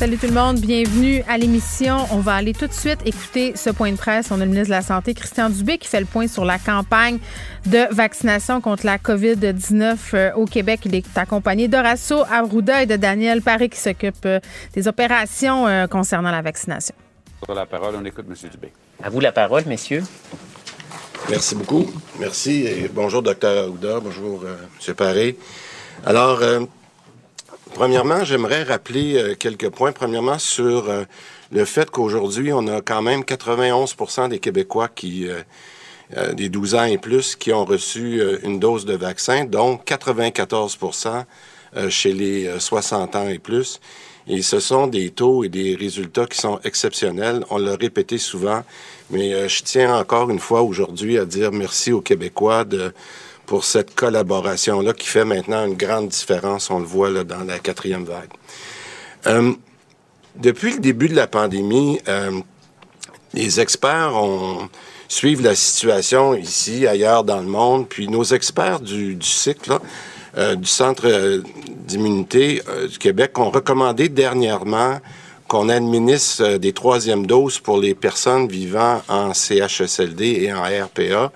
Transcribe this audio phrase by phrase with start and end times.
[0.00, 2.06] Salut tout le monde, bienvenue à l'émission.
[2.10, 4.30] On va aller tout de suite écouter ce point de presse.
[4.30, 6.58] On a le ministre de la Santé, Christian Dubé, qui fait le point sur la
[6.58, 7.18] campagne
[7.66, 10.80] de vaccination contre la COVID-19 euh, au Québec.
[10.86, 14.40] Il est accompagné d'Horacio Arruda et de Daniel Paris qui s'occupent euh,
[14.72, 16.94] des opérations euh, concernant la vaccination.
[17.44, 18.50] Sur la parole, on écoute M.
[18.50, 18.72] Dubé.
[19.02, 20.02] À vous la parole, messieurs.
[21.28, 21.92] Merci beaucoup.
[22.18, 22.64] Merci.
[22.66, 23.48] Et bonjour, Dr.
[23.48, 24.00] Arruda.
[24.00, 24.94] Bonjour, M.
[24.94, 25.36] Paré.
[26.06, 26.40] Alors,
[27.74, 29.92] Premièrement, j'aimerais rappeler euh, quelques points.
[29.92, 31.04] Premièrement, sur euh,
[31.52, 33.94] le fait qu'aujourd'hui, on a quand même 91
[34.28, 38.94] des Québécois qui, euh, des 12 ans et plus, qui ont reçu une dose de
[38.94, 41.24] vaccin, dont 94%
[41.88, 43.80] chez les 60 ans et plus.
[44.26, 47.44] Et ce sont des taux et des résultats qui sont exceptionnels.
[47.50, 48.64] On l'a répété souvent,
[49.10, 52.92] mais je tiens encore une fois aujourd'hui à dire merci aux Québécois de
[53.50, 57.58] pour cette collaboration-là qui fait maintenant une grande différence, on le voit là, dans la
[57.58, 58.30] quatrième vague.
[59.26, 59.52] Euh,
[60.36, 62.30] depuis le début de la pandémie, euh,
[63.34, 64.12] les experts
[65.08, 69.80] suivent la situation ici, ailleurs dans le monde, puis nos experts du, du cycle,
[70.38, 71.42] euh, du Centre
[71.88, 75.00] d'immunité du Québec ont recommandé dernièrement
[75.48, 81.32] qu'on administre des troisièmes doses pour les personnes vivant en CHSLD et en RPA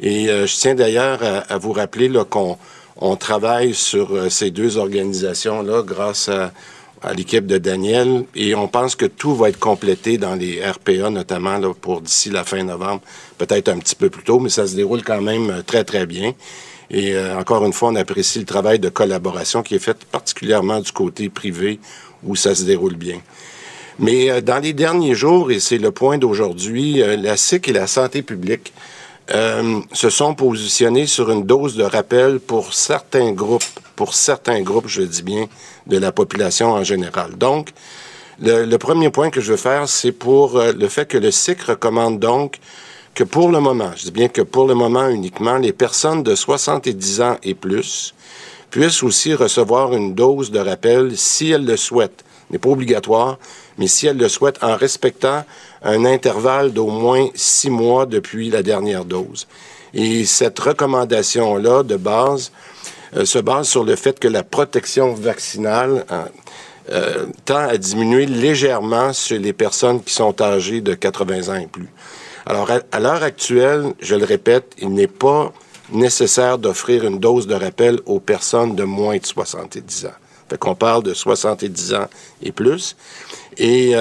[0.00, 2.56] et euh, je tiens d'ailleurs à, vous rappeler qu'on
[2.96, 6.52] on travaille sur euh, ces deux organisations-là grâce à,
[7.14, 11.56] l'équipe de Daniel et on pense que tout va être complété dans les RPA, notamment
[11.56, 13.00] là, pour d'ici la fin novembre,
[13.38, 16.04] peut-être un petit peu plus tôt, mais ça se déroule quand même euh, très, très
[16.04, 16.34] bien.
[16.90, 20.90] Et encore une fois, on apprécie le travail de collaboration qui est fait particulièrement du
[20.90, 21.78] côté privé
[22.24, 23.20] où ça se déroule bien.
[24.00, 28.22] Mais dans les derniers jours, et c'est le point d'aujourd'hui, la SIC et la santé
[28.22, 28.72] publique
[29.32, 33.62] euh, se sont positionnés sur une dose de rappel pour certains groupes,
[33.96, 35.46] pour certains groupes, je dis bien,
[35.86, 37.36] de la population en général.
[37.36, 37.70] Donc,
[38.40, 41.60] le, premier point que je veux faire, c'est pour euh, le fait que le SIC
[41.62, 42.58] recommande donc
[43.14, 46.34] que pour le moment, je dis bien que pour le moment uniquement, les personnes de
[46.34, 48.14] 70 ans et plus
[48.70, 52.24] puissent aussi recevoir une dose de rappel si elles le souhaitent.
[52.50, 53.38] n'est pas obligatoire,
[53.80, 55.42] mais si elles le souhaitent en respectant
[55.82, 59.48] un intervalle d'au moins six mois depuis la dernière dose.
[59.94, 62.52] Et cette recommandation-là de base
[63.16, 66.24] euh, se base sur le fait que la protection vaccinale euh,
[66.92, 71.66] euh, tend à diminuer légèrement chez les personnes qui sont âgées de 80 ans et
[71.66, 71.88] plus.
[72.44, 75.52] Alors, à, l'heure actuelle, je le répète, il n'est pas
[75.90, 80.10] nécessaire d'offrir une dose de rappel aux personnes de moins de 70 ans.
[80.50, 82.08] Fait qu'on parle de 70 ans
[82.42, 82.96] et plus.
[83.56, 83.94] Et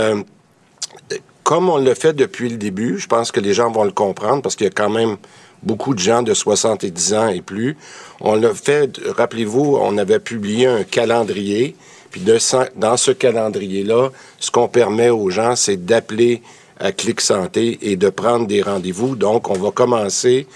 [1.44, 4.42] comme on le fait depuis le début, je pense que les gens vont le comprendre
[4.42, 5.18] parce qu'il y a quand même
[5.64, 7.78] beaucoup de gens de 70 ans et plus.
[8.22, 11.76] On l'a fait, rappelez-vous, on avait publié un calendrier.
[12.12, 12.38] Puis de,
[12.76, 16.42] dans ce calendrier-là, ce qu'on permet aux gens, c'est d'appeler
[16.80, 19.16] à Clic Santé et de prendre des rendez-vous.
[19.16, 20.48] Donc, on va commencer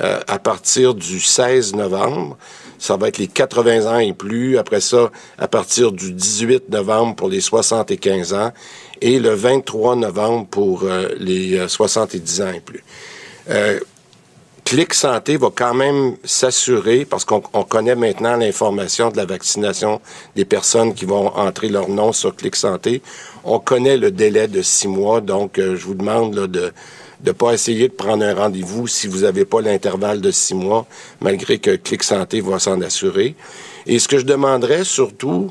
[0.00, 2.36] euh, à partir du 16 novembre.
[2.80, 4.56] Ça va être les 80 ans et plus.
[4.56, 8.52] Après ça, à partir du 18 novembre pour les 75 ans
[9.02, 12.82] et le 23 novembre pour euh, les 70 euh, ans et plus.
[13.50, 13.78] Euh,
[14.64, 20.00] Clic Santé va quand même s'assurer, parce qu'on connaît maintenant l'information de la vaccination
[20.36, 23.02] des personnes qui vont entrer leur nom sur Clic Santé.
[23.42, 26.72] On connaît le délai de six mois, donc je vous demande de
[27.24, 30.86] ne pas essayer de prendre un rendez-vous si vous n'avez pas l'intervalle de six mois,
[31.20, 33.34] malgré que Clic Santé va s'en assurer.
[33.86, 35.50] Et ce que je demanderais surtout,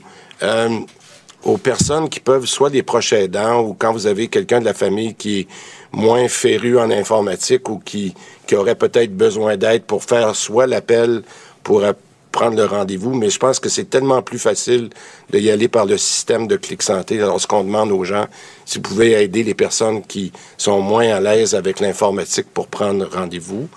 [1.44, 4.74] aux personnes qui peuvent, soit des proches aidants ou quand vous avez quelqu'un de la
[4.74, 5.48] famille qui est
[5.92, 8.14] moins féru en informatique ou qui,
[8.46, 11.24] qui aurait peut-être besoin d'aide pour faire soit l'appel
[11.64, 11.84] pour
[12.32, 14.90] prendre le rendez-vous, mais je pense que c'est tellement plus facile
[15.32, 18.28] d'y aller par le système de Clic Santé lorsqu'on demande aux gens
[18.66, 23.10] si vous pouvez aider les personnes qui sont moins à l'aise avec l'informatique pour prendre
[23.12, 23.68] rendez-vous.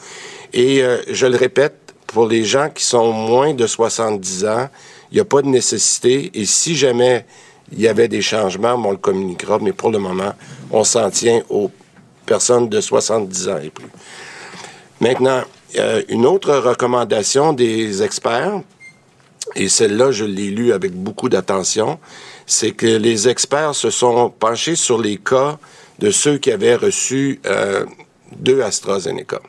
[0.53, 4.69] Et euh, je le répète, pour les gens qui sont moins de 70 ans,
[5.11, 6.31] il n'y a pas de nécessité.
[6.35, 7.25] Et si jamais
[7.73, 10.35] il y avait des changements, on le communiquera, mais pour le moment,
[10.71, 11.71] on s'en tient aux
[12.27, 13.89] personnes de 70 ans et plus.
[15.01, 15.43] Maintenant,
[15.79, 18.61] euh, une autre recommandation des experts,
[19.55, 21.99] et celle-là, je l'ai lue avec beaucoup d'attention,
[22.47, 25.59] c'est que les experts se sont penchés sur les cas
[25.99, 27.85] de ceux qui avaient reçu euh,
[28.37, 29.41] deux AstraZeneca.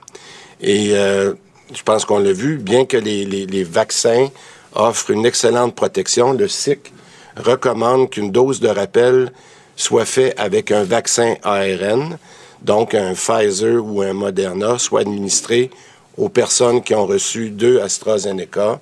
[0.62, 1.34] Et euh,
[1.74, 4.30] je pense qu'on l'a vu, bien que les, les, vaccins
[4.74, 6.34] offre une excellente protection.
[6.34, 6.94] Le SIC
[7.36, 9.32] recommande qu'une dose de rappel
[9.76, 12.18] soit faite avec un vaccin ARN,
[12.62, 15.70] donc un Pfizer ou un Moderna, soit administré
[16.18, 18.80] aux personnes qui ont reçu deux AstraZeneca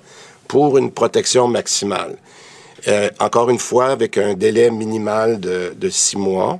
[0.48, 2.16] pour une protection maximale.
[2.88, 6.58] Euh, encore une fois, avec un délai minimal de, de six mois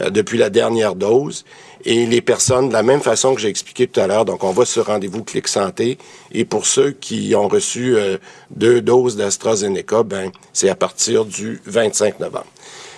[0.00, 1.44] euh, depuis la dernière dose.
[1.84, 4.52] Et les personnes, de la même façon que j'ai expliqué tout à l'heure, donc on
[4.52, 5.98] va sur rendez-vous Clic Santé.
[6.32, 8.16] Et pour ceux qui ont reçu euh,
[8.50, 12.46] deux doses d'AstraZeneca, ben c'est à partir du 25 novembre.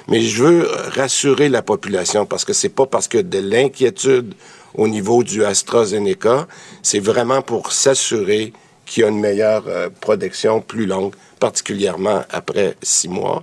[0.08, 4.34] Mais je veux rassurer la population parce que c'est pas parce que de l'inquiétude
[4.76, 6.46] au niveau du AstraZeneca,
[6.82, 8.52] c'est vraiment pour s'assurer
[8.84, 13.42] qu'il y a une meilleure euh, protection plus longue, particulièrement après six mois.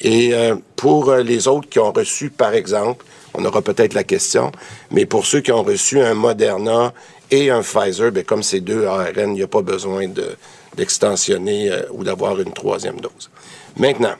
[0.00, 4.04] Et euh, pour euh, les autres qui ont reçu, par exemple, on aura peut-être la
[4.04, 4.52] question,
[4.90, 6.92] mais pour ceux qui ont reçu un Moderna
[7.30, 10.06] et un Pfizer, bien, comme ces deux ARN, il n'y a pas besoin
[10.76, 13.30] d'extensionner ou d'avoir une troisième dose.
[13.76, 14.14] Maintenant,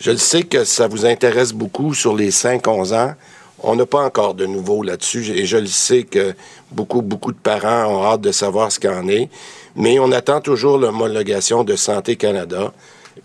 [0.00, 3.14] je le sais que ça vous intéresse beaucoup sur les 5-11 ans.
[3.62, 6.34] On n'a pas encore de nouveau là-dessus et je le sais que
[6.72, 9.28] beaucoup, beaucoup de parents ont hâte de savoir ce qu'il en est.
[9.76, 12.72] Mais on attend toujours l'homologation de Santé Canada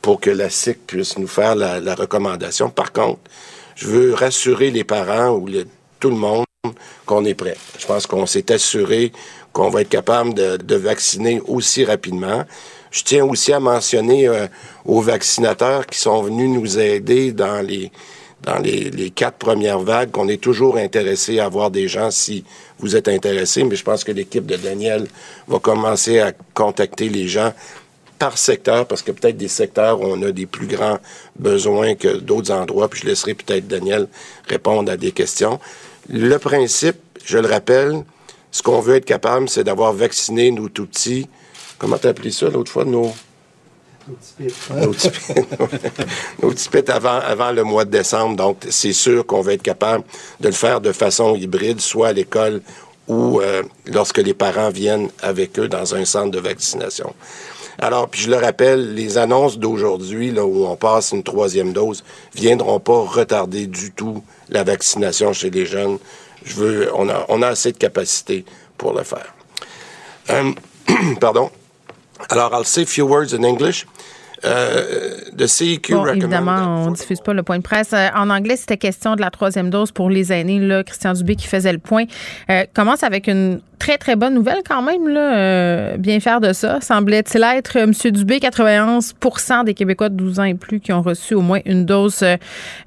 [0.01, 2.69] pour que la SIC puisse nous faire la, recommandation.
[2.69, 3.19] Par contre,
[3.75, 5.49] je veux rassurer les parents ou
[5.99, 6.45] tout le monde
[7.05, 7.57] qu'on est prêt.
[7.79, 9.11] Je pense qu'on s'est assuré
[9.53, 12.43] qu'on va être capable de, vacciner aussi rapidement.
[12.91, 14.47] Je tiens aussi à mentionner euh,
[14.85, 17.91] aux vaccinateurs qui sont venus nous aider dans les
[18.45, 22.45] dans les, quatre premières vagues, qu'on est toujours intéressé à voir des gens si
[22.79, 25.07] vous êtes intéressé, mais je pense que l'équipe de Daniel
[25.47, 27.51] va commencer à contacter les gens
[28.19, 30.99] par secteur, parce que peut-être des secteurs où on a des plus grands
[31.37, 34.07] besoins que d'autres endroits, puis je laisserai peut-être Daniel
[34.47, 35.59] répondre à des questions.
[36.07, 38.03] Le principe, je le rappelle,
[38.51, 41.27] ce qu'on veut être capable, c'est d'avoir vacciné nos tout petits,
[41.77, 43.11] comment t'as appelé ça l'autre fois, nos
[44.07, 44.15] nos
[46.51, 48.35] petits avant, avant le mois de décembre.
[48.35, 50.03] Donc, c'est sûr qu'on va être capable
[50.39, 52.61] de le faire de façon hybride, soit à l'école
[53.07, 57.13] ou euh, lorsque les parents viennent avec eux dans un centre de vaccination.
[57.77, 62.03] Alors, puis je le rappelle, les annonces d'aujourd'hui, là où on passe une troisième dose,
[62.33, 65.99] viendront pas retarder du tout la vaccination chez les jeunes.
[66.45, 68.45] Je veux, on a, on a assez de capacité
[68.77, 69.33] pour le faire.
[70.29, 70.51] Euh,
[71.19, 71.51] pardon.
[72.29, 73.85] Alors, I'll say a few words in English.
[74.43, 75.15] Euh,
[75.89, 77.93] bon, évidemment, on ne diffuse pas le point de presse.
[77.93, 80.59] Euh, en anglais, c'était question de la troisième dose pour les aînés.
[80.59, 82.03] Là, Christian Dubé qui faisait le point.
[82.49, 85.07] Euh, commence avec une très, très bonne nouvelle quand même.
[85.07, 86.79] Là, bien faire de ça.
[86.81, 87.91] Semblait-il être M.
[88.11, 89.13] Dubé, 91
[89.65, 92.19] des Québécois de 12 ans et plus qui ont reçu au moins une dose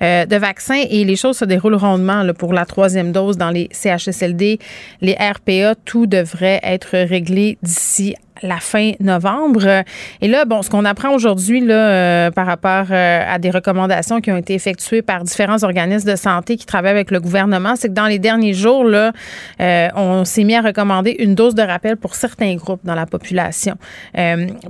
[0.01, 0.83] de vaccin.
[0.91, 4.59] Et les choses se déroulent rondement là, pour la troisième dose dans les CHSLD,
[5.01, 5.75] les RPA.
[5.85, 9.85] Tout devrait être réglé d'ici la fin novembre.
[10.21, 14.21] Et là, bon, ce qu'on apprend aujourd'hui là, euh, par rapport euh, à des recommandations
[14.21, 17.89] qui ont été effectuées par différents organismes de santé qui travaillent avec le gouvernement, c'est
[17.89, 19.13] que dans les derniers jours, là,
[19.61, 23.07] euh, on s'est mis à recommander une dose de rappel pour certains groupes dans la
[23.07, 23.77] population.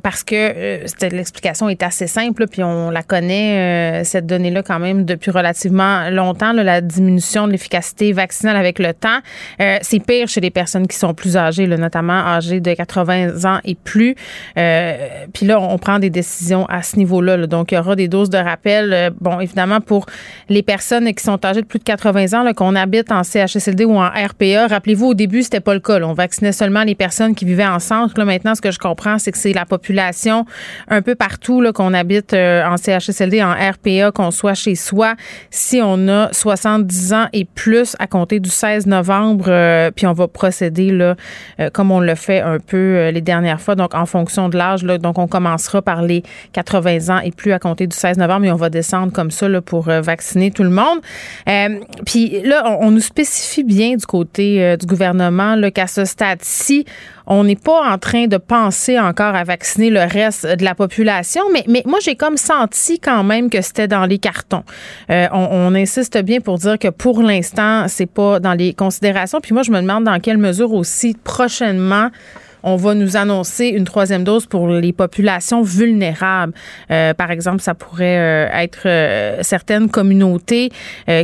[0.03, 0.81] parce que
[1.11, 6.53] l'explication est assez simple, puis on la connaît, cette donnée-là, quand même, depuis relativement longtemps,
[6.53, 9.19] la diminution de l'efficacité vaccinale avec le temps.
[9.59, 13.75] c'est pire chez les personnes qui sont plus âgées, notamment âgées de 80 ans et
[13.75, 14.15] plus.
[14.57, 17.47] Euh, puis là, on prend des décisions à ce niveau-là.
[17.47, 18.93] Donc, il y aura des doses de rappel.
[18.93, 20.07] Euh, bon, évidemment, pour
[20.49, 23.97] les personnes qui sont âgées de plus de 80 ans, qu'on habite en CHSLD ou
[23.97, 26.01] en RPA, rappelez-vous, au début, c'était pas le cas.
[26.03, 28.15] On vaccinait seulement les personnes qui vivaient en centre.
[28.19, 30.45] Là, maintenant, ce que je comprends, c'est que c'est la population
[30.89, 35.15] un peu partout qu'on habite euh, en CHSLD, en RPA, qu'on soit chez soi.
[35.51, 40.29] Si on a 70 ans et plus à compter du 16 novembre, puis on va
[40.29, 41.17] procéder là,
[41.73, 44.83] comme on le fait un peu les dernières fois, donc en fonction de l'âge.
[44.83, 48.53] Donc, on commencera par les 80 ans et plus à compter du 16 novembre et
[48.53, 50.99] on va descendre comme ça pour euh, vacciner tout le monde.
[51.49, 56.85] Euh, puis là, on, nous spécifie bien du côté euh, du gouvernement qu'à ce stade-ci,
[57.27, 61.43] on n'est pas en train de penser encore à vacciner le reste de la population,
[61.53, 64.65] mais, mais moi, j'ai comme senti quand même que c'était dans les cartons.
[65.09, 69.41] on, on, insiste bien pour dire que pour l'instant, c'est pas dans les considérations.
[69.41, 72.11] Puis moi, je me demande dans quelle mesure aussi prochainement
[72.63, 76.53] on va nous annoncer une troisième dose pour les populations vulnérables.
[76.91, 80.71] Euh, par exemple, ça pourrait euh, être euh, certaines communautés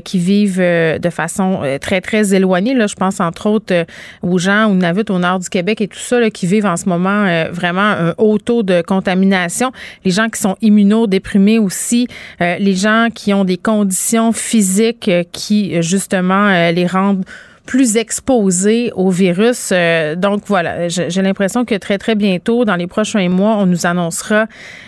[0.04, 2.74] qui vivent de façon très, très éloignée.
[2.74, 3.86] Là, je pense entre autres
[4.22, 6.88] aux gens ou Navut au nord du Québec et tout ça, qui vivent en ce
[6.88, 9.72] moment vraiment un haut taux de contamination.
[10.04, 12.08] Les gens qui sont immunodéprimés aussi,
[12.40, 17.24] les gens qui ont des conditions physiques qui, justement, les rendent
[17.66, 19.72] plus exposés au virus.
[20.16, 24.46] donc voilà, j'ai l'impression que très très bientôt, dans les prochains mois, on nous annoncera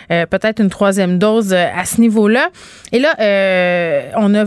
[0.09, 2.49] peut-être une troisième dose à ce niveau-là.
[2.91, 3.15] Et là,
[4.17, 4.45] on a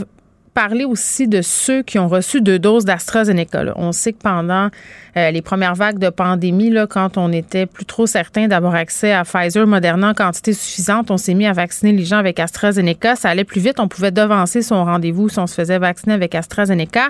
[0.61, 3.73] parler aussi de ceux qui ont reçu deux doses d'AstraZeneca.
[3.76, 4.69] On sait que pendant
[5.17, 9.25] euh, les premières vagues de pandémie, quand on était plus trop certain d'avoir accès à
[9.25, 13.17] Pfizer, Moderna en quantité suffisante, on s'est mis à vacciner les gens avec AstraZeneca.
[13.17, 13.81] Ça allait plus vite.
[13.81, 17.09] On pouvait devancer son rendez-vous si on se faisait vacciner avec AstraZeneca.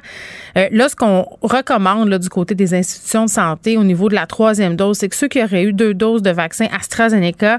[0.57, 4.27] Euh, là, ce qu'on recommande du côté des institutions de santé au niveau de la
[4.27, 7.59] troisième dose, c'est que ceux qui auraient eu deux doses de vaccin AstraZeneca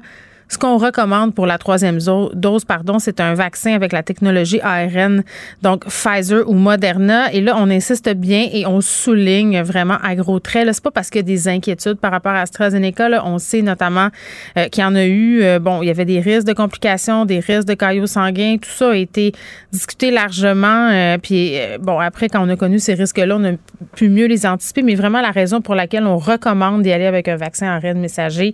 [0.51, 1.99] ce qu'on recommande pour la troisième
[2.33, 5.23] dose, pardon, c'est un vaccin avec la technologie ARN,
[5.61, 7.31] donc Pfizer ou Moderna.
[7.31, 10.67] Et là, on insiste bien et on souligne vraiment à gros traits.
[10.73, 13.07] C'est pas parce qu'il y a des inquiétudes par rapport à AstraZeneca.
[13.07, 13.23] Là.
[13.25, 14.09] On sait notamment
[14.57, 15.41] euh, qu'il y en a eu.
[15.41, 18.57] Euh, bon, il y avait des risques de complications, des risques de caillots sanguins.
[18.61, 19.31] Tout ça a été
[19.71, 20.89] discuté largement.
[20.91, 23.51] Euh, puis bon, après, quand on a connu ces risques-là, on a
[23.95, 24.81] pu mieux les anticiper.
[24.81, 28.53] Mais vraiment, la raison pour laquelle on recommande d'y aller avec un vaccin ARN messager,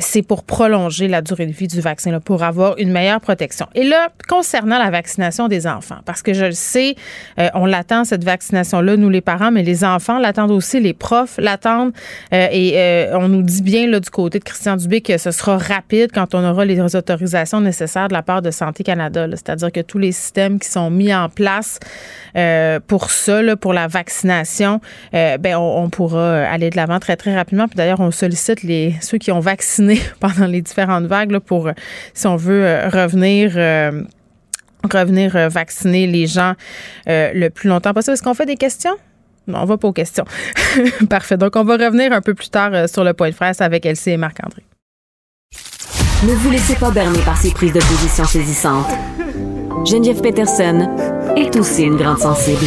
[0.00, 3.66] c'est pour prolonger la durée de vie du vaccin là, pour avoir une meilleure protection.
[3.74, 6.94] Et là, concernant la vaccination des enfants, parce que je le sais,
[7.38, 11.36] euh, on l'attend, cette vaccination-là, nous les parents, mais les enfants l'attendent aussi, les profs
[11.38, 11.92] l'attendent.
[12.32, 15.30] Euh, et euh, on nous dit bien là, du côté de Christian Dubé que ce
[15.30, 19.26] sera rapide quand on aura les autorisations nécessaires de la part de Santé Canada.
[19.30, 21.78] C'est-à-dire que tous les systèmes qui sont mis en place
[22.86, 24.80] pour ça, là, pour la vaccination,
[25.12, 27.68] ben, on, pourra aller de l'avant très, très rapidement.
[27.68, 30.91] Puis d'ailleurs, on sollicite les, ceux qui ont vacciné pendant les différents
[31.44, 31.72] pour, euh,
[32.14, 34.02] si on veut, euh, revenir euh,
[34.92, 36.54] revenir vacciner les gens
[37.06, 38.14] le plus longtemps possible.
[38.14, 38.96] Est-ce qu'on fait des questions?
[39.46, 40.24] Non, on va pas aux questions.
[41.08, 41.36] Parfait.
[41.36, 44.10] Donc, on va revenir un peu plus tard sur le point de presse avec Elsie
[44.10, 44.64] et Marc-André.
[46.24, 48.90] Ne vous laissez pas berner par ces prises de position saisissantes.
[49.84, 50.88] Geneviève Peterson
[51.36, 52.66] est aussi une grande sensible.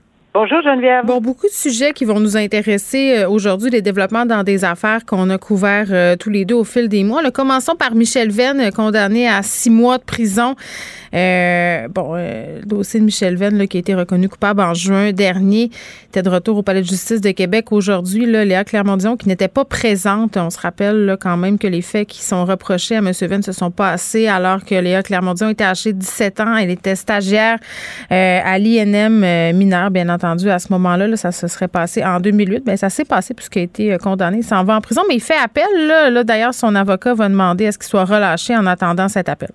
[0.33, 1.05] Bonjour Geneviève.
[1.05, 5.05] Bon, beaucoup de sujets qui vont nous intéresser euh, aujourd'hui, les développements dans des affaires
[5.05, 7.21] qu'on a couverts euh, tous les deux au fil des mois.
[7.31, 10.55] commençons par Michel Venn, condamné à six mois de prison.
[11.13, 15.69] Euh, bon, le dossier de Michel Venn, qui a été reconnu coupable en juin dernier,
[16.07, 18.25] était de retour au Palais de justice de Québec aujourd'hui.
[18.25, 22.21] Léa Clermont-Dion, qui n'était pas présente, on se rappelle quand même que les faits qui
[22.21, 23.11] sont reprochés à M.
[23.11, 26.55] Venn se sont passés alors que Léa Clermont-Dion était âgée de 17 ans.
[26.55, 27.57] Elle était stagiaire
[28.09, 32.65] à l'INM mineur, bien entendu entendu, à ce moment-là, ça se serait passé en 2008.
[32.65, 34.37] Bien, ça s'est passé puisqu'il a été euh, condamné.
[34.37, 35.65] Il s'en va en prison, mais il fait appel.
[35.87, 39.51] Là, D'ailleurs, son avocat va demander à ce qu'il soit relâché en attendant cet appel.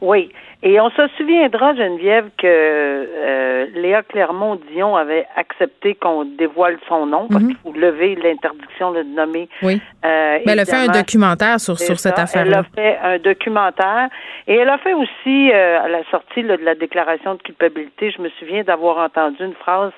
[0.00, 0.30] Oui.
[0.60, 7.28] Et on se souviendra, Geneviève, que euh, Léa Clermont-Dion avait accepté qu'on dévoile son nom
[7.28, 7.48] parce mhm.
[7.48, 9.48] qu'il faut lever l'interdiction de nommer.
[9.62, 9.80] Oui.
[10.04, 12.64] Euh, elle a fait un documentaire sur, sur cette affaire-là.
[12.76, 14.08] Elle a fait un documentaire
[14.48, 18.20] et elle a fait aussi, euh, à la sortie de la déclaration de culpabilité, je
[18.20, 19.92] me souviens d'avoir entendu une phrase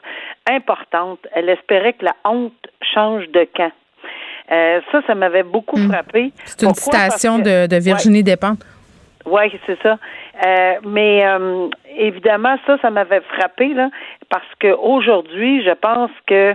[0.51, 1.21] importante.
[1.33, 2.53] Elle espérait que la honte
[2.83, 3.73] change de camp.
[4.51, 5.91] Ça, ça m'avait beaucoup mhm.
[5.91, 6.33] frappé.
[6.45, 8.65] C'est une citation de, de, Virginie Despentes.
[9.25, 9.97] Oui, c'est ça.
[10.45, 11.69] Euh, mais euh,
[11.99, 13.91] évidemment, ça, ça m'avait frappé là,
[14.29, 16.55] parce que aujourd'hui, je pense que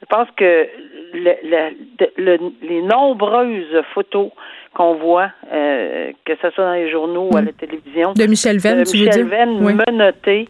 [0.00, 0.68] je pense que
[1.12, 4.30] les nombreuses photos
[4.74, 8.58] qu'on voit, euh, que ce soit dans les journaux ou à la télévision, de Michel
[8.58, 10.48] Venn, de Michel Venn menotté,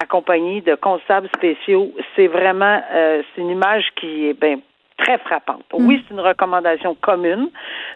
[0.00, 4.60] accompagné de constables spéciaux, c'est vraiment c'est une image qui est ben
[5.00, 5.64] très frappante.
[5.72, 5.86] Mm.
[5.86, 7.50] Oui, c'est une recommandation commune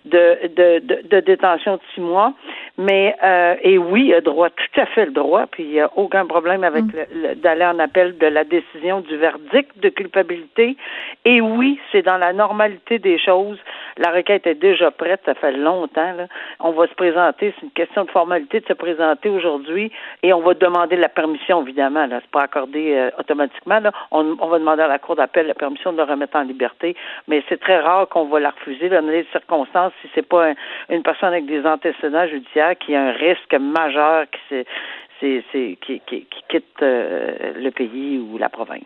[0.05, 2.33] de, de, de, de, détention de six mois,
[2.79, 5.81] mais euh, et oui, il a droit, tout à fait le droit, puis il n'y
[5.81, 7.35] a aucun problème avec mm.
[7.37, 10.77] d'aller en appel de la décision du verdict de culpabilité.
[11.25, 13.59] Et oui, c'est dans la normalité des choses.
[13.97, 16.13] La requête est déjà prête, ça fait longtemps.
[16.17, 16.27] Là.
[16.61, 19.91] On va se présenter, c'est une question de formalité de se présenter aujourd'hui,
[20.23, 22.07] et on va demander la permission, évidemment.
[22.07, 23.81] Là, c'est pas accordé euh, automatiquement.
[23.81, 23.93] Là.
[24.11, 26.65] On, on va demander à la cour d'appel la permission de le remettre en liberté
[27.29, 30.53] mais c'est très rare qu'on va la refuser dans les circonstances si c'est pas
[30.91, 34.65] une personne avec des antécédents judiciaires qui a un risque majeur qui
[35.51, 38.83] c'est qui, qui, quitte euh, le pays ou la province.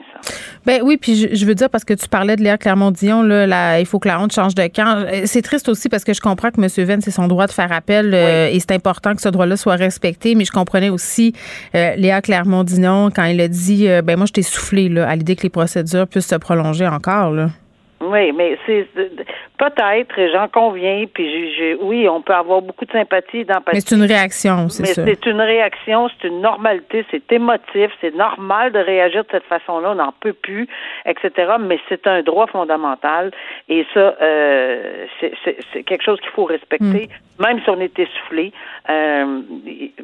[0.66, 3.86] Ben oui, puis je, veux dire parce que tu parlais de Léa Clermont-Dion, là, il
[3.86, 5.04] faut que la honte change de camp.
[5.06, 6.86] Euh, c'est triste aussi parce que je comprends que M.
[6.86, 9.76] Venn, c'est son droit de faire appel euh, et c'est important que ce droit-là soit
[9.76, 11.34] respecté, mais je comprenais aussi
[11.74, 15.42] Léa Clermont-Dion quand il a dit ben moi je t'ai soufflé là, à l'idée que
[15.42, 17.48] les procédures puissent se prolonger encore là.
[18.00, 18.86] Oui, mais c'est
[19.58, 23.74] peut-être, j'en conviens, puis j'ai, oui, on peut avoir beaucoup de sympathie, d'empathie.
[23.74, 25.02] Mais c'est une réaction, c'est ça.
[25.02, 29.44] Mais c'est une réaction, c'est une normalité, c'est émotif, c'est normal de réagir de cette
[29.44, 30.68] façon-là, on n'en peut plus,
[31.06, 31.54] etc.
[31.58, 33.32] Mais c'est un droit fondamental,
[33.68, 37.42] et ça, euh, c'est quelque chose qu'il faut respecter, mm.
[37.42, 38.52] même si on est essoufflé.
[38.88, 39.40] Euh,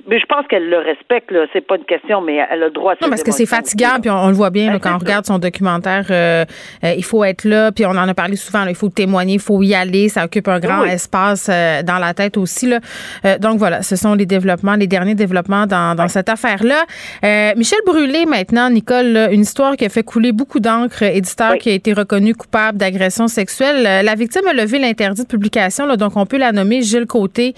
[0.08, 2.70] mais je pense qu'elle le respecte, là, c'est pas une question, mais elle a le
[2.70, 2.94] droit.
[3.00, 6.06] non, parce que c'est fatigant, puis on, le voit bien quand on regarde son documentaire.
[6.10, 6.44] Euh,
[6.82, 8.64] il faut être là, puis on en a parlé souvent.
[8.66, 10.08] il faut témoigner, il faut y aller.
[10.08, 12.66] Ça occupe un grand espace euh, dans la tête aussi.
[12.66, 12.80] Là.
[13.24, 16.84] Euh, donc voilà, ce sont les développements, les derniers développements dans, dans cette affaire-là.
[17.24, 21.02] Euh, Michel Brûlé, maintenant, Nicole, une histoire qui a fait couler beaucoup d'encre.
[21.02, 24.04] Éditeur qui a été reconnu coupable d'agression sexuelle.
[24.04, 27.54] La victime a levé l'interdit de publication, là, donc on peut la nommer Gilles Côté.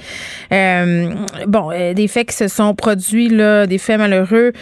[0.51, 4.53] bon, des faits qui se sont produits, là, des faits malheureux.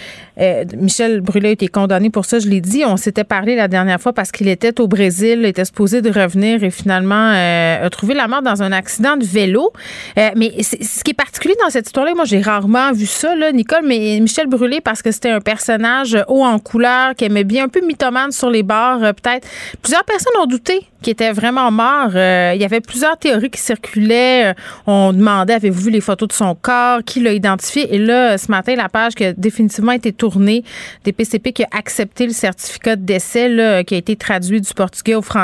[0.76, 2.84] Michel Brûlé a été condamné pour ça, je l'ai dit.
[2.84, 6.64] On s'était parlé la dernière fois parce qu'il était au Brésil, était supposé de revenir
[6.64, 9.72] et finalement euh, a trouvé la mort dans un accident de vélo.
[10.18, 13.84] Euh, mais ce qui est particulier dans cette histoire-là, moi j'ai rarement vu ça, Nicole,
[13.84, 17.68] mais Michel Brûlé, parce que c'était un personnage haut en couleur, qui aimait bien un
[17.68, 19.46] peu mythomane sur les bords, euh, peut-être.
[19.80, 22.12] Plusieurs personnes ont douté qu'il était vraiment mort.
[22.14, 24.54] il y avait plusieurs théories qui circulaient.
[24.86, 27.00] on demandait, avez-vous vu les photos de son corps?
[27.04, 27.94] Qui l'a identifié?
[27.94, 30.64] Et là, ce matin, la page qui a définitivement été tournée
[31.04, 35.14] des PCP qui a accepté le certificat de décès, qui a été traduit du portugais
[35.14, 35.43] au français,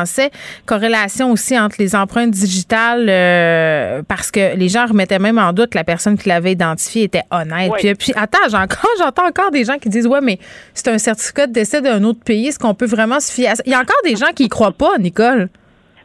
[0.67, 5.71] corrélation aussi entre les empreintes digitales euh, parce que les gens remettaient même en doute
[5.71, 7.73] que la personne qui l'avait identifié était honnête.
[7.79, 8.39] Puis, puis, attends,
[8.99, 10.39] j'entends encore des gens qui disent ouais, mais
[10.75, 13.55] c'est un certificat de décès d'un autre pays, est-ce qu'on peut vraiment se fier à
[13.57, 13.63] ça?
[13.67, 15.49] Il y a encore des gens qui y croient pas, Nicole.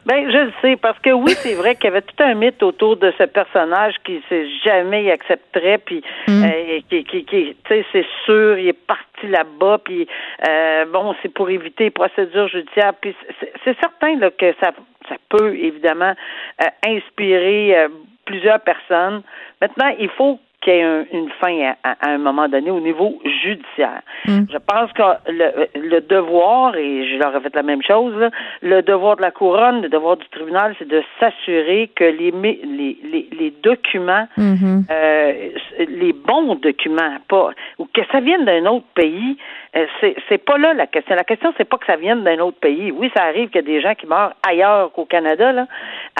[0.06, 2.62] Ben, je le sais, parce que oui, c'est vrai qu'il y avait tout un mythe
[2.62, 6.44] autour de ce personnage qui s'est jamais accepterait, puis mm.
[6.44, 10.06] euh, qui, qui, qui tu sais, c'est sûr, il est parti là-bas, puis
[10.48, 13.16] euh, bon, c'est pour éviter procédure judiciaire, puis
[13.64, 14.70] c'est certain là, que ça,
[15.08, 16.14] ça peut évidemment
[16.62, 17.88] euh, inspirer
[18.26, 19.22] plusieurs personnes.
[19.60, 24.02] Maintenant, il faut qu'il y ait une fin à, un moment donné au niveau judiciaire.
[24.26, 24.40] Mm.
[24.52, 28.14] Je pense que le, devoir, et je leur ai fait la même chose,
[28.62, 33.28] le devoir de la couronne, le devoir du tribunal, c'est de s'assurer que les, les,
[33.32, 34.84] les, documents, mm-hmm.
[34.90, 39.36] euh, les bons documents, pas ou que ça vienne d'un autre pays,
[39.76, 41.14] euh, c'est, c'est pas là la question.
[41.14, 42.90] La question, c'est pas que ça vienne d'un autre pays.
[42.90, 45.66] Oui, ça arrive qu'il y a des gens qui meurent ailleurs qu'au Canada, là.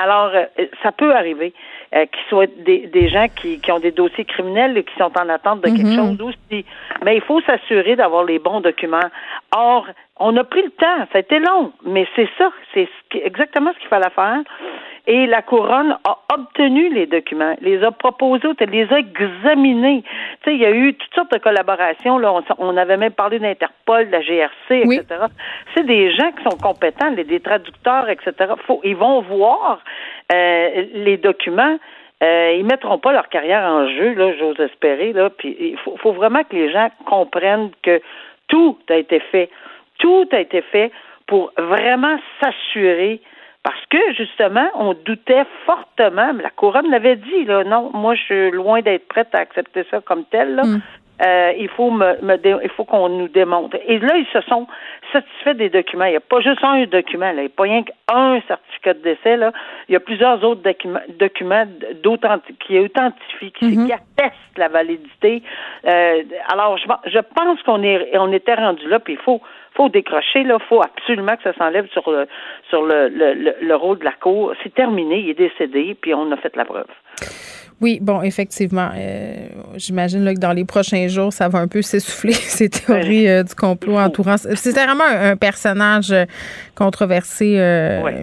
[0.00, 1.54] Alors, euh, ça peut arriver
[1.94, 5.12] euh, qu'ils soient des, des gens qui, qui ont des dossiers criminels et qui sont
[5.18, 5.96] en attente de quelque mhm.
[5.96, 6.64] chose aussi.
[7.04, 9.10] Mais il faut s'assurer d'avoir les bons documents.
[9.54, 9.86] Or,
[10.18, 13.78] on a pris le temps, ça a été long, mais c'est ça, c'est exactement ce
[13.80, 14.42] qu'il fallait faire.
[15.06, 20.02] Et la couronne a obtenu les documents, les a proposés, les a examinés.
[20.42, 22.18] Tu sais, il y a eu toutes sortes de collaborations.
[22.18, 25.04] Là, on, avait même parlé d'Interpol, de la GRC, etc.
[25.74, 28.54] C'est des gens qui sont compétents, les, des traducteurs, etc.
[28.66, 29.80] Faut, ils vont voir
[30.32, 31.78] euh, les documents.
[32.22, 35.12] Euh, ils mettront pas leur carrière en jeu, là, j'ose espérer.
[35.12, 38.00] Là, puis il faut, faut vraiment que les gens comprennent que
[38.48, 39.50] tout a été fait
[39.98, 40.90] tout a été fait
[41.26, 43.20] pour vraiment s'assurer
[43.66, 48.50] parce que justement, on doutait fortement, la couronne l'avait dit, là, non, moi je suis
[48.52, 50.54] loin d'être prête à accepter ça comme tel.
[50.54, 50.62] Là.
[50.62, 50.82] Mm.
[51.24, 52.14] Euh, il faut me,
[52.62, 53.76] il faut qu'on nous démontre.
[53.86, 54.66] Et là, ils se sont
[55.12, 56.04] satisfaits des documents.
[56.04, 57.42] Il n'y a pas juste un document, là.
[57.42, 59.36] il n'y a pas rien qu'un certificat de décès.
[59.36, 59.52] Là.
[59.88, 61.64] Il y a plusieurs autres documents, documents
[62.60, 63.86] qui authentifient, qui, mm-hmm.
[63.86, 65.42] qui, attestent la validité.
[65.86, 69.40] Euh, alors, je, je pense qu'on est on était rendu là, puis il faut
[69.74, 72.26] faut décrocher, là, faut absolument que ça s'enlève sur le
[72.70, 74.54] sur le, le, le, rôle de la cour.
[74.62, 76.86] C'est terminé, il est décédé, puis on a fait la preuve.
[77.82, 78.88] Oui, bon, effectivement.
[78.96, 83.42] Euh, j'imagine que dans les prochains jours, ça va un peu s'essouffler, ces théories euh,
[83.42, 84.36] du complot entourant.
[84.38, 86.24] C'était vraiment un, personnage euh,
[86.74, 87.58] controversé,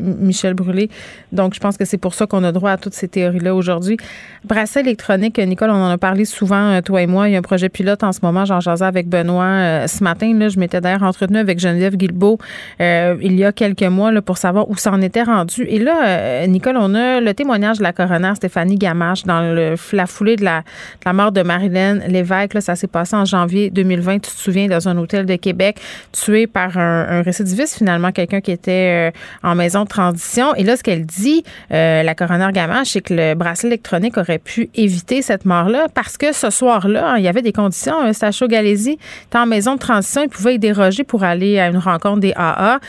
[0.02, 0.90] Michel Brûlé.
[1.32, 3.98] Donc, je pense que c'est pour ça qu'on a droit à toutes ces théories-là aujourd'hui.
[4.44, 7.30] Bracelet électronique, Nicole, on en a parlé souvent, toi et moi.
[7.30, 8.46] Il y a un projet pilote en ce moment.
[8.46, 10.34] J'en jasais avec Benoît ce matin.
[10.38, 12.38] Là, je m'étais d'ailleurs entretenue avec Geneviève Guilbeault
[12.80, 15.64] il y a quelques mois là, pour savoir où ça en était rendu.
[15.64, 19.43] Et là, Nicole, on a le témoignage de la coroner Stéphanie Gamache dans
[19.94, 20.64] la foulée de la,
[21.14, 22.62] mort de Marilyn Lévesque.
[22.62, 25.80] Ça s'est passé en janvier 2020, tu te souviens, dans un hôtel de Québec,
[26.12, 30.56] tué par un, récidiviste, finalement, quelqu'un qui était euh, en maison de transition.
[30.56, 34.40] Et là, ce qu'elle dit, euh, la coroner Gamache, c'est que le bracelet électronique aurait
[34.40, 38.04] pu éviter cette mort-là parce que ce soir-là, il y avait des conditions.
[38.04, 38.98] Euh, Sacha était
[39.36, 42.80] en maison de transition, il pouvait y déroger pour aller à une rencontre des AA.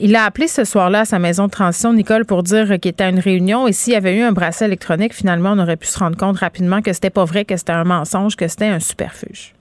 [0.00, 3.04] il a appelé ce soir-là à sa maison de transition, Nicole, pour dire qu'il était
[3.04, 5.86] à une réunion et s'il y avait eu un bracelet électronique, finalement, on aurait pu
[5.86, 8.80] se rendre compte rapidement que c'était pas vrai, que c'était un mensonge, que c'était un
[8.80, 9.54] superfuge.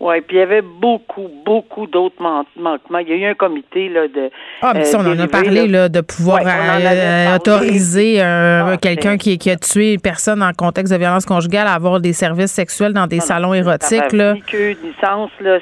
[0.00, 2.22] Oui, puis il y avait beaucoup, beaucoup d'autres
[2.56, 2.98] manquements.
[3.00, 4.30] Il y a eu un comité là, de.
[4.62, 9.36] Ah, mais ça, on en a parlé, là, de pouvoir euh, autoriser ah, quelqu'un qui,
[9.36, 12.94] qui, a tué une personne en contexte de violence conjugale à avoir des services sexuels
[12.94, 14.12] dans des salons érotiques.
[14.12, 14.32] Là.
[14.32, 15.58] Ni sens, là,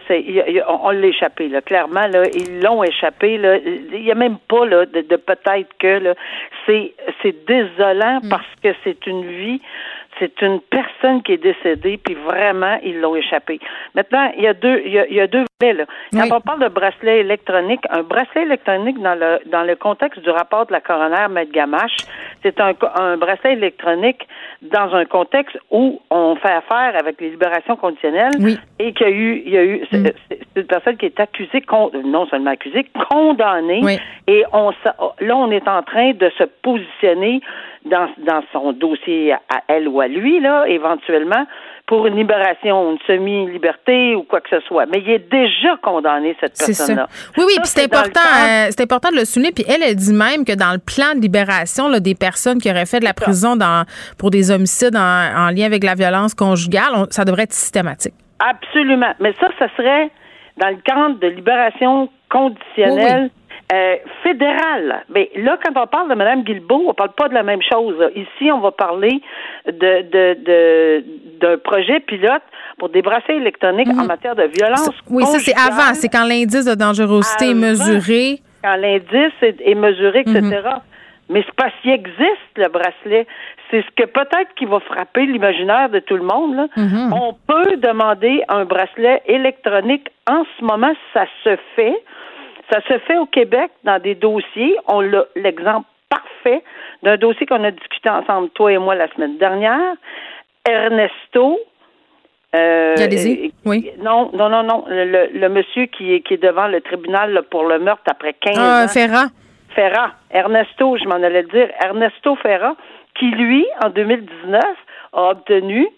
[0.85, 1.61] on, l'a échappé, là.
[1.61, 3.39] Clairement, là, ils l'ont échappé.
[3.39, 3.57] Là.
[3.57, 6.15] Il n'y a même pas là, de, peut-être que
[6.65, 8.29] c'est, c'est désolant mm.
[8.29, 9.61] parce que c'est une vie
[10.19, 13.61] c'est une personne qui est décédée, puis vraiment, ils l'ont échappé.
[13.95, 15.85] Maintenant, il y a deux, il y a, deux volets, là.
[16.13, 20.31] Quand on parle de bracelet électronique, un bracelet électronique dans le, dans le contexte du
[20.31, 21.97] rapport de la coroner Maître Gamache,
[22.43, 24.27] c'est un, un bracelet électronique
[24.63, 29.13] dans un contexte où on fait affaire avec les libérations conditionnelles et qu'il y a
[29.13, 30.07] eu, il y a eu, mm.
[30.59, 31.65] Une personne qui est accusée,
[32.05, 34.71] non seulement accusée, condamnée, et on,
[35.21, 37.41] là, on est en train de se positionner
[37.85, 41.47] dans, dans son dossier à elle ou à lui, là, éventuellement,
[41.87, 44.85] pour une libération, une semi-liberté ou quoi que ce soit.
[44.87, 47.09] Mais il est déjà condamné, cette personne-là.
[47.37, 49.53] Oui, oui, puis c'est important, euh, c'est important de le souligner.
[49.53, 52.71] Puis elle, elle dit même que dans le plan de libération là, des personnes qui
[52.71, 53.85] auraient fait de la prison dans,
[54.19, 58.13] pour des homicides en, lien avec la violence conjugale, ça devrait être systématique.
[58.39, 59.15] Absolument.
[59.19, 60.11] Mais ça, ça serait
[60.59, 63.31] dans le cadre de libération conditionnelle
[63.73, 65.05] euh, fédéral.
[65.11, 67.97] Mais là, quand on parle de Mme Guilbeault, on parle pas de la même chose.
[68.17, 69.21] Ici, on va parler
[69.67, 71.05] de, de,
[71.39, 72.43] d'un projet pilote
[72.79, 74.07] pour des bracelets électroniques en mhm.
[74.07, 74.91] matière de violence.
[75.11, 75.93] Oui, ça, c'est avant.
[75.93, 78.41] C'est quand l'indice de dangerosité est mesuré.
[78.63, 80.41] Quand l'indice est, mesuré, etc.
[80.41, 80.81] Mhm.
[81.29, 83.27] Mais c'est pas s'il existe le bracelet.
[83.71, 86.55] C'est ce que peut-être qui va frapper l'imaginaire de tout le monde.
[86.55, 86.67] Là.
[86.77, 87.13] Mhm.
[87.13, 90.09] On peut demander un bracelet électronique.
[90.29, 92.03] En ce moment, ça se fait.
[92.71, 94.77] Ça se fait au Québec dans des dossiers.
[94.87, 96.63] On l'a l'exemple parfait
[97.03, 99.95] d'un dossier qu'on a discuté ensemble, toi et moi, la semaine dernière.
[100.69, 101.59] Ernesto.
[102.57, 102.95] Euh,
[103.67, 103.91] oui.
[104.03, 104.85] Non, non, non, non.
[104.89, 108.85] Le, monsieur qui est, qui est devant le tribunal pour le meurtre après 15 ah,
[108.85, 108.89] ans.
[108.89, 109.27] Ferrat.
[109.75, 110.13] Ferrat.
[110.31, 111.69] Ernesto, je m'en allais dire.
[111.85, 112.75] Ernesto Ferrat,
[113.19, 114.63] qui, lui, en 2019,
[115.13, 115.89] a obtenu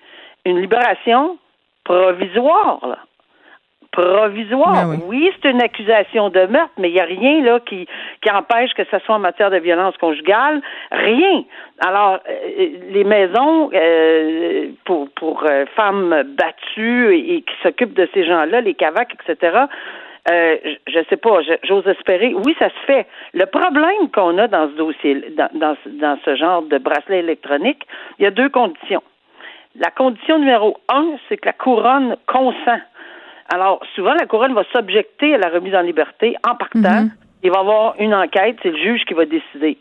[0.44, 1.38] une libération
[1.85, 2.87] provisoire.
[2.87, 2.98] Là
[3.92, 4.87] provisoire.
[4.87, 7.87] Ben oui, c'est une accusation de meurtre, mais il n'y a rien là qui,
[8.22, 10.61] qui empêche que ce soit en matière de violence conjugale.
[10.90, 11.44] Rien.
[11.80, 18.24] Alors, euh, les maisons euh, pour, pour euh, femmes battues et, qui s'occupent de ces
[18.24, 19.64] gens-là, les cavacs, etc.,
[20.28, 20.56] euh,
[20.87, 22.35] je ne sais pas, j'ose espérer.
[22.35, 23.06] Oui, ça se fait.
[23.33, 27.87] Le problème qu'on a dans ce dossier, dans, dans, dans ce genre de bracelet électronique,
[28.18, 29.02] il y a deux conditions.
[29.76, 32.80] La condition numéro un, c'est que la couronne consent
[33.52, 37.02] alors, souvent, la couronne va s'objecter à la remise en liberté en partant.
[37.02, 37.11] Mhm.
[37.42, 39.76] Il va y avoir une enquête, c'est le juge qui va décider.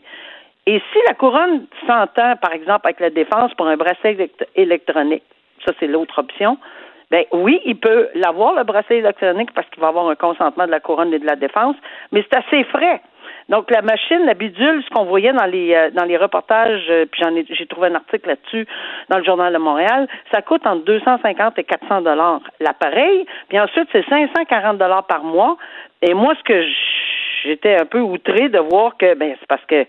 [0.66, 5.22] Et si la couronne s'entend, par exemple, avec la défense pour un bracelet électronique,
[5.64, 6.58] ça c'est l'autre option,
[7.10, 10.70] ben oui, il peut l'avoir, le bracelet électronique, parce qu'il va avoir un consentement de
[10.70, 11.76] la couronne et de la défense,
[12.12, 13.00] mais c'est assez frais.
[13.48, 17.06] Donc la machine, la bidule, ce qu'on voyait dans les euh, dans les reportages, euh,
[17.10, 18.66] puis j'en ai j'ai trouvé un article là-dessus
[19.08, 23.88] dans le journal de Montréal, ça coûte entre 250 et 400 dollars l'appareil, puis ensuite
[23.90, 25.56] c'est 540 dollars par mois.
[26.02, 26.64] Et moi, ce que
[27.42, 29.84] j'étais un peu outré de voir que ben c'est parce que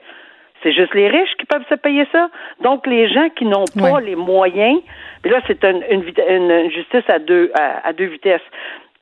[0.63, 2.29] c'est juste les riches qui peuvent se payer ça.
[2.61, 4.79] Donc, les gens qui n'ont pas les moyens,
[5.21, 8.41] puis là, c'est une, une, justice à deux, à deux vitesses.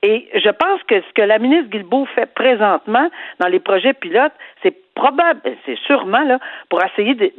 [0.02, 4.32] Et je pense que ce que la ministre Guilbeault fait présentement dans les projets pilotes,
[4.64, 7.32] c'est probable, c'est sûrement là, pour essayer de,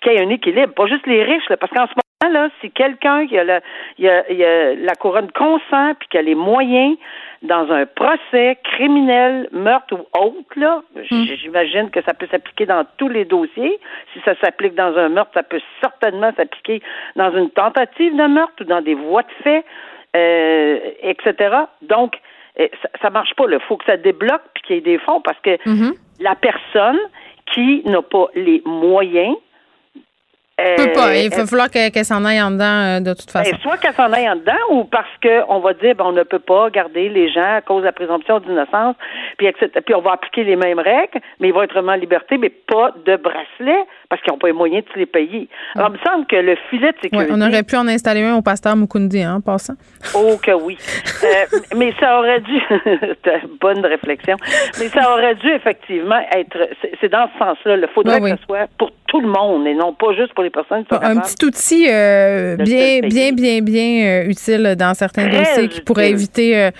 [0.00, 2.48] qu'il y ait un équilibre, pas juste les riches, là, parce qu'en ce moment là,
[2.60, 3.60] si quelqu'un qui a, la,
[3.98, 6.96] il a, il a la couronne consent puis qui a les moyens
[7.42, 11.24] dans un procès criminel, meurtre ou autre, là, hmm.
[11.36, 13.78] j'imagine que ça peut s'appliquer dans tous les dossiers.
[14.12, 16.80] Si ça s'applique dans un meurtre, ça peut certainement s'appliquer
[17.16, 19.64] dans une tentative de meurtre ou dans des voies de fait
[20.16, 21.54] euh, etc.
[21.82, 22.16] Donc,
[22.58, 23.44] euh, ça, ça marche pas.
[23.50, 25.94] Il faut que ça débloque puis qu'il y ait des fonds parce que mm-hmm.
[26.20, 26.98] la personne
[27.52, 29.36] qui n'a pas les moyens
[30.56, 31.16] peut pas.
[31.16, 33.50] Il va falloir qu'elle s'en aille en dedans euh, de toute façon.
[33.50, 36.22] Ben, soit qu'elle s'en aille en dedans ou parce qu'on va dire ben, on ne
[36.22, 38.96] peut pas garder les gens à cause de la présomption d'innocence,
[39.38, 42.38] puis, puis on va appliquer les mêmes règles, mais ils vont être vraiment en liberté,
[42.38, 45.48] mais pas de bracelet parce qu'ils n'ont pas les moyens de se les payer.
[45.74, 47.32] Alors, il me semble que le filet de sécurité.
[47.32, 49.74] on aurait pu en installer un au pasteur Mukundi, hein, en passant.
[50.14, 50.78] Oh, que oui.
[51.24, 52.60] euh, mais ça aurait dû.
[53.60, 54.36] bonne réflexion.
[54.78, 56.70] Mais ça aurait dû effectivement être.
[57.00, 57.76] C'est dans ce sens-là.
[57.76, 60.50] Il faudrait que ce soit pour tout le monde et non pas juste pour les
[60.50, 65.28] personnes qui sont Un petit outil euh, bien, bien, bien, bien, euh, utile dans certains
[65.28, 66.70] dossiers qui pourrait éviter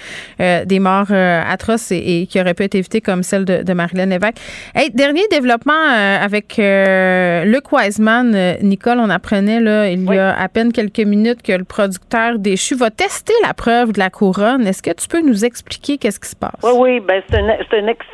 [0.40, 4.06] euh, des morts atroces et, qui auraient pu être évitées comme celle de, de Marilyn
[4.06, 4.38] Lévesque.
[4.74, 8.56] Hey, dernier développement avec Luc Wiseman.
[8.62, 12.74] Nicole, on apprenait là, il y a à peine quelques minutes que le producteur déchu
[12.74, 14.66] va tester la preuve de la couronne.
[14.66, 16.60] Est-ce que tu peux nous expliquer qu'est-ce qui se passe?
[16.62, 18.04] Oui, oui, ben c'est un, un ex,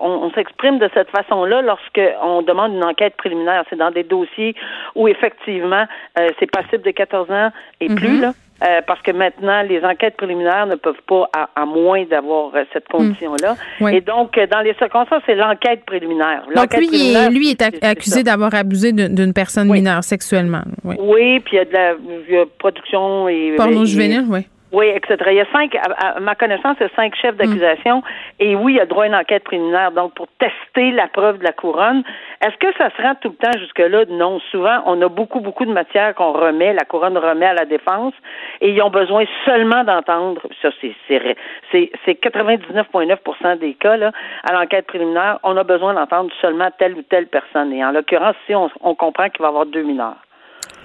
[0.00, 4.54] on, on s'exprime de cette façon-là lorsque on demande une enquête C'est dans des dossiers
[4.94, 5.84] où effectivement
[6.18, 7.50] euh, c'est passible de 14 ans
[7.80, 8.20] et plus mhm.
[8.22, 8.32] là.
[8.60, 12.92] Euh, parce que maintenant, les enquêtes préliminaires ne peuvent pas, à, moins d'avoir euh, cette
[12.92, 12.98] mhm.
[12.98, 13.54] condition-là.
[13.92, 16.42] Et donc, dans les circonstances, c'est l'enquête préliminaire.
[16.52, 20.62] Donc, lui, est, lui est accusé d'avoir abusé d'une personne mineure sexuellement.
[20.82, 20.96] Oui.
[20.98, 23.54] oui, puis il y a de la production et...
[23.56, 24.40] Porno juvénile, oui.
[24.70, 25.16] Oui, etc.
[25.28, 27.38] Il y a cinq, à, ma connaissance, il y a cinq chefs mm.
[27.38, 28.02] d'accusation.
[28.38, 29.92] Et oui, il y a droit à une enquête préliminaire.
[29.92, 32.02] Donc, pour tester la preuve de la couronne,
[32.44, 34.04] est-ce que ça se rend tout le temps jusque-là?
[34.10, 34.40] Non.
[34.50, 38.14] Souvent, on a beaucoup, beaucoup de matières qu'on remet, la couronne remet à la défense,
[38.60, 44.12] et ils ont besoin seulement d'entendre, ça, c'est, c'est, c'est 99,9% des cas, là,
[44.44, 47.72] à l'enquête préliminaire, on a besoin d'entendre seulement telle ou telle personne.
[47.72, 50.16] Et en l'occurrence, si on, on comprend qu'il va y avoir deux mineurs.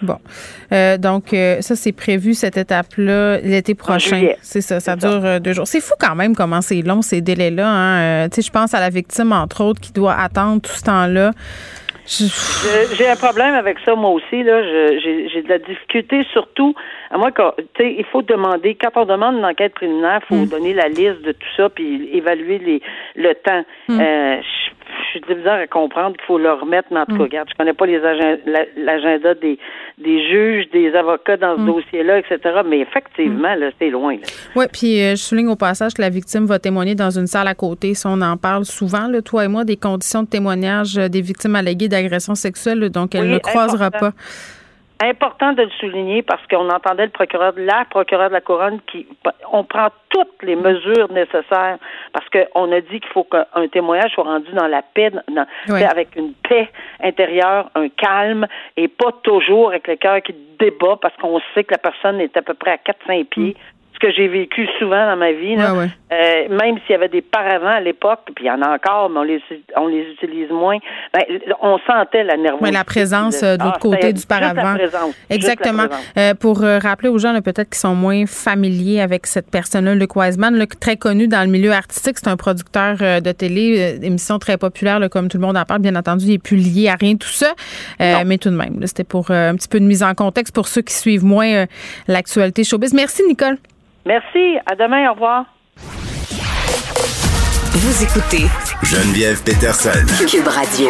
[0.01, 0.17] Bon.
[0.71, 4.29] Euh, donc, euh, ça, c'est prévu, cette étape-là, l'été prochain.
[4.41, 5.67] C'est ça, ça dure euh, deux jours.
[5.67, 7.67] C'est fou quand même comment c'est long, ces délais-là.
[7.67, 8.29] Hein.
[8.29, 11.31] tu sais, je pense à la victime, entre autres, qui doit attendre tout ce temps-là.
[12.05, 14.43] J'ai un problème avec ça, moi aussi.
[14.43, 14.61] Là,
[14.99, 16.75] j'ai de la difficulté, surtout
[17.09, 17.31] à moi.
[17.31, 20.49] Quand, il faut demander quand on demande une enquête préliminaire, il faut mm.
[20.49, 22.81] donner la liste de tout ça puis évaluer les,
[23.15, 23.63] le temps.
[23.87, 23.99] Mm.
[23.99, 24.72] Euh, je
[25.09, 27.21] suis bizarre à comprendre qu'il faut le remettre, mais en tout cas, mm.
[27.21, 27.99] regarde, je connais pas les
[28.77, 29.57] l'agenda des,
[29.97, 31.65] des juges, des avocats dans ce mm.
[31.65, 32.39] dossier-là, etc.
[32.65, 34.17] Mais effectivement, là, c'est loin.
[34.55, 37.47] Oui, puis euh, je souligne au passage que la victime va témoigner dans une salle
[37.47, 37.93] à côté.
[37.93, 41.55] Si on en parle souvent, là, toi et moi, des conditions de témoignage des victimes
[41.55, 44.11] alléguées d'agression sexuelle, donc elle ne croisera pas
[45.09, 49.07] important de le souligner parce qu'on entendait le procureur, la procureure de la couronne qui,
[49.51, 51.77] on prend toutes les mesures nécessaires
[52.11, 55.11] parce qu'on a dit qu'il faut qu'un témoignage soit rendu dans la paix,
[55.67, 56.69] avec une paix
[57.01, 61.73] intérieure, un calme et pas toujours avec le cœur qui débat parce qu'on sait que
[61.73, 63.57] la personne est à peu près à 4-5 pieds.
[64.03, 65.55] Que j'ai vécu souvent dans ma vie.
[65.55, 69.09] Euh, même s'il y avait des paravents à l'époque, puis il y en a encore,
[69.09, 69.41] mais on les,
[69.77, 70.77] on les utilise moins,
[71.13, 71.23] ben,
[71.61, 72.71] on sentait la nervosité.
[72.71, 74.77] la présence euh, de l'autre ah, côté du paravent.
[75.29, 75.85] Exactement.
[76.17, 80.67] Euh, pour rappeler aux gens peut-être qui sont moins familiers avec cette personne-là, Luc Wiseman,
[80.81, 85.29] très connu dans le milieu artistique, c'est un producteur de télé, émission très populaire, comme
[85.29, 85.79] tout le monde en parle.
[85.79, 87.53] Bien entendu, il n'est plus lié à rien tout ça,
[87.99, 90.81] mais tout de même, c'était pour un petit peu de mise en contexte pour ceux
[90.81, 91.65] qui suivent moins
[92.09, 92.93] l'actualité showbiz.
[92.93, 93.57] Merci, Nicole.
[94.05, 94.57] Merci.
[94.65, 95.09] À demain.
[95.09, 95.45] Au revoir.
[97.75, 98.45] Vous écoutez
[98.83, 100.05] Geneviève Peterson.
[100.27, 100.89] Cube Radio.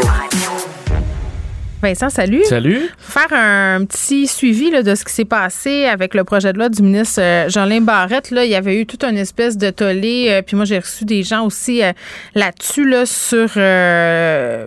[1.84, 2.46] Vincent, salut.
[2.46, 2.90] Salut.
[2.98, 6.70] Faire un petit suivi là, de ce qui s'est passé avec le projet de loi
[6.70, 8.32] du ministre euh, Jean-Lin Barrette.
[8.32, 10.28] Là, il y avait eu toute une espèce de tollé.
[10.30, 11.92] Euh, puis moi, j'ai reçu des gens aussi euh,
[12.36, 13.50] là-dessus là, sur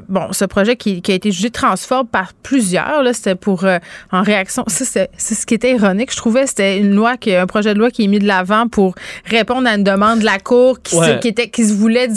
[0.09, 3.03] bon ce projet qui, a été jugé transphobe par plusieurs.
[3.15, 3.65] C'était pour
[4.13, 4.65] en réaction.
[4.67, 6.13] Ça, c'est, ce qui était ironique.
[6.13, 8.69] Je trouvais c'était une loi qui, un projet de loi qui est mis de l'avant
[8.69, 12.09] pour répondre à une demande de la Cour qui, qui était qui se voulait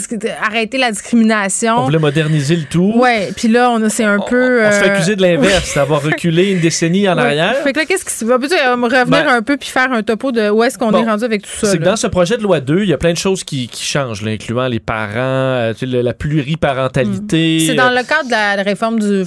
[0.44, 1.78] arrêter la discrimination.
[1.78, 2.92] On voulait moderniser le tout.
[2.98, 3.30] Ouais.
[3.34, 7.56] Puis là, on c'est un peu accusé de l'inverse, d'avoir reculé une décennie en arrière.
[7.64, 8.38] Fait que là, qu'est-ce qui se va?
[8.38, 11.24] me revenir ben, un peu puis faire un topo de où est-ce qu'on est rendu
[11.24, 11.68] avec tout ça.
[11.68, 13.68] C'est que dans ce projet de loi 2, il y a plein de choses qui,
[13.68, 17.60] qui changent, incluant les parents, euh, la pluriparentalité.
[17.62, 17.66] Mm.
[17.68, 19.24] C'est dans le cadre de la réforme du,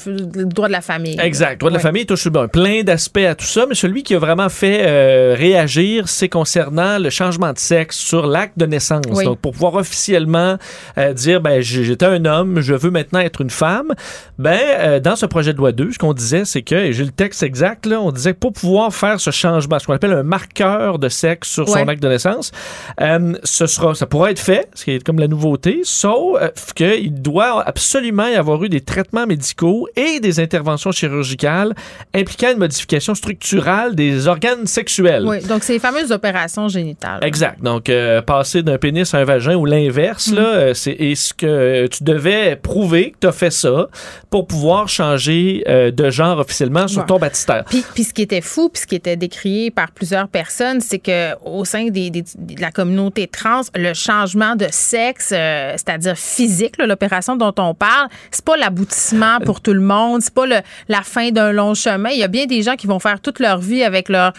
[0.47, 1.19] droit de la famille.
[1.21, 1.53] Exact.
[1.53, 4.15] Le droit de la famille touche bon, plein d'aspects à tout ça, mais celui qui
[4.15, 9.03] a vraiment fait euh, réagir, c'est concernant le changement de sexe sur l'acte de naissance.
[9.07, 10.57] Donc, pour pouvoir officiellement
[10.99, 13.93] euh, dire, ben, j'étais un homme, je veux maintenant être une femme,
[14.39, 17.11] ben, dans ce projet de loi 2, ce qu'on disait, c'est que, et j'ai le
[17.11, 20.23] texte exact, là, on disait que pour pouvoir faire ce changement, ce qu'on appelle un
[20.23, 22.53] marqueur de sexe sur son acte de naissance,
[23.01, 26.49] euh, ce sera, ça pourra être fait, ce qui est comme la nouveauté, sauf euh,
[26.75, 31.75] qu'il doit absolument y avoir eu des traitements médicaux et des interventions chirurgicales
[32.15, 35.27] impliquant une modification structurale des organes sexuels.
[35.27, 37.21] Oui, donc c'est les fameuses opérations génitales.
[37.23, 37.63] Exact.
[37.63, 40.35] Donc, euh, passer d'un pénis à un vagin ou l'inverse, mm.
[40.35, 43.89] là, c'est est ce que tu devais prouver que tu as fait ça
[44.31, 47.65] pour pouvoir changer euh, de genre officiellement sur ton baptistère.
[47.65, 50.99] Puis, puis, ce qui était fou, puis ce qui était décrié par plusieurs personnes, c'est
[50.99, 52.23] que au sein des, de
[52.61, 58.45] la communauté trans, le changement de sexe, euh, c'est-à-dire physique, l'opération dont on parle, c'est
[58.45, 60.57] pas l'aboutissement pour tout le monde, c'est pas le,
[60.89, 62.11] la fin d'un long chemin.
[62.11, 64.33] Il y a bien des gens qui vont faire toute leur vie avec leur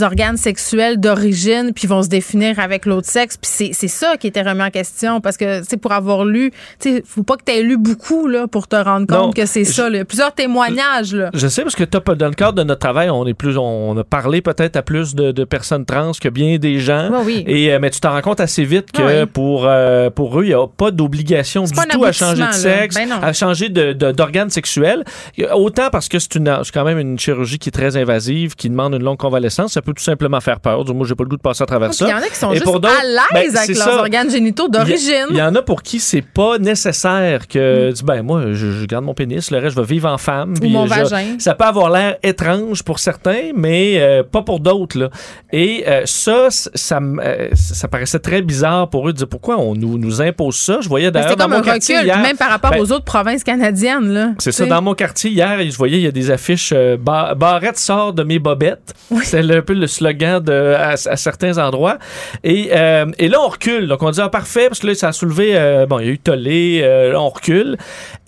[0.00, 3.36] organes sexuels d'origine, puis vont se définir avec l'autre sexe.
[3.36, 7.02] Puis c'est ça qui était remis en question, parce que, c'est pour avoir lu, tu
[7.04, 9.90] faut pas que tu aies lu beaucoup, là, pour te rendre compte que c'est ça,
[9.90, 10.04] là.
[10.04, 11.30] Plusieurs témoignages, là.
[11.34, 14.04] Je sais, parce que dans le cadre de notre travail, on est plus, on a
[14.04, 17.10] parlé peut-être à plus de, personnes trans que bien des gens.
[17.24, 17.44] oui.
[17.46, 20.48] Et, euh, mais tu t'en rends compte assez vite que pour, euh, pour eux, il
[20.48, 24.52] n'y a pas d'obligation du tout à changer de sexe, ben à changer d'organe de,
[24.52, 25.04] sexuel.
[25.52, 26.38] Autant parce que c'est
[26.72, 29.94] quand même une chirurgie qui est très invasive, qui demande une longue convalescence, ça peut
[29.94, 30.84] tout simplement faire peur.
[30.84, 32.06] Du moins, j'ai pas le goût de passer à travers ça.
[32.06, 35.26] Il y en a qui sont juste à l'aise ben, avec leurs organes génitaux d'origine.
[35.30, 38.04] Il y, en a pour qui c'est pas nécessaire que, mm.
[38.04, 40.54] ben moi, je, garde mon pénis, le reste, je vais vivre en femme.
[40.62, 41.36] Ou mon vagin.
[41.38, 45.10] Ça peut avoir l'air étrange pour certains, mais euh, pas pour d'autres.
[45.50, 49.74] Et euh, ça, ça, euh, ça paraissait très bizarre pour eux de dire pourquoi on
[49.74, 50.80] nous, nous impose ça?
[50.82, 54.34] Je voyais d'ailleurs dans mon quartier recul, même par rapport ben, aux autres provinces canadiennes.
[54.38, 58.12] C'est ça, dans mon quartier hier, je voyais il y a des affiches Barrette sort
[58.12, 58.94] de mes bobettes.
[59.22, 61.98] C'est un peu le slogan de, à, certains endroits.
[62.44, 63.88] Et, et là, on recule.
[63.88, 66.12] Donc on dit ah, parfait, parce que là, ça a soulevé, bon, il y a
[66.12, 67.76] eu tollé, là, on recule.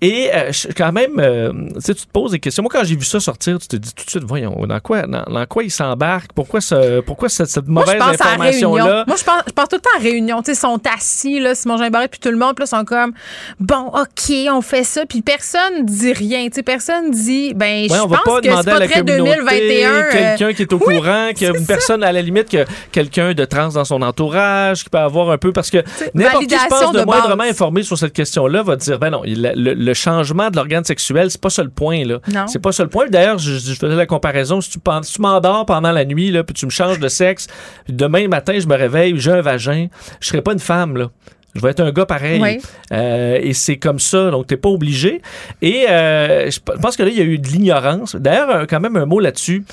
[0.00, 0.30] Et
[0.76, 1.16] quand même,
[1.74, 2.62] tu sais, tu te poses des questions.
[2.62, 5.02] Moi, quand j'ai vu ça sortir, tu te dis tout de suite, voyons, dans quoi,
[5.02, 6.32] dans, quoi ils s'embarquent?
[6.34, 9.04] Pourquoi, ce, pourquoi cette, cette mauvaise information-là?
[9.06, 10.42] Moi, je pense, je pense tout le temps à réunion.
[10.42, 12.84] Tu sais, ils sont assis, là, Simon Barrette, puis tout le monde, puis là, sont
[12.84, 13.12] comme,
[13.60, 16.46] bon, OK, on fait ça, puis personne dit rien.
[16.48, 19.90] Tu sais, personne dit, ben, je pense que c'est pas très 2021.
[19.90, 22.64] Euh, quelqu'un qui est au courant, qu'il y a une personne, à la limite, que
[22.90, 25.78] quelqu'un de trans dans son entourage, qui peut avoir un peu, parce que
[26.14, 29.22] n'importe qui se pense de, de moindrement informé sur cette question-là va dire, ben non,
[29.24, 32.20] le, changement de l'organe sexuel, c'est pas ça le point, là.
[32.46, 33.06] C'est pas ça le point.
[33.08, 34.60] D'ailleurs, je, je faisais la comparaison.
[34.60, 37.46] Si tu, tu m'endors pendant la nuit, là, puis tu me changes de sexe,
[37.88, 39.88] demain matin, je me réveille, j'ai un vagin,
[40.20, 41.10] je serai pas une femme, là.
[41.54, 42.60] Je vais être un gars pareil.
[42.92, 45.20] Euh, et c'est comme ça, donc t'es pas obligé.
[45.60, 48.16] Et euh, je pense que là, il y a eu de l'ignorance.
[48.16, 49.64] D'ailleurs, quand même un mot là-dessus.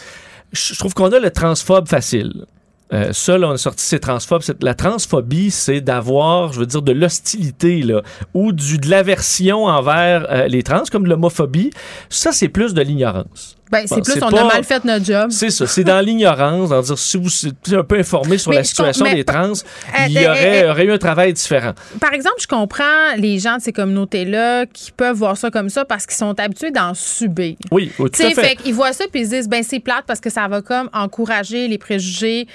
[0.52, 2.46] Je trouve qu'on a le transphobe facile.
[2.92, 4.42] Euh, ça, là, on a sorti ces transphobes.
[4.62, 8.02] La transphobie, c'est d'avoir, je veux dire, de l'hostilité, là,
[8.34, 11.70] ou du, de l'aversion envers euh, les trans, comme de l'homophobie.
[12.10, 13.59] Ça, c'est plus de l'ignorance.
[13.72, 15.30] Ben, c'est plus, on a mal fait notre job.
[15.30, 15.68] C'est ça.
[15.68, 19.24] C'est dans l'ignorance, dans dire, si vous êtes un peu informé sur la situation des
[19.24, 21.74] trans, euh, il y euh, aurait, euh, aurait, eu un travail différent.
[22.00, 25.86] Par exemple, je comprends les gens de ces communautés-là qui peuvent voir ça comme ça
[25.86, 27.56] parce qu'ils sont habitués d'en subir.
[27.72, 28.34] Oui, tout à fait.
[28.34, 30.62] fait ils voient ça puis ils se disent, ben, c'est plate parce que ça va
[30.62, 32.48] comme encourager les préjugés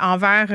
[0.00, 0.46] envers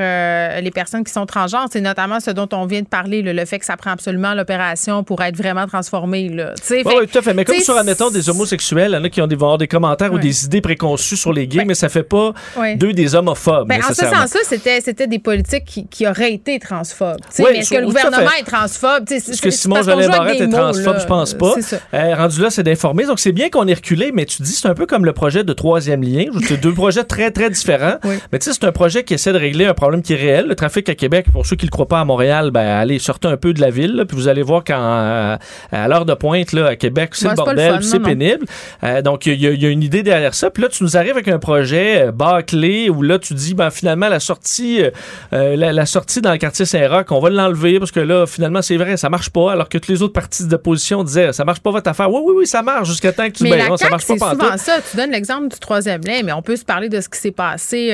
[0.61, 1.67] les personnes qui sont transgenres.
[1.71, 5.03] C'est notamment ce dont on vient de parler, le fait que ça prend absolument l'opération
[5.03, 6.29] pour être vraiment transformé.
[6.29, 6.53] Là.
[6.71, 7.33] Oui, oui, tout à fait.
[7.33, 10.06] Mais comme sur, admettons, des homosexuels, il y en a qui ont des, des commentaires
[10.11, 12.33] ou des idées préconçues sur les gays, ben, mais ça fait pas
[12.75, 13.67] d'eux des homophobes.
[13.67, 17.19] Ben, en ce sens-là, c'était, c'était des politiques qui, qui, auraient été transphobes.
[17.39, 19.09] mais est-ce que le gouvernement est transphobe?
[19.09, 20.99] Est-ce que Simon Jolin Barrette est transphobe?
[20.99, 21.55] Je pense pas.
[21.93, 23.05] Euh, rendu là, c'est d'informer.
[23.05, 25.43] Donc, c'est bien qu'on ait reculé, mais tu dis, c'est un peu comme le projet
[25.43, 26.25] de troisième lien.
[26.47, 27.97] C'est deux projets très, très différents.
[28.31, 30.47] Mais tu sais, c'est un projet qui essaie de régler un problème qui est réel.
[30.47, 32.99] Le trafic à Québec, pour ceux qui ne le croient pas à Montréal, ben, allez,
[32.99, 35.39] sortez un peu de la ville, puis vous allez voir qu'à
[35.71, 38.45] à l'heure de pointe, là, à Québec, c'est le bordel, c'est pénible.
[38.83, 40.49] Euh, donc, il y, a une idée derrière ça.
[40.49, 43.69] Puis là, tu nous arrives avec un projet euh, bâclé où là, tu dis, ben,
[43.69, 44.91] finalement, la sortie, euh,
[45.33, 48.77] euh, la, sortie dans le quartier Saint-Roch, on va l'enlever parce que là, finalement, c'est
[48.77, 49.51] vrai, ça marche pas.
[49.51, 52.11] Alors que tous les autres partis d'opposition disaient, ça marche pas votre affaire.
[52.11, 54.29] Oui, oui, oui, ça marche jusqu'à temps que tu mais non, ça marche pas C'est
[54.29, 54.79] souvent ça.
[54.89, 57.31] Tu donnes l'exemple du troisième lien, mais on peut se parler de ce qui s'est
[57.31, 57.91] passé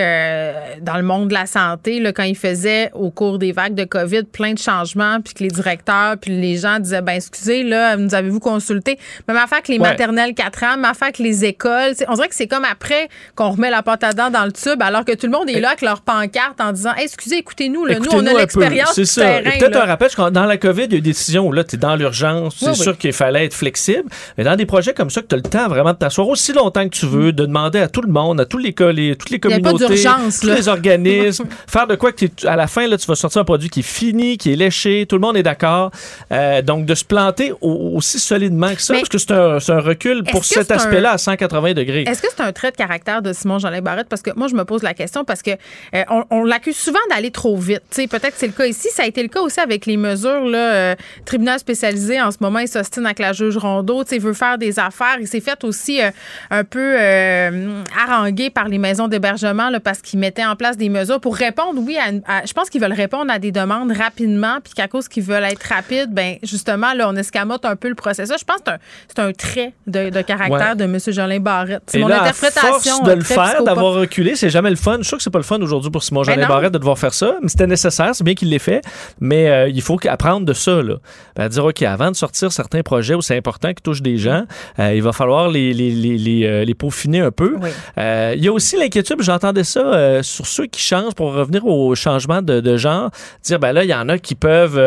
[0.82, 3.84] dans le monde de la santé là, quand il faisait au cours des vagues de
[3.84, 7.96] COVID plein de changements, puis que les directeurs, puis les gens disaient, ben excusez, là,
[7.98, 9.00] nous avez-vous consulté?
[9.28, 11.93] Même affaire que les maternelles 4 ans, même affaire que les écoles.
[12.08, 14.82] On dirait que c'est comme après qu'on remet la pâte à dents dans le tube,
[14.82, 18.10] alors que tout le monde est là avec leur pancarte en disant Excusez, écoutez-nous, nous,
[18.12, 19.52] on a l'expérience du terrain.
[19.60, 21.76] Peut-être un rappel, dans la COVID, il y a eu des décisions où là, tu
[21.76, 24.10] es dans l'urgence, c'est sûr qu'il fallait être flexible.
[24.38, 26.54] Mais dans des projets comme ça, que tu as le temps vraiment de t'asseoir aussi
[26.54, 29.40] longtemps que tu veux, de demander à tout le monde, à tous les, toutes les
[29.40, 30.04] communautés,
[30.42, 33.46] tous les organismes, faire de quoi que à la fin, là, tu vas sortir un
[33.46, 35.92] produit qui est fini, qui est léché, tout le monde est d'accord.
[36.32, 40.24] Euh, donc, de se planter aussi solidement que ça, parce que c'est un, un, recul
[40.24, 41.83] pour cet aspect-là à 180 degrés.
[41.90, 44.08] Est-ce que c'est un trait de caractère de Simon Jolin Barrette?
[44.10, 45.52] Parce que moi, je me pose la question parce que
[45.96, 47.82] euh, on, l'accuse souvent d'aller trop vite.
[47.90, 48.90] peut-être que c'est le cas ici.
[48.92, 50.46] Ça a été le cas aussi avec les mesures.
[50.46, 54.04] Là, euh, tribunal spécialisé, en ce moment, il s'ostine avec la juge Rondeau.
[54.12, 55.18] Il veut faire des affaires.
[55.20, 56.12] Il s'est fait aussi euh,
[56.50, 56.98] un peu
[57.98, 61.98] harangué par les maisons d'hébergement parce qu'il mettait en place des mesures pour répondre, oui,
[61.98, 65.44] à, je pense qu'ils veulent répondre à des demandes rapidement, puis qu'à cause qu'ils veulent
[65.44, 68.40] être rapides, ben justement, là, on escamote un peu le processus.
[68.40, 68.72] Je pense que
[69.08, 70.98] c'est un, trait de, caractère de M.
[71.08, 71.84] Jolin Barrette Barrette.
[71.88, 72.70] C'est mon là, à interprétation.
[72.98, 74.94] force de le faire, d'avoir reculé, c'est jamais le fun.
[74.98, 76.48] Je suis sûr que c'est pas le fun aujourd'hui pour Simon Ben non.
[76.48, 78.82] Barrette de devoir faire ça, mais c'était nécessaire, c'est bien qu'il l'ait fait.
[79.20, 80.96] Mais euh, il faut apprendre de ça, là.
[81.36, 84.44] Ben, dire, OK, avant de sortir certains projets où c'est important qui touchent des gens,
[84.80, 87.56] euh, il va falloir les, les, les, les, euh, les peaufiner un peu.
[87.62, 87.70] Oui.
[87.98, 91.94] Euh, il y a aussi l'inquiétude, j'entendais ça sur ceux qui changent pour revenir au
[91.96, 93.10] changement de, de genre,
[93.44, 94.78] dire ben là il y en a qui peuvent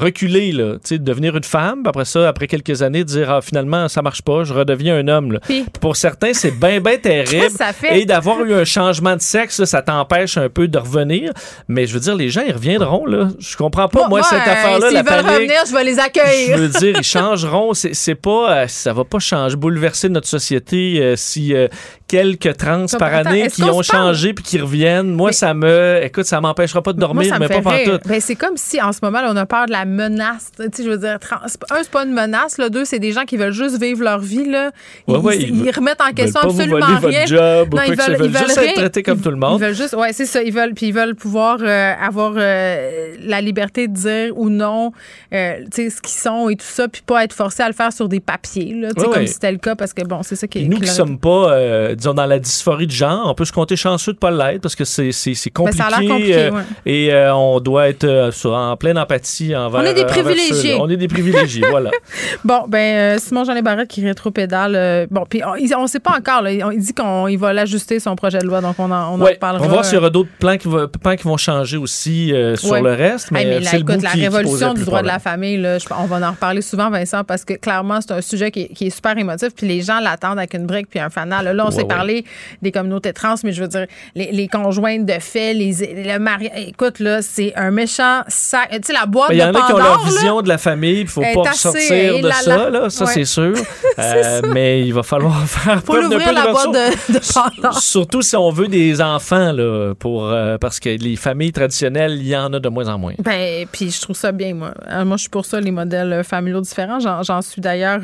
[0.00, 4.22] reculer là, devenir une femme, après ça après quelques années dire ah finalement ça marche
[4.22, 5.40] pas, je redeviens un homme là.
[5.40, 8.00] Puis- Pour certains c'est bien bien terrible ça fait?
[8.00, 11.32] et d'avoir eu un changement de sexe là, ça t'empêche un peu de revenir,
[11.68, 13.28] mais je veux dire les gens ils reviendront là.
[13.38, 15.30] Je comprends pas moi, cette euh, affaire là S'ils veulent panique.
[15.30, 16.58] revenir, je vais les Je accueillir.
[16.58, 17.74] veux dire, ils changeront.
[17.74, 21.68] C'est c'est pas, euh, ça va pas changer, bouleverser notre société euh, si euh,
[22.06, 25.10] quelques trans par année qui ont changé puis qui reviennent?
[25.12, 27.84] Moi, Mais- ça me, écoute, ça m'empêchera pas de dormir, mais pas rire.
[27.86, 28.06] pantoute.
[28.06, 30.50] Ben, c'est comme si en ce moment, là, on a peur de la menace.
[30.56, 31.48] Tu sais, je veux dire, trans- un,
[31.82, 32.58] c'est pas une menace.
[32.58, 32.68] Là.
[32.68, 34.44] Deux, c'est des gens qui veulent juste vivre leur vie.
[34.48, 34.70] Là.
[35.08, 37.00] Ils, Ouais, ouais, ils- ils veulent- ils remettent en question vous absolument rien.
[37.00, 38.68] votre job ou Non, quoi ils veulent, Ils veulent juste rien.
[38.70, 39.60] être traités comme tout le monde.
[39.60, 40.42] Ils veulent juste, ouais, c'est ça.
[40.42, 44.92] Ils veulent, puis ils veulent pouvoir euh, avoir euh, la liberté de dire ou non,
[45.32, 47.74] euh, tu sais, ce qu'ils sont et tout ça, puis pas être forcés à le
[47.74, 50.02] faire sur des papiers, là, tu sais, Ouais, comme si c'était le cas, parce que
[50.04, 50.64] bon, c'est ça qui est.
[50.68, 51.56] Nous qui sommes pas,
[52.04, 54.76] disons, dans la dysphorie de genre, on peut se compter chanceux de pas l'être parce
[54.76, 55.78] que c'est Ben, compliqué.
[55.82, 56.62] ça a compliqué, euh, ouais.
[56.86, 60.76] Et euh, on doit être euh, en pleine empathie envers On est des privilégiés.
[60.78, 61.90] On est des privilégiés, voilà.
[62.44, 65.06] Bon, ben, Simon Jean Barrette qui rétropédale.
[65.10, 66.42] bon, puis on, on sait pas encore.
[66.42, 69.24] Là, il, dit qu'il va l'ajuster son projet de loi, donc on en, on en
[69.24, 69.64] reparlera.
[69.64, 72.32] on va voir s'il y aura d'autres plans qui, va- plans qui vont changer aussi
[72.56, 72.82] sur Ouais.
[72.82, 73.30] le reste.
[73.30, 75.56] Mais, Hey, mais là, c'est le écoute, la qui- révolution du droit de la famille,
[75.58, 78.68] là, je- on va en reparler souvent, Vincent, parce que clairement, c'est un sujet qui
[78.80, 81.54] est, super émotif, puis les gens l'attendent avec une brique puis un fanal.
[81.56, 81.94] Là, on s'est ouais.
[81.94, 82.24] parlé
[82.62, 85.72] des communautés trans, mais je veux dire, les, les conjointes de fait, les,
[86.04, 86.50] le mari...
[86.56, 88.70] Écoute, là, c'est un méchant sac.
[88.70, 90.42] Tu sais, la boîte Ben, Il y en de a qui ont leur là, vision
[90.42, 92.90] de la famille, il faut est pas sortir de là, ça, là.
[92.90, 93.12] ça Ouais.
[93.12, 93.54] c'est sûr.
[93.96, 97.78] Euh, mais il va falloir faire Faut preuve peu la boîte de, de Pandore.
[97.78, 102.26] Surtout si on veut des enfants, là, pour, euh, parce que les familles traditionnelles, il
[102.26, 103.14] y en a de moins en moins.
[103.20, 104.74] Ben, puis je trouve ça bien, moi.
[104.90, 106.98] Euh, Moi, je suis pour ça, les modèles familiaux différents.
[106.98, 108.00] J'en, suis d'ailleurs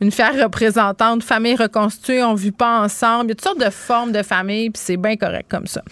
[0.00, 1.22] une fière représentante.
[1.22, 3.17] Famille reconstituée, on vit pas ensemble.
[3.24, 5.82] Il y a toutes sortes de formes de famille, puis c'est bien correct comme ça.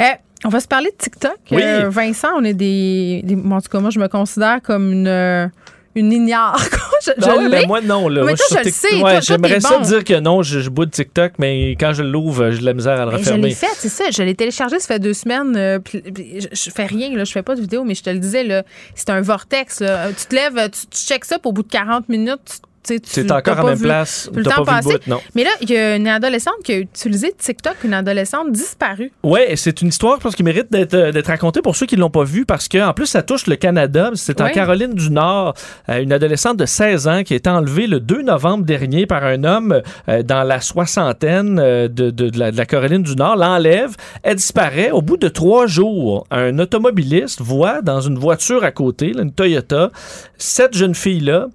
[0.00, 0.04] Euh,
[0.44, 1.36] on va se parler de TikTok.
[1.50, 1.62] Oui.
[1.62, 5.50] Euh, Vincent, on est des, des- En tout cas, moi, je me considère comme une.
[5.96, 6.58] une ignare.
[7.04, 7.50] je je Ah ouais, l'ai.
[7.50, 8.08] ben moi, non.
[8.08, 8.22] Là.
[8.24, 9.82] Mais toi, je le sais, Ouais, J'aimerais ça bon.
[9.84, 12.72] dire que non, je, je bois de TikTok, mais quand je l'ouvre, j'ai de la
[12.74, 13.50] misère à le Ben, je l'ai refermer.
[13.50, 14.04] fait, c'est ça.
[14.10, 15.56] Je l'ai téléchargé, ça fait deux semaines.
[15.56, 18.10] euh, puis- puis je, fais rien, là, je fais pas de vidéo, mais je te
[18.10, 18.46] le disais,
[18.94, 19.80] c'est un vortex.
[19.80, 20.08] là.
[20.16, 22.94] Tu te lèves, tu, tu checkes ça, puis au bout de 40 minutes, tu tu
[22.94, 24.30] sais, tu C'est t'as encore à pas même vu- place.
[24.34, 25.20] le temps pas bout, non.
[25.34, 29.12] Mais là, il y a une adolescente qui a utilisé TikTok, une adolescente disparue.
[29.22, 31.96] Ouais, c'est une histoire je pense qui mérite d'être euh, d'être racontée pour ceux qui
[31.96, 34.10] l'ont pas vu parce que en plus ça touche le Canada.
[34.14, 34.52] C'est en Oui.
[34.52, 35.54] Caroline du Nord,
[35.88, 39.24] euh, une adolescente de 16 ans qui a été enlevée le 2 novembre dernier par
[39.24, 43.36] un homme euh, dans la soixantaine de, de- de la, de la Caroline du Nord.
[43.36, 44.90] L'enlève, elle disparaît.
[44.90, 49.32] Au bout de trois jours, un automobiliste voit dans une voiture à côté, là, une
[49.32, 49.90] Toyota,
[50.38, 51.46] cette jeune fille là.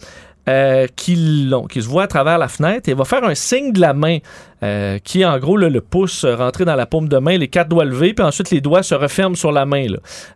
[0.48, 3.82] Euh, qui, qui se voit à travers la fenêtre et va faire un signe de
[3.82, 4.20] la main
[4.64, 7.48] euh, qui en gros là, le pouce euh, rentré dans la paume de main, les
[7.50, 9.86] quatre doigts levés, puis ensuite les doigts se referment sur la main.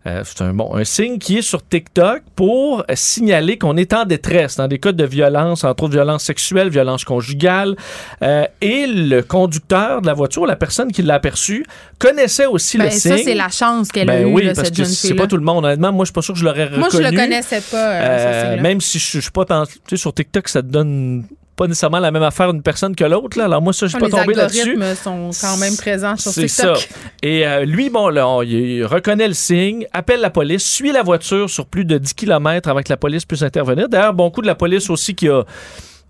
[0.08, 4.06] Euh, c'est un, bon, un signe qui est sur TikTok pour signaler qu'on est en
[4.06, 7.76] détresse dans des cas de violence, entre autres violence sexuelle, violence conjugale.
[8.22, 11.66] Euh, et le conducteur de la voiture, la personne qui l'a aperçu,
[11.98, 13.24] connaissait aussi Ben, le ça, signe.
[13.26, 15.38] c'est la chance qu'elle a Ben eue, oui, là, parce cette que c'est pas tout
[15.38, 15.66] le monde.
[15.66, 16.80] Honnêtement, moi, je suis pas sûr que je l'aurais reconnu.
[16.80, 19.74] Moi, je le connaissais pas, euh, Euh, même si je, je suis pas tant- tu
[19.90, 21.26] sais, sur TikTok, ça te donne
[21.60, 23.38] pas nécessairement la même affaire d'une personne que l'autre.
[23.38, 23.46] là.
[23.46, 24.62] Alors moi, ça, je suis Ah, pas les tombé là-dessus.
[24.72, 26.78] algorithmes sont quand même présents sur C'est TikTok.
[26.78, 26.86] ça.
[27.22, 31.04] Et euh, lui, bon, là, on- il reconnaît le signe, appelle la police, suit la
[31.04, 33.90] voiture sur plus de 10 km avant que la police puisse intervenir.
[33.90, 35.44] D'ailleurs, bon coup de la police aussi qui a,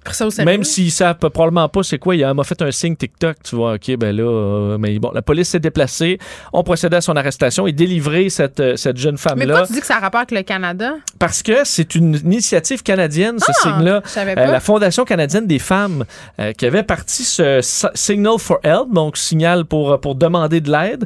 [0.10, 0.50] Pris ça au sérieux.
[0.52, 3.74] même s'ils savent probablement pas c'est quoi, il m'a fait un signe TikTok, tu vois,
[3.76, 6.18] ok, ben là, euh, mais bon, la police s'est déplacée,
[6.54, 9.74] on procédait à son arrestation et délivré cette, euh, cette jeune Mais femme-là pourquoi tu
[9.74, 10.94] dis que ça a rapport avec le Canada?
[11.20, 14.02] parce que c'est une initiative canadienne, ce Ah, signe-là.
[14.06, 14.46] je savais Euh, pas.
[14.48, 16.06] la Fondation canadienne des femmes
[16.40, 17.60] euh, qui avait parti ce
[17.94, 21.06] Signal for Help, donc signal pour, pour demander de l'aide,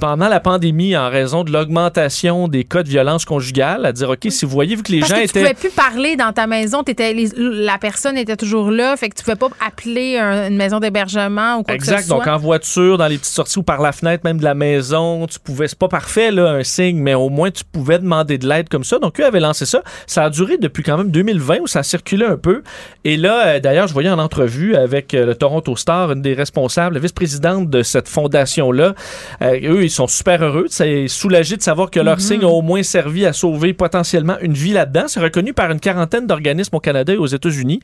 [0.00, 4.26] pendant la pandémie, en raison de l'augmentation des cas de violence conjugale, à dire, OK,
[4.30, 5.40] si vous voyez, vu que les Parce gens que tu étaient...
[5.40, 9.14] pouvais plus parler dans ta maison, t'étais, les- la personne était toujours là, fait que
[9.16, 12.00] tu pouvais pas appeler un- une maison d'hébergement ou quoi que Exact.
[12.00, 12.16] ce soit.
[12.18, 15.26] Donc, en voiture, dans les petites sorties ou par la fenêtre même de la maison,
[15.26, 15.68] tu pouvais.
[15.68, 18.84] C'est pas parfait, là, un signe, mais au moins, tu pouvais demander de l'aide comme
[18.84, 18.98] ça.
[18.98, 19.82] Donc, eux avaient lancé ça.
[20.06, 22.62] Ça a duré depuis quand même 2020 où ça circulait un peu.
[23.04, 26.34] Et là, euh, d'ailleurs, je voyais en entrevue avec euh, le Toronto Star, une des
[26.34, 28.94] responsables, la vice-présidente de cette fondation-là.
[29.42, 30.66] Euh, eux, ils sont super heureux.
[30.68, 34.52] C'est soulagés de savoir que leur signe a au moins servi à sauver potentiellement une
[34.54, 35.04] vie là-dedans.
[35.06, 37.80] C'est reconnu par une quarantaine d'organismes au Canada et aux États-Unis.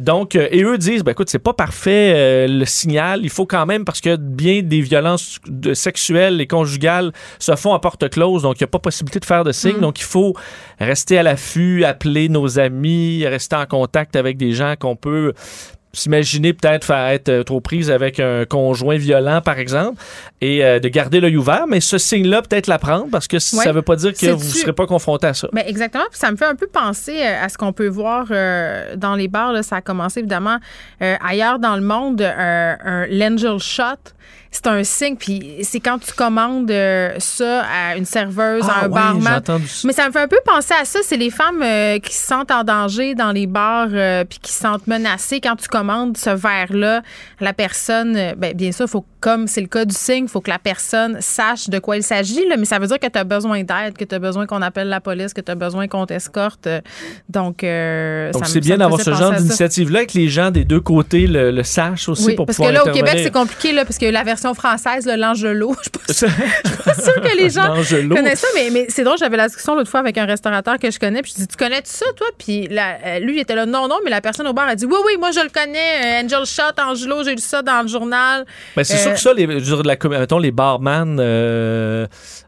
[0.00, 3.20] Donc, et eux disent, ben, écoute, c'est pas parfait le signal.
[3.22, 5.38] Il faut quand même, parce que bien des violences
[5.74, 9.24] sexuelles et conjugales se font à porte close, donc il n'y a pas possibilité de
[9.24, 9.76] faire de signe.
[9.76, 9.80] Mm.
[9.80, 10.34] Donc, il faut
[10.78, 15.32] rester à l'affût, appeler nos amis, rester en contact avec des gens qu'on peut
[15.92, 20.00] s'imaginer peut-être faire être euh, trop prise avec un conjoint violent, par exemple,
[20.40, 23.72] et euh, de garder l'œil ouvert, mais ce signe-là, peut-être l'apprendre, parce que ça ne
[23.72, 25.48] veut pas dire que vous ne serez pas confronté à ça.
[25.52, 27.88] Mais ben, exactement, puis ça me fait un peu penser euh, à ce qu'on peut
[27.88, 28.26] voir
[28.96, 29.52] dans les bars.
[29.52, 29.62] Là.
[29.62, 30.58] Ça a commencé évidemment
[31.00, 34.14] ailleurs dans le monde, un l'angel shot
[34.50, 35.16] c'est un signe.
[35.16, 39.42] Puis c'est quand tu commandes euh, ça à une serveuse, à ah un barman.
[39.84, 40.98] Mais ça me fait un peu penser à ça.
[41.02, 44.52] C'est les femmes euh, qui se sentent en danger dans les bars euh, puis qui
[44.52, 47.02] se sentent menacées quand tu commandes ce verre-là.
[47.40, 50.48] La personne, ben, bien sûr, faut comme c'est le cas du signe, il faut que
[50.48, 52.40] la personne sache de quoi il s'agit.
[52.58, 54.88] Mais ça veut dire que tu as besoin d'aide, que tu as besoin qu'on appelle
[54.88, 56.66] la police, que tu as besoin qu'on t'escorte.
[57.28, 61.62] Donc, Donc c'est bien d'avoir ce genre d'initiative-là, que les gens des deux côtés le,
[61.62, 64.06] sachent aussi oui, pour parce pouvoir que là, au Québec, c'est compliqué, là, parce que
[64.06, 65.74] la version française, l'Angelo.
[66.08, 66.26] Je suis
[66.84, 67.74] pas sûre que les gens
[68.14, 69.18] connaissent ça, mais, mais c'est drôle.
[69.18, 71.22] J'avais la discussion l'autre fois avec un restaurateur que je connais.
[71.22, 72.26] Puis je dis, tu connais ça, toi?
[72.38, 74.86] Puis euh, lui, il était là, non, non, mais la personne au bar a dit,
[74.86, 76.20] oui, oui, moi, je le connais.
[76.20, 78.44] Euh, Angel Shot, Angelo, j'ai lu ça dans le journal.
[78.76, 81.20] Mais c'est sûr euh, que ça, les, la, mettons, les barman,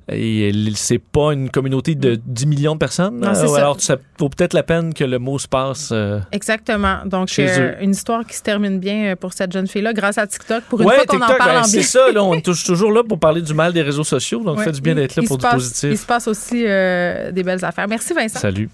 [0.08, 3.20] c'est pas une communauté de 10 millions de personnes?
[3.20, 3.56] Non, ça.
[3.56, 5.92] Alors, ça vaut peut-être la peine que le mot se passe.
[6.32, 6.98] Exactement.
[7.06, 10.64] Donc, une histoire qui se termine bien pour cette jeune fille-là grâce à TikTok.
[10.64, 13.42] Pour une fois qu'on en parle ben, en bien on est toujours là pour parler
[13.42, 14.64] du mal des réseaux sociaux, donc ouais.
[14.64, 15.90] fait du bien d'être là pour du positif.
[15.90, 17.88] Il se passe aussi euh, des belles affaires.
[17.88, 18.40] Merci Vincent.
[18.40, 18.68] Salut.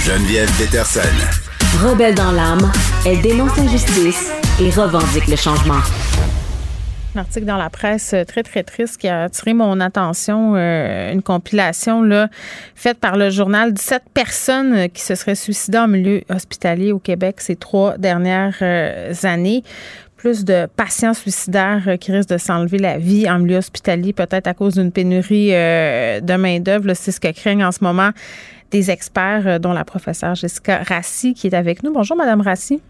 [0.00, 1.00] Geneviève Peterson.
[1.82, 2.70] Rebelle dans l'âme,
[3.04, 5.80] elle dénonce l'injustice et revendique le changement.
[7.16, 10.54] Un article dans la presse euh, très, très triste qui a attiré mon attention.
[10.54, 12.28] Euh, une compilation là,
[12.74, 17.40] faite par le journal 17 personnes qui se seraient suicidées en milieu hospitalier au Québec
[17.40, 18.62] ces trois dernières
[19.24, 19.62] années
[20.16, 24.46] plus de patients suicidaires euh, qui risquent de s'enlever la vie en milieu hospitalier, peut-être
[24.46, 26.94] à cause d'une pénurie euh, de main-d'œuvre.
[26.94, 28.10] C'est ce que craignent en ce moment
[28.70, 31.92] des experts, euh, dont la professeure Jessica Rassi, qui est avec nous.
[31.92, 32.80] Bonjour, Madame Rassi.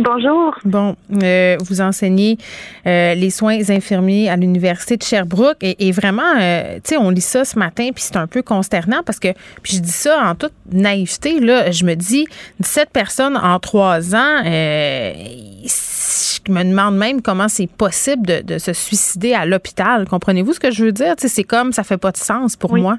[0.00, 0.56] Bonjour.
[0.64, 2.38] Bon, vous enseignez
[2.84, 7.58] les soins infirmiers à l'université de Sherbrooke et, vraiment, tu sais, on lit ça ce
[7.58, 9.28] matin puis c'est un peu consternant parce que,
[9.62, 12.26] puis je dis ça en toute naïveté là, je me dis
[12.60, 14.42] 17 personnes en trois ans,
[16.46, 20.06] je me demande même comment c'est possible de, se suicider à l'hôpital.
[20.08, 21.14] Comprenez-vous ce que je veux dire?
[21.18, 22.96] C'est comme ça fait pas de sens pour moi.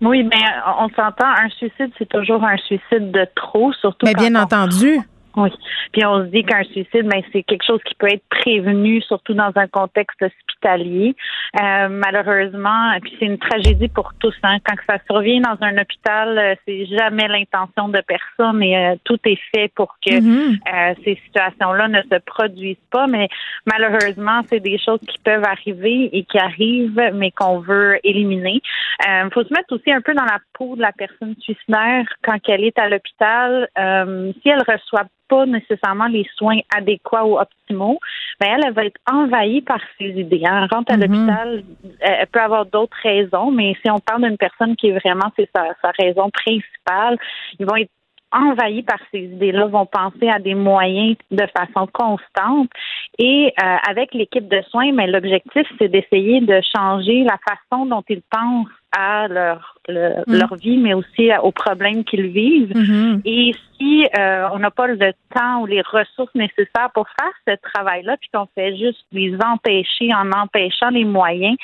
[0.00, 0.42] Oui, mais
[0.78, 4.06] on s'entend, un suicide, c'est toujours un suicide de trop, surtout.
[4.06, 4.98] Mais bien entendu.
[5.40, 5.50] Oui.
[5.92, 9.32] Puis on se dit qu'un suicide, ben, c'est quelque chose qui peut être prévenu, surtout
[9.32, 11.16] dans un contexte hospitalier.
[11.60, 14.34] Euh, malheureusement, puis c'est une tragédie pour tous.
[14.42, 14.58] Hein.
[14.64, 19.18] Quand ça survient dans un hôpital, euh, c'est jamais l'intention de personne et euh, tout
[19.24, 20.94] est fait pour que mm-hmm.
[21.04, 23.06] ces situations-là ne se produisent pas.
[23.06, 23.28] Mais
[23.66, 28.60] malheureusement, c'est des choses qui peuvent arriver et qui arrivent, mais qu'on veut éliminer.
[29.02, 32.38] Il faut se mettre aussi un peu dans la peau de la personne suicidaire quand
[32.48, 33.68] elle est à l'hôpital.
[33.76, 37.98] si elle reçoit pas nécessairement les soins adéquats ou optimaux,
[38.40, 40.42] ben elle, va être envahie par ses idées.
[40.44, 41.02] Elle rentre à mhm.
[41.02, 41.62] l'hôpital,
[42.00, 45.48] elle peut avoir d'autres raisons, mais si on parle d'une personne qui est vraiment c'est
[45.54, 47.16] sa, sa raison principale,
[47.58, 47.90] ils vont être
[48.32, 52.70] envahis par ces idées-là, vont penser à des moyens de façon constante.
[53.18, 58.04] Et euh, avec l'équipe de soins, mais l'objectif, c'est d'essayer de changer la façon dont
[58.08, 60.22] ils pensent à leur mm.
[60.26, 62.72] leur vie, mais aussi aux problèmes qu'ils vivent.
[62.72, 63.20] Mm-hmm.
[63.24, 64.98] Et si euh, on n'a pas le
[65.34, 70.12] temps ou les ressources nécessaires pour faire ce travail-là, puis qu'on fait juste les empêcher
[70.14, 71.56] en empêchant les moyens,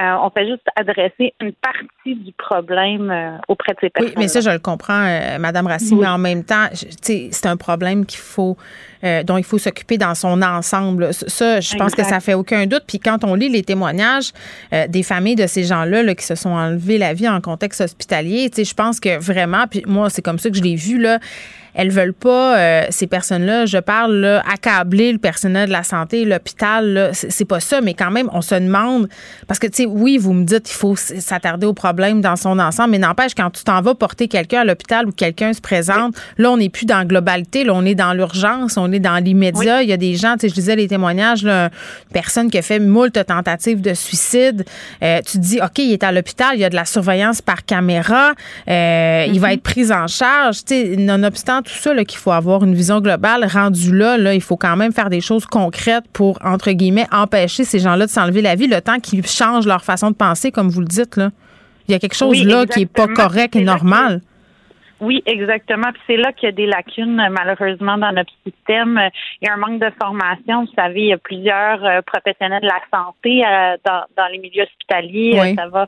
[0.00, 4.12] euh, on fait juste adresser une partie du problème euh, auprès de ces personnes.
[4.16, 8.06] Oui, mais ça, je le comprends, Madame Racine, mais en même temps, c'est un problème
[8.06, 8.56] qu'il faut
[9.24, 11.12] dont il faut s'occuper dans son ensemble.
[11.12, 12.84] Ça, je pense que ça fait aucun doute.
[12.86, 14.30] Puis quand on lit les témoignages
[14.88, 18.50] des familles de ces gens-là là, qui se sont enlevé la vie en contexte hospitalier,
[18.56, 21.18] je pense que vraiment, puis moi, c'est comme ça que je l'ai vu, là,
[21.74, 23.66] elles veulent pas euh, ces personnes-là.
[23.66, 27.10] Je parle là, accabler le personnel de la santé, l'hôpital.
[27.12, 29.08] C'est pas ça, mais quand même, on se demande
[29.46, 32.58] parce que tu sais, oui, vous me dites qu'il faut s'attarder au problème dans son
[32.58, 36.14] ensemble, mais n'empêche quand tu t'en vas porter quelqu'un à l'hôpital ou quelqu'un se présente,
[36.38, 39.22] là, on n'est plus dans la globalité, là, on est dans l'urgence, on est dans
[39.22, 39.82] l'immédiat.
[39.82, 42.58] Il y a des gens, tu sais, je disais les témoignages, là, une personne qui
[42.58, 44.64] a fait moult tentatives de suicide.
[45.02, 47.40] Euh, tu te dis, ok, il est à l'hôpital, il y a de la surveillance
[47.40, 48.32] par caméra,
[48.68, 49.52] euh, il va mm-hmm.
[49.54, 50.64] être pris en charge.
[50.64, 53.46] Tu sais, nonobstant tout ça qu'il faut avoir une vision globale.
[53.50, 57.64] Rendu là, là, il faut quand même faire des choses concrètes pour, entre guillemets, empêcher
[57.64, 60.68] ces gens-là de s'enlever la vie le temps qu'ils changent leur façon de penser, comme
[60.68, 61.16] vous le dites.
[61.16, 61.30] Là.
[61.88, 64.20] Il y a quelque chose là qui n'est pas correct et normal.
[65.02, 65.90] Oui, exactement.
[65.92, 69.00] Puis c'est là qu'il y a des lacunes, malheureusement, dans notre système.
[69.40, 70.64] Il y a un manque de formation.
[70.64, 74.38] Vous savez, il y a plusieurs euh, professionnels de la santé euh, dans, dans, les
[74.38, 75.40] milieux hospitaliers.
[75.40, 75.86] Euh, ça va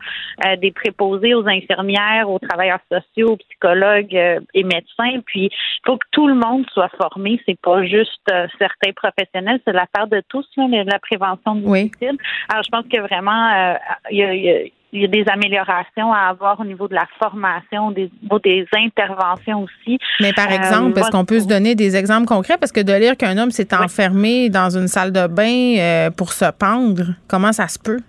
[0.56, 4.14] des préposés aux infirmières, aux travailleurs sociaux, aux psychologues
[4.52, 5.20] et médecins.
[5.24, 7.40] Puis il faut que tout le monde soit formé.
[7.46, 12.18] C'est pas juste certains professionnels, c'est la part de tous, la prévention du suicide.
[12.48, 13.76] Alors je pense que vraiment,
[14.10, 14.64] il y a, il y a
[14.94, 18.10] il y a des améliorations à avoir au niveau de la formation, des,
[18.44, 19.98] des interventions aussi.
[20.20, 22.56] Mais par euh, exemple, est-ce qu'on peut se donner des exemples concrets?
[22.58, 26.32] Parce que de lire qu'un homme s'est enfermé dans une salle de bain euh, pour
[26.32, 28.00] se pendre, comment ça se peut?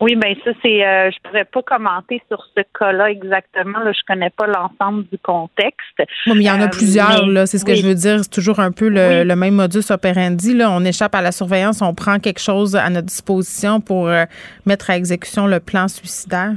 [0.00, 3.80] Oui, ben ça c'est, euh, je pourrais pas commenter sur ce cas-là exactement.
[3.80, 5.98] Là, je connais pas l'ensemble du contexte.
[6.26, 7.26] mais il y en a euh, plusieurs.
[7.26, 8.20] là, c'est ce que je veux dire.
[8.22, 10.54] C'est toujours un peu le, le, même modus operandi.
[10.54, 14.24] Là, on échappe à la surveillance, on prend quelque chose à notre disposition pour euh,
[14.64, 16.54] mettre à exécution le plan suicidaire.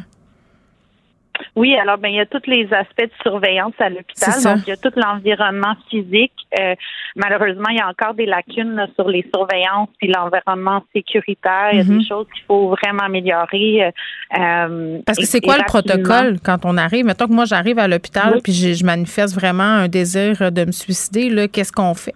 [1.56, 4.34] Oui, alors ben il y a tous les aspects de surveillance à l'hôpital.
[4.44, 6.34] Donc il y a tout l'environnement physique.
[6.60, 6.76] Euh,
[7.16, 11.70] malheureusement, il y a encore des lacunes sur les surveillances et l'environnement sécuritaire.
[11.72, 12.06] Il y a des mhm.
[12.08, 13.92] choses qu'il faut vraiment améliorer.
[14.38, 17.06] Euh, Parce que c'est quoi le protocole quand on arrive?
[17.06, 21.48] Mettons que moi j'arrive à l'hôpital puis je, manifeste vraiment un désir de me suicider.
[21.48, 22.14] Qu'est-ce qu'on fait?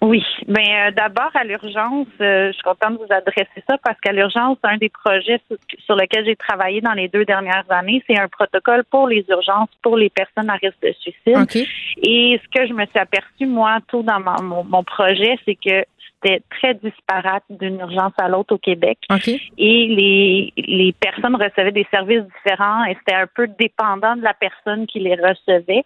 [0.00, 3.76] Oui, mais ben, euh, d'abord à l'urgence, euh, je suis contente de vous adresser ça
[3.82, 5.40] parce qu'à l'urgence, un des projets
[5.84, 9.70] sur, lequel j'ai travaillé dans les deux dernières années, c'est un protocole pour les urgences
[9.82, 11.66] pour les personnes à risque de suicide.
[12.02, 15.84] Et ce que je me suis aperçu moi tout dans mon projet, c'est que
[16.22, 18.98] c'était très disparate d'une urgence à l'autre au Québec.
[19.58, 24.34] Et les, les personnes recevaient des services différents et c'était un peu dépendant de la
[24.34, 25.84] personne qui les recevait.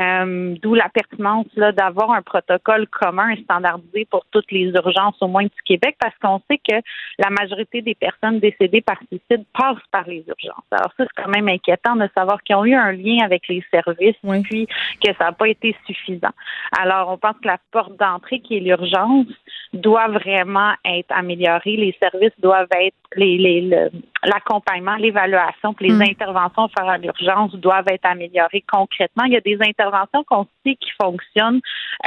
[0.00, 5.16] Euh, D'où la pertinence là d'avoir un protocole commun et standardisé pour toutes les urgences
[5.20, 6.76] au moins du Québec parce qu'on sait que
[7.18, 10.64] la majorité des personnes décédées par suicide passent par les urgences.
[10.70, 13.64] Alors ça, c'est quand même inquiétant de savoir qu'ils ont eu un lien avec les
[13.70, 14.66] services puis
[15.02, 16.32] que ça n'a pas été suffisant.
[16.78, 19.26] Alors, on pense que la porte d'entrée qui est l'urgence
[19.72, 21.76] doit vraiment être amélioré.
[21.76, 23.90] Les services doivent être les, les
[24.24, 26.02] l'accompagnement, l'évaluation, les mm.
[26.02, 29.24] interventions faire à l'urgence doivent être améliorées concrètement.
[29.24, 31.60] Il y a des interventions qu'on sait qui fonctionnent.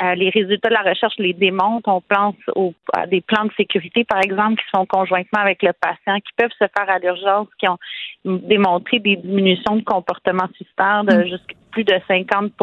[0.03, 1.89] Euh, les résultats de la recherche les démontrent.
[1.89, 5.73] On pense aux, à des plans de sécurité, par exemple, qui sont conjointement avec le
[5.73, 7.79] patient, qui peuvent se faire à l'urgence, qui ont
[8.25, 11.27] démontré des diminutions de comportement suicidaire de mm.
[11.27, 12.53] jusqu'à plus de 50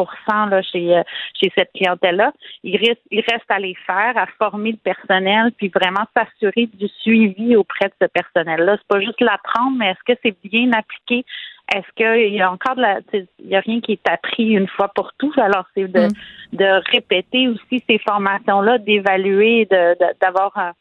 [0.51, 1.03] là, chez, euh,
[1.39, 2.33] chez cette clientèle-là.
[2.65, 6.89] Il reste, il reste à les faire, à former le personnel, puis vraiment s'assurer du
[7.01, 8.79] suivi auprès de ce personnel-là.
[8.79, 11.27] C'est pas juste l'apprendre, mais est-ce que c'est bien appliqué?
[11.75, 14.69] Est-ce qu'il y a encore de la, il y a rien qui est appris une
[14.69, 15.37] fois pour tous?
[15.39, 16.13] Alors, c'est de, mm.
[16.53, 20.73] de répéter aussi ces formations-là, d'évaluer, de, d'avoir un,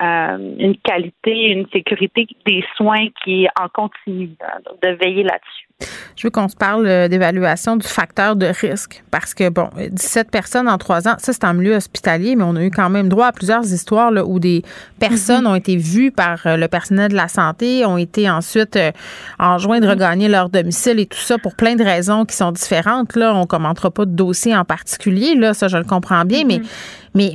[0.00, 4.30] euh, une qualité, une sécurité des soins qui est en continu,
[4.82, 5.70] de veiller là-dessus.
[6.16, 10.30] Je veux qu'on se parle euh, d'évaluation du facteur de risque parce que, bon, 17
[10.30, 13.08] personnes en trois ans, ça, c'est en milieu hospitalier, mais on a eu quand même
[13.08, 14.62] droit à plusieurs histoires là, où des
[14.98, 15.50] personnes mhm.
[15.50, 18.90] ont été vues par euh, le personnel de la santé, ont été ensuite euh,
[19.38, 19.92] enjoints de mhm.
[19.92, 23.16] regagner leur domicile et tout ça pour plein de raisons qui sont différentes.
[23.16, 26.48] Là, on commentera pas de dossier en particulier, là, ça, je le comprends bien, mhm.
[26.48, 26.60] Mais,
[27.14, 27.34] mais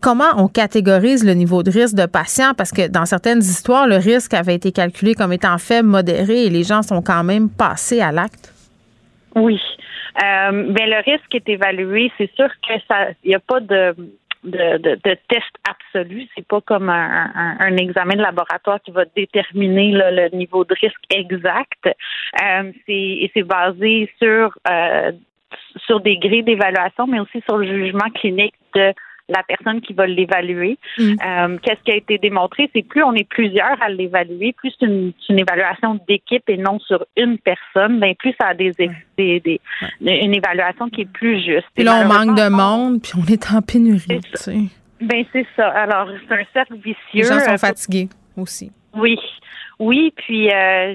[0.00, 2.52] comment on catégorise le niveau de risque de patient?
[2.56, 6.50] Parce que dans certaines histoires, le risque avait été calculé comme étant faible, modéré, et
[6.50, 8.52] les gens sont quand même passés à l'acte.
[9.34, 9.60] Oui.
[10.22, 12.10] Euh, ben, le risque est évalué.
[12.16, 13.94] C'est sûr que ça, n'y a pas de,
[14.44, 16.26] de, test absolu.
[16.34, 21.02] C'est pas comme un, un, examen de laboratoire qui va déterminer le niveau de risque
[21.10, 21.86] exact.
[21.86, 25.12] Euh, c'est, c'est basé sur euh,
[25.86, 28.92] sur des grilles d'évaluation, mais aussi sur le jugement clinique de
[29.28, 30.78] la personne qui va l'évaluer.
[30.98, 31.02] Mm.
[31.02, 32.70] Euh, qu'est-ce qui a été démontré?
[32.74, 36.78] C'est plus on est plusieurs à l'évaluer, plus c'est une, une, évaluation d'équipe et non
[36.80, 38.72] sur une personne, ben plus ça a des,
[39.16, 39.60] des, des
[40.00, 41.66] une évaluation qui est plus juste.
[41.74, 44.20] Puis là, on manque de monde, puis on est en pénurie.
[45.00, 45.68] Ben c'est ça.
[45.68, 46.96] Alors, c'est un cercle vicieux.
[47.14, 48.72] Les gens sont fatigués aussi.
[48.94, 49.18] Oui.
[49.78, 50.94] Oui, puis euh,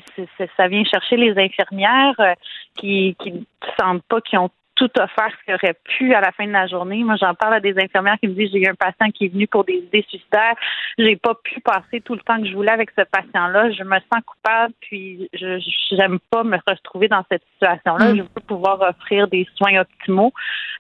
[0.58, 2.34] ça vient chercher les infirmières euh,
[2.76, 3.42] qui qui ne
[3.80, 4.50] sentent pas qu'ils ont
[4.82, 7.04] tout offert ce qu'il aurait pu à la fin de la journée.
[7.04, 9.28] Moi, j'en parle à des infirmières qui me disent j'ai eu un patient qui est
[9.28, 10.56] venu pour des idées suicidaires.
[10.98, 13.72] J'ai pas pu passer tout le temps que je voulais avec ce patient-là.
[13.72, 15.60] Je me sens coupable, puis je
[15.92, 18.14] j'aime pas me retrouver dans cette situation-là.
[18.14, 18.18] Mm.
[18.18, 20.34] Je veux pouvoir offrir des soins optimaux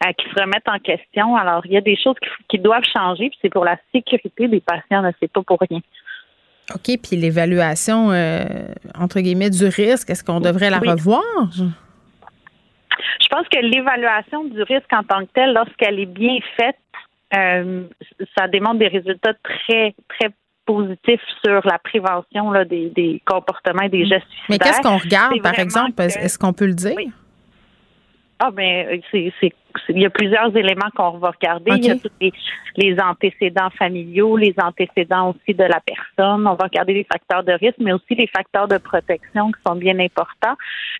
[0.03, 1.35] euh, qui se remettent en question.
[1.35, 2.15] Alors, il y a des choses
[2.49, 5.79] qui, doivent changer, puis c'est pour la sécurité des patients, c'est pas pour rien.
[6.73, 8.45] OK, puis l'évaluation, euh,
[8.97, 11.21] entre guillemets, du risque, est-ce qu'on devrait la revoir?
[13.21, 16.77] Je pense que l'évaluation du risque en tant que tel, lorsqu'elle est bien faite,
[17.33, 17.83] euh,
[18.37, 20.29] ça démontre des résultats très, très
[20.65, 24.47] positif sur la prévention là, des, des comportements et des gestes suicidaires.
[24.49, 26.01] Mais qu'est-ce qu'on regarde, par exemple?
[26.01, 26.95] Est-ce qu'on peut le dire?
[28.43, 29.53] Ah, ben, c'est, c'est,
[29.89, 31.73] il y a plusieurs éléments qu'on va regarder.
[31.75, 32.09] Il y a tous
[32.75, 36.47] les, antécédents familiaux, les antécédents aussi de la personne.
[36.47, 39.75] On va regarder les facteurs de risque, mais aussi les facteurs de protection qui sont
[39.75, 40.55] bien importants.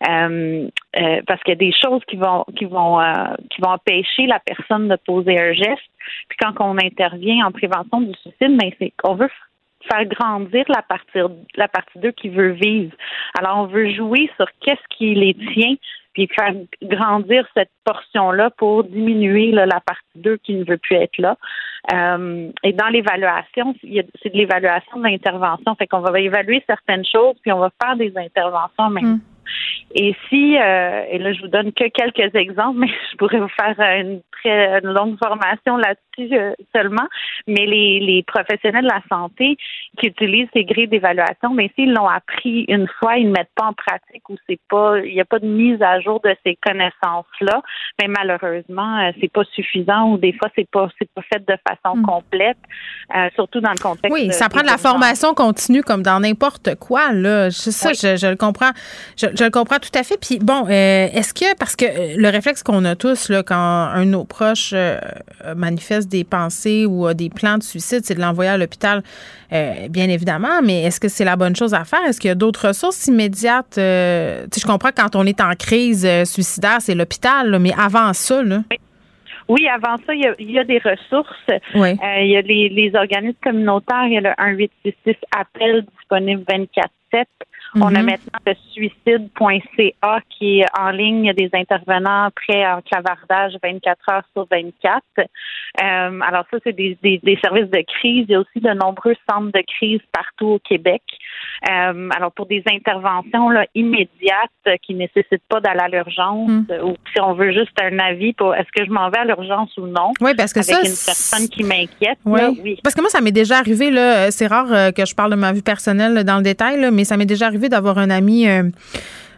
[0.08, 0.68] Euh,
[0.98, 4.28] euh, parce qu'il y a des choses qui vont qui vont euh, qui vont empêcher
[4.28, 5.90] la personne de poser un geste.
[6.30, 9.30] Puis quand on intervient en prévention du suicide, mais ben, c'est qu'on veut
[9.92, 11.20] faire grandir la partie
[11.56, 12.94] la partie d'eux qui veut vivre.
[13.40, 15.76] Alors on veut jouer sur qu'est-ce qui les tient
[16.14, 21.18] puis faire grandir cette portion-là pour diminuer la partie 2 qui ne veut plus être
[21.18, 21.38] là.
[21.94, 25.76] Euh, et dans l'évaluation, c'est de l'évaluation de l'intervention.
[25.76, 29.06] Fait qu'on va évaluer certaines choses, puis on va faire des interventions même.
[29.06, 29.22] Mm.
[29.96, 33.50] Et si, euh, et là je vous donne que quelques exemples, mais je pourrais vous
[33.50, 37.08] faire une très longue formation là-dessus euh, seulement,
[37.48, 39.58] mais les, les professionnels de la santé
[39.98, 43.66] qui utilisent ces grilles d'évaluation, mais s'ils l'ont appris une fois, ils ne mettent pas
[43.66, 46.58] en pratique ou c'est pas, il n'y a pas de mise à jour de ces
[46.66, 47.62] connaissances-là,
[48.02, 51.56] mais malheureusement, euh, c'est pas suffisant ou des fois c'est pas c'est pas fait de
[51.68, 52.06] façon hmm.
[52.06, 52.58] complète,
[53.36, 54.12] surtout dans le contexte.
[54.12, 57.52] Oui, ça prend de la formation continue comme dans n'importe quoi là.
[57.52, 58.72] Ça, je, je, le comprends.
[59.18, 60.18] Je, je, le comprends tout à fait.
[60.18, 63.56] Puis bon, euh, est-ce que, parce que euh, le réflexe qu'on a tous là, quand
[63.56, 65.00] un de nos proches euh,
[66.02, 69.04] manifeste des pensées ou a des plans de suicide, c'est de l'envoyer à l'hôpital,
[69.52, 72.02] bien évidemment, mais est-ce que c'est la bonne chose à faire?
[72.08, 73.74] Est-ce qu'il y a d'autres ressources immédiates?
[73.76, 78.64] sais, je comprends quand on est en crise suicidaire, c'est l'hôpital, mais avant ça, là.
[79.50, 79.68] Oui.
[79.68, 81.48] avant ça, il y a, des ressources.
[81.76, 81.98] Oui.
[82.22, 84.06] il y a les, les, organismes communautaires.
[84.06, 86.44] Il y a le 1866 appel disponible
[87.14, 87.26] 24-7
[87.76, 88.06] on a mhm.
[88.06, 91.24] maintenant le suicide.ca qui est en ligne.
[91.24, 95.04] Il y a des intervenants prêts en clavardage 24 heures sur 24.
[95.18, 98.26] Euh, alors ça, c'est des, des, services de crise.
[98.28, 101.02] Il y a aussi de nombreux centres de crise partout au Québec.
[101.70, 106.66] Euh, alors pour des interventions là, immédiates qui ne nécessitent pas d'aller à l'urgence mhm.
[106.84, 109.70] ou si on veut juste un avis pour est-ce que je m'en vais à l'urgence
[109.78, 110.12] ou non?
[110.22, 112.18] Oui, parce que avec une personne qui m'inquiète.
[112.26, 112.80] Oui.
[112.84, 113.92] Parce que moi, ça m'est déjà arrivé.
[113.92, 117.04] Là, c'est rare euh, que je parle de ma vie personnelle dans le détail, mais
[117.04, 118.64] ça m'est déjà arrivé d'avoir un ami euh,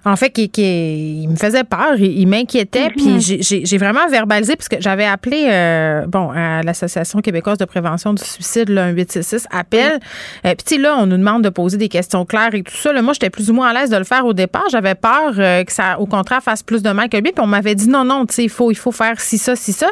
[0.06, 0.50] en fait, qui,
[1.24, 3.66] il me faisait peur, il, m'inquiétait, puis mm-hmm.
[3.66, 8.24] j'ai vraiment verbalisé, parce que j'avais appelé, euh, bon, à l'Association québécoise de prévention du
[8.24, 10.00] suicide, là, un 866, appel.
[10.46, 12.92] Euh, puis, là, on nous demande de poser des questions claires et tout ça.
[12.92, 14.64] Là, moi, j'étais plus ou moins à l'aise de le faire au départ.
[14.72, 17.32] J'avais peur euh, que ça, au contraire, fasse plus de mal que lui.
[17.32, 19.56] Puis, on m'avait dit non, non, tu sais, il faut, il faut faire ci, ça,
[19.56, 19.90] ci, ça.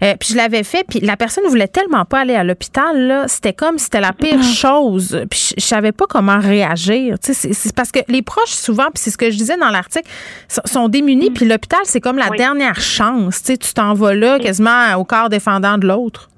[0.00, 3.28] puis, je l'avais fait, puis la personne ne voulait tellement pas aller à l'hôpital, là.
[3.28, 4.56] C'était comme si c'était la pire mm-hmm.
[4.56, 5.20] chose.
[5.30, 7.18] Puis, je savais pas comment réagir.
[7.20, 10.10] Tu sais, c'est parce que les proches, souvent, puis c'est ce que je dans l'article,
[10.48, 11.30] sont démunis.
[11.30, 13.42] Puis l'hôpital, c'est comme la dernière chance.
[13.42, 16.28] Tu sais, tu t'en vas là quasiment au corps défendant de l'autre.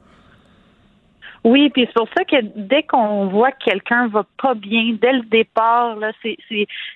[1.47, 5.13] Oui, puis c'est pour ça que dès qu'on voit que quelqu'un va pas bien dès
[5.13, 6.37] le départ, là, c'est,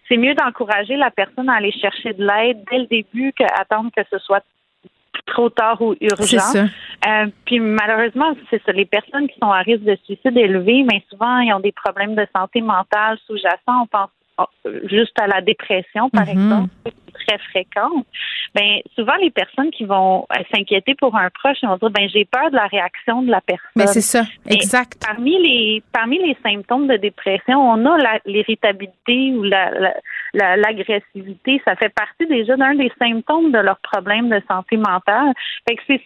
[0.09, 4.03] c'est, mieux d'encourager la personne à aller chercher de l'aide dès le début qu'attendre que
[4.11, 4.45] ce soit
[5.27, 6.67] trop tard ou urgent.
[7.07, 8.73] Euh, puis malheureusement, c'est ça.
[8.73, 12.17] Les personnes qui sont à risque de suicide élevé, mais souvent, ils ont des problèmes
[12.17, 13.83] de santé mentale sous-jacents.
[13.83, 14.11] On pense
[14.85, 16.31] juste à la dépression, par mhm.
[16.31, 16.71] exemple,
[17.13, 18.07] très fréquente,
[18.55, 22.09] ben souvent les personnes qui vont euh, s'inquiéter pour un proche, ils vont dire ben
[22.09, 23.71] j'ai peur de la réaction de la personne.
[23.77, 25.03] Mais c'est ça, exact.
[25.07, 29.95] parmi les parmi les symptômes de dépression, on a l'irritabilité ou la,
[30.35, 35.33] l'agressivité, ça fait partie déjà d'un des symptômes de leurs problèmes de santé mentale.
[35.69, 36.01] Fait que c'est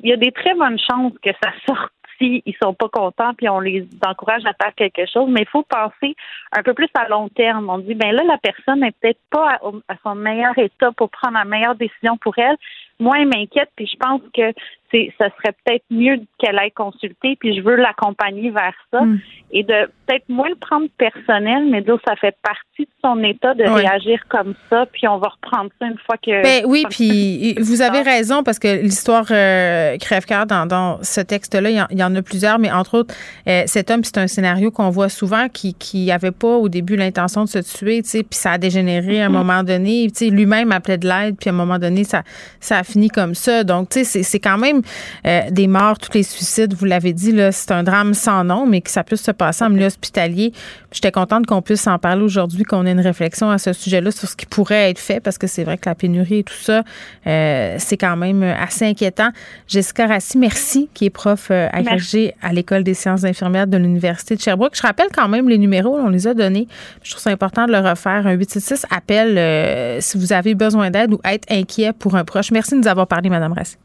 [0.00, 3.34] il y a des très bonnes chances que ça sorte s'ils ils sont pas contents
[3.34, 6.14] puis on les encourage à faire quelque chose, mais il faut penser
[6.52, 7.68] un peu plus à long terme.
[7.68, 9.58] On dit ben là la personne n'est peut-être pas
[9.88, 12.56] à, son meilleur état pour prendre la meilleure décision pour elle.
[12.98, 14.52] Moi, elle m'inquiète puis je pense que
[14.90, 19.20] c'est ça serait peut-être mieux qu'elle aille consulter puis je veux l'accompagner vers ça mm.
[19.52, 23.54] et de peut-être moins le prendre personnel mais dire ça fait partie de son état
[23.54, 27.54] de réagir comme ça puis on va reprendre ça une fois que ben oui puis
[27.60, 32.14] vous avez raison parce que l'histoire euh, crève-cœur dans, dans, ce texte-là il y, en
[32.14, 33.14] a plusieurs mais entre autres
[33.48, 36.96] euh, cet homme c'est un scénario qu'on voit souvent qui qui avait pas au début
[36.96, 39.32] l'intention de se tuer tu sais puis ça a dégénéré à un mm-hmm.
[39.32, 42.22] moment donné tu sais lui-même appelait de l'aide puis à un moment donné ça
[42.60, 44.82] ça a fini comme ça donc tu sais c'est quand même
[45.26, 48.66] euh, des morts, tous les suicides, vous l'avez dit, là, c'est un drame sans nom,
[48.66, 50.52] mais que ça puisse se passer en milieu hospitalier.
[50.92, 54.28] J'étais contente qu'on puisse en parler aujourd'hui, qu'on ait une réflexion à ce sujet-là sur
[54.28, 56.82] ce qui pourrait être fait, parce que c'est vrai que la pénurie et tout ça,
[57.26, 59.30] euh, c'est quand même assez inquiétant.
[59.68, 64.36] Jessica Rassi, merci, qui est prof euh, agrégée à l'École des sciences infirmières de l'Université
[64.36, 64.74] de Sherbrooke.
[64.74, 66.68] Je rappelle quand même les numéros, on les a donnés.
[67.02, 68.26] Je trouve ça important de le refaire.
[68.26, 72.50] Un 866 appel si vous avez besoin d'aide ou être inquiet pour un proche.
[72.50, 73.76] Merci de nous avoir parlé, Madame Rassi.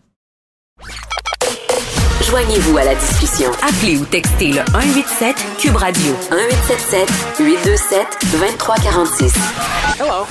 [2.30, 3.52] Joignez-vous à la discussion.
[3.62, 7.10] Appelez ou textez le 187 Cube Radio 1877
[7.40, 9.34] 827 2346.
[10.00, 10.26] Hello.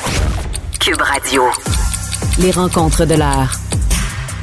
[0.80, 1.42] Cube Radio.
[2.38, 3.52] Les rencontres de l'heure.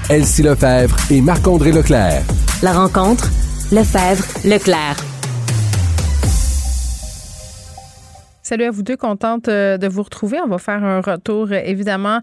[0.09, 2.21] Elsie Lefebvre et Marc-André Leclerc.
[2.61, 3.27] La rencontre,
[3.71, 4.97] Lefebvre, Leclerc.
[8.47, 10.39] Salut à vous deux, contente euh, de vous retrouver.
[10.41, 12.21] On va faire un retour euh, évidemment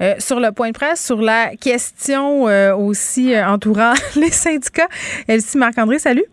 [0.00, 2.44] euh, sur le point de presse, sur la question
[2.78, 4.86] aussi entourant les syndicats.
[5.26, 6.26] Elsie Marc-André, salut.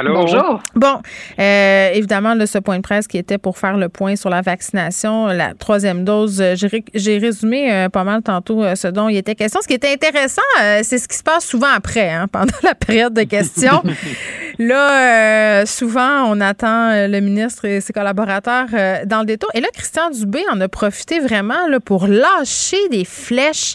[0.00, 0.62] Bonjour.
[0.74, 1.00] Bon,
[1.38, 4.40] euh, évidemment, là, ce point de presse qui était pour faire le point sur la
[4.40, 6.54] vaccination, la troisième dose, euh,
[6.94, 9.60] j'ai résumé euh, pas mal tantôt ce dont il était question.
[9.60, 10.42] Ce qui était intéressant,
[10.82, 13.82] c'est ce qui se passe souvent après, hein, pendant la période de questions.
[14.58, 18.68] là, souvent, on attend le ministre et ses collaborateurs
[19.06, 19.50] dans le détour.
[19.54, 23.74] Et là, Christian Dubé en a profité vraiment là, pour lâcher des flèches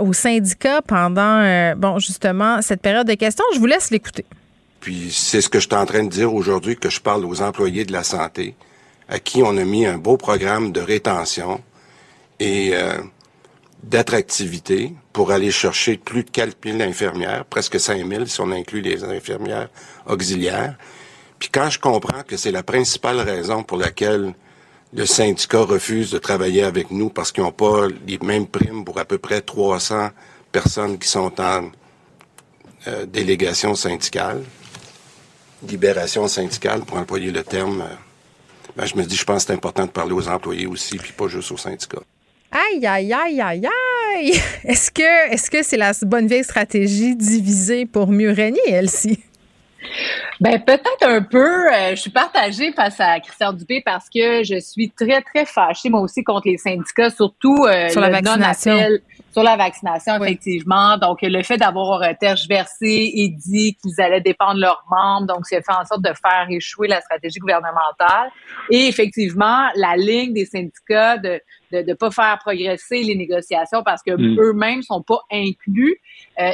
[0.00, 3.44] aux syndicats pendant, bon, justement, cette période de questions.
[3.54, 4.24] Je vous laisse l'écouter.
[4.82, 7.40] Puis c'est ce que je suis en train de dire aujourd'hui que je parle aux
[7.40, 8.56] employés de la santé,
[9.08, 11.62] à qui on a mis un beau programme de rétention
[12.40, 12.98] et euh,
[13.84, 18.80] d'attractivité pour aller chercher plus de 4 000 infirmières, presque 5 000 si on inclut
[18.80, 19.68] les infirmières
[20.04, 20.76] auxiliaires.
[21.38, 24.34] Puis quand je comprends que c'est la principale raison pour laquelle
[24.92, 28.98] le syndicat refuse de travailler avec nous parce qu'ils n'ont pas les mêmes primes pour
[28.98, 30.10] à peu près 300
[30.50, 31.70] personnes qui sont en
[32.88, 34.42] euh, délégation syndicale,
[35.68, 37.94] libération syndicale, pour employer le terme, euh,
[38.76, 41.12] ben, je me dis, je pense que c'est important de parler aux employés aussi, puis
[41.12, 42.02] pas juste aux syndicats.
[42.50, 44.32] Aïe, aïe, aïe, aïe, aïe!
[44.64, 49.20] Est-ce que est-ce que c'est la bonne vieille stratégie diviser pour mieux régner, Elsie?
[50.40, 51.72] Ben peut-être un peu.
[51.72, 55.88] Euh, je suis partagée face à Christian Dupé parce que je suis très très fâchée
[55.88, 58.78] moi aussi contre les syndicats, surtout euh, sur la vaccination.
[59.32, 60.98] Sur la vaccination effectivement.
[60.98, 65.64] Donc le fait d'avoir euh, tergiversé et dit qu'ils allaient dépendre leurs membres, donc c'est
[65.64, 68.30] fait en sorte de faire échouer la stratégie gouvernementale.
[68.70, 71.40] Et effectivement la ligne des syndicats de
[71.72, 74.38] de ne pas faire progresser les négociations parce que mm.
[74.38, 75.96] eux-mêmes sont pas inclus,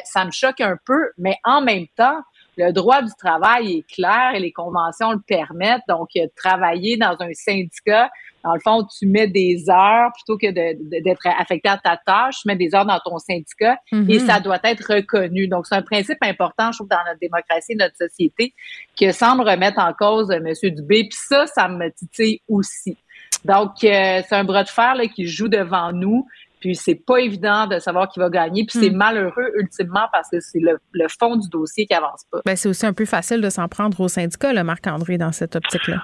[0.04, 1.10] ça me choque un peu.
[1.18, 2.22] Mais en même temps
[2.58, 5.84] le droit du travail est clair et les conventions le permettent.
[5.88, 8.10] Donc, travailler dans un syndicat,
[8.44, 12.48] dans le fond, tu mets des heures plutôt que d'être affecté à ta tâche, tu
[12.48, 14.26] mets des heures dans ton syndicat et mm-hmm.
[14.26, 15.48] ça doit être reconnu.
[15.48, 18.54] Donc, c'est un principe important, je trouve, dans notre démocratie, notre société,
[18.98, 20.54] que semble remettre en cause euh, M.
[20.74, 21.08] Dubé.
[21.08, 22.96] Puis ça, ça me titille aussi.
[23.44, 26.26] Donc, euh, c'est un bras de fer là, qui joue devant nous.
[26.60, 28.64] Puis c'est pas évident de savoir qui va gagner.
[28.64, 28.96] Puis c'est hmm.
[28.96, 30.78] malheureux ultimement parce que c'est le,
[31.08, 32.40] fond du dossier qui avance pas.
[32.44, 35.54] Ben, c'est aussi un peu facile de s'en prendre au syndicat, le Marc-André, dans cette
[35.54, 36.02] optique-là.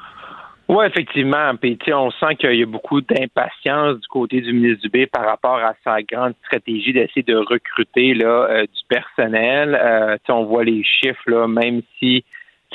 [0.68, 1.54] Oui, effectivement.
[1.56, 5.58] Puis, on sent qu'il y a beaucoup d'impatience du côté du ministre Dubé par rapport
[5.58, 9.78] à sa grande stratégie d'essayer de recruter là, euh, du personnel.
[9.80, 12.24] Euh, on voit les chiffres, là, même si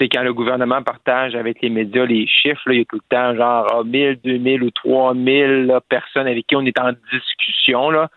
[0.08, 3.36] quand le gouvernement partage avec les médias les chiffres, il y a tout le temps
[3.36, 7.90] genre 1000, ah, 2000 ou 3000 personnes avec qui on est en discussion.
[7.90, 8.08] Là.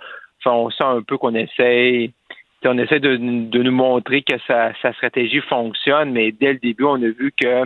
[0.46, 2.12] on sent un peu qu'on essaie
[2.64, 7.08] on essaie de, nous montrer que sa, stratégie fonctionne, mais dès le début, on a
[7.08, 7.64] vu que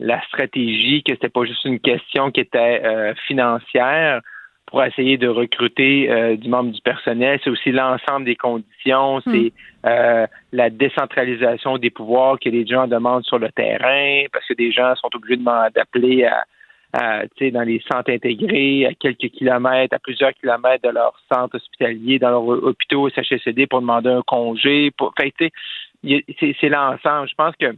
[0.00, 4.20] la stratégie, que c'était pas juste une question qui était euh, financière,
[4.66, 7.40] pour essayer de recruter euh, du membre du personnel.
[7.42, 9.22] C'est aussi l'ensemble des conditions, hmm.
[9.32, 9.52] c'est
[9.86, 14.70] euh, la décentralisation des pouvoirs que les gens demandent sur le terrain, parce que des
[14.72, 15.42] gens sont obligés
[15.74, 16.44] d'appeler à,
[16.92, 17.22] à
[17.52, 22.30] dans les centres intégrés, à quelques kilomètres, à plusieurs kilomètres de leur centre hospitalier, dans
[22.30, 24.92] leur hôpitaux CHSCD pour demander un congé.
[24.96, 27.28] Pour, c'est l'ensemble.
[27.28, 27.74] Je pense que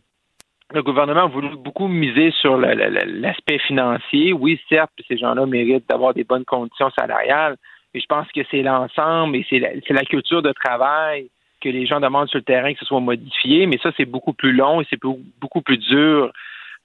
[0.75, 4.33] le gouvernement a voulu beaucoup miser sur l'aspect financier.
[4.33, 7.57] Oui, certes, ces gens-là méritent d'avoir des bonnes conditions salariales,
[7.95, 11.29] mais je pense que c'est l'ensemble et c'est la, culture de travail
[11.61, 14.33] que les gens demandent sur le terrain que ce soit modifié, mais ça, c'est beaucoup
[14.33, 15.01] plus long et c'est
[15.41, 16.33] beaucoup plus dur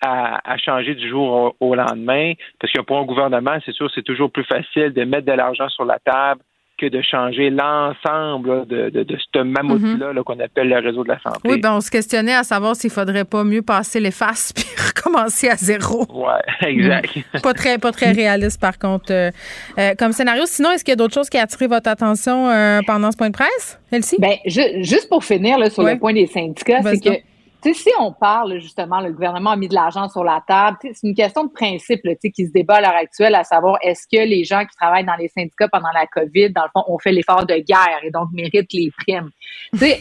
[0.06, 4.04] à, changer du jour au, au lendemain, parce que pour un gouvernement, c'est sûr, c'est
[4.04, 6.42] toujours plus facile de mettre de l'argent sur la table
[6.78, 10.24] que de changer l'ensemble de, de, de, ce mammouth-là mhm.
[10.24, 11.40] qu'on appelle le réseau de la santé.
[11.46, 14.66] Oui, ben on se questionnait à savoir s'il faudrait pas mieux passer les faces puis
[14.78, 16.06] recommencer à zéro.
[16.10, 16.34] Oui,
[16.68, 17.16] exact.
[17.16, 17.42] Mhm.
[17.42, 19.32] pas très pas très réaliste par contre euh,
[19.78, 20.44] euh, comme scénario.
[20.46, 23.18] Sinon, est-ce qu'il y a d'autres choses qui ont attiré votre attention euh, pendant ce
[23.18, 24.18] point de presse, Elsie?
[24.20, 27.27] Ben, juste pour finir là, sur le point des syndicats, c'est que
[27.64, 31.16] si on parle justement, le gouvernement a mis de l'argent sur la table, c'est une
[31.16, 34.44] question de principe là, qui se débat à l'heure actuelle, à savoir est-ce que les
[34.44, 37.46] gens qui travaillent dans les syndicats pendant la COVID, dans le fond, ont fait l'effort
[37.46, 39.30] de guerre et donc méritent les primes?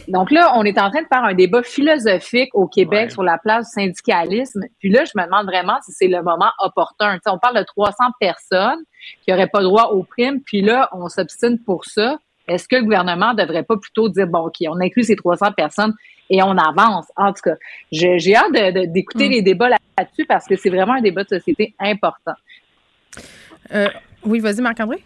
[0.07, 3.37] donc là, on est en train de faire un débat philosophique au Québec sur la
[3.37, 4.61] place du syndicalisme.
[4.79, 7.17] Puis là, je me demande vraiment si c'est le moment opportun.
[7.25, 8.79] on parle de 300 personnes
[9.23, 12.17] qui n'auraient pas droit aux primes, puis là, on s'obstine pour ça.
[12.47, 15.93] Est-ce que le gouvernement devrait pas plutôt dire, bon, OK, on inclut ces 300 personnes
[16.29, 17.11] et on avance.
[17.15, 17.55] En tout cas,
[17.91, 18.51] j'ai hâte
[18.91, 19.31] d'écouter mm.
[19.31, 22.33] les débats là-dessus parce que c'est vraiment un débat de société important.
[23.73, 23.87] Euh,
[24.23, 25.03] oui, vas-y, Marc-André.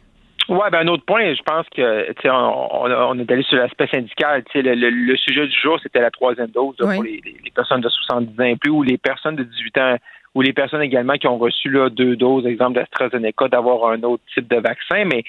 [0.49, 4.43] Oui, ben un autre point, je pense que on, on, est allé sur l'aspect syndical.
[4.53, 7.22] Le, le, sujet du jour, c'était la troisième dose pour les,
[7.53, 9.95] personnes de 70 ans et plus ou les personnes de 18 ans
[10.34, 14.24] ou les personnes également qui ont reçu là, deux doses, exemple d'AstraZeneca, d'avoir un autre
[14.34, 15.05] type de vaccin.
[15.05, 15.24] Mais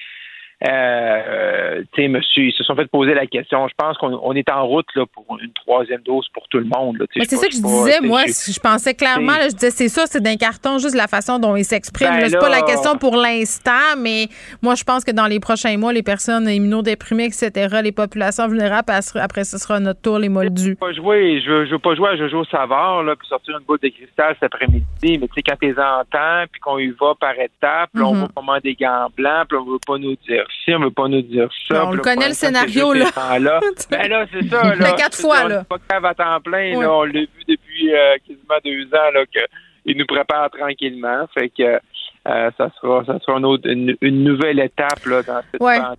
[0.64, 3.66] euh, tu sais, monsieur, ils se sont fait poser la question.
[3.66, 7.04] Je pense qu'on est en route là, pour une troisième dose pour tout le monde.
[7.16, 8.22] C'est ça que je disais, moi.
[8.26, 11.64] Je pensais clairement, je disais, c'est ça, c'est d'un carton, juste la façon dont ils
[11.64, 12.10] s'expriment.
[12.18, 14.28] Ben c'est pas la question pour l'instant, mais
[14.62, 18.92] moi, je pense que dans les prochains mois, les personnes immunodéprimées, etc., les populations vulnérables,
[19.14, 20.62] après, ce sera notre tour, les moldus.
[20.62, 23.58] Je veux pas jouer, je veux, veux pas jouer à Jojo Savard, là, puis sortir
[23.58, 26.88] une boule de cristal cet après-midi, mais tu sais, quand tu entends, puis qu'on y
[26.90, 28.20] va par étapes, on mm-hmm.
[28.20, 31.22] va comment des gants blancs, puis on veut pas nous dire on veut pas nous
[31.22, 31.86] dire ça.
[31.86, 33.10] on le connaît le scénario, là.
[33.16, 34.74] ben là, c'est ça.
[34.74, 35.64] Là, quatre fois, là.
[35.64, 36.92] pas grave à temps plein, là.
[36.92, 41.26] On l'a vu depuis euh, quasiment deux ans, là, qu'il nous prépare tranquillement.
[41.34, 41.80] Fait que
[42.28, 45.78] euh, ça sera, ça sera une, une, nouvelle étape là, dans cette ouais.
[45.78, 45.96] là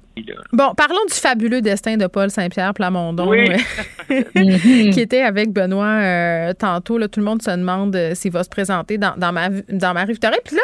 [0.53, 3.57] Bon, parlons du fabuleux destin de Paul Saint-Pierre Plamondon, euh,
[4.93, 6.97] qui était avec Benoît euh, tantôt.
[6.97, 10.05] Là, tout le monde se demande s'il va se présenter dans, dans ma dans ma
[10.05, 10.61] Puis là,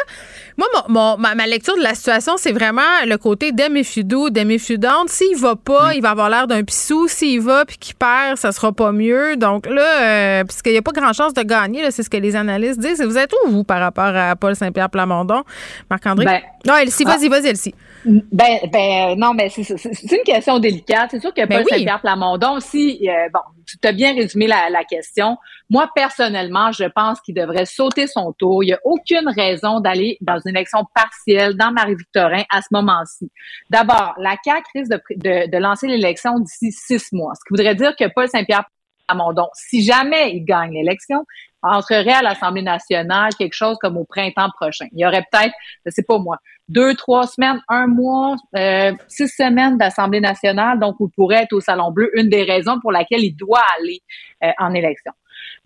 [0.56, 5.10] moi, ma, ma, lecture de la situation, c'est vraiment le côté demi fudou, demi fudante.
[5.10, 5.96] S'il va pas, mm.
[5.96, 7.06] il va avoir l'air d'un pissou.
[7.06, 9.36] S'il va puis qu'il perd, ça sera pas mieux.
[9.36, 12.80] Donc là, puisqu'il n'y a pas grand chance de gagner, c'est ce que les analystes
[12.80, 13.02] disent.
[13.02, 15.42] Vous êtes où, vous, par rapport à Paul Saint-Pierre Plamondon?
[15.88, 16.24] Marc-André?
[16.24, 17.74] Ben, non, Elsie, vas-y, vas-y, Elsie.
[18.04, 21.10] Ben, ben, non, mais c'est une question délicate.
[21.10, 24.70] C'est sûr que ben Paul Saint-Pierre Plamondon, si, euh, bon, tu as bien résumé la,
[24.70, 25.36] la, question.
[25.68, 28.64] Moi, personnellement, je pense qu'il devrait sauter son tour.
[28.64, 33.30] Il n'y a aucune raison d'aller dans une élection partielle dans Marie-Victorin à ce moment-ci.
[33.68, 37.74] D'abord, la CAQ risque de, de, de lancer l'élection d'ici six mois, ce qui voudrait
[37.74, 38.64] dire que Paul Saint-Pierre
[39.06, 41.24] Plamondon, si jamais il gagne l'élection,
[41.62, 44.86] entrerait à l'Assemblée nationale quelque chose comme au printemps prochain.
[44.92, 45.54] Il y aurait peut-être,
[45.84, 46.38] je sais pas moi,
[46.68, 51.60] deux, trois semaines, un mois, euh, six semaines d'Assemblée nationale, donc il pourrait être au
[51.60, 54.00] Salon Bleu, une des raisons pour laquelle il doit aller
[54.44, 55.12] euh, en élection.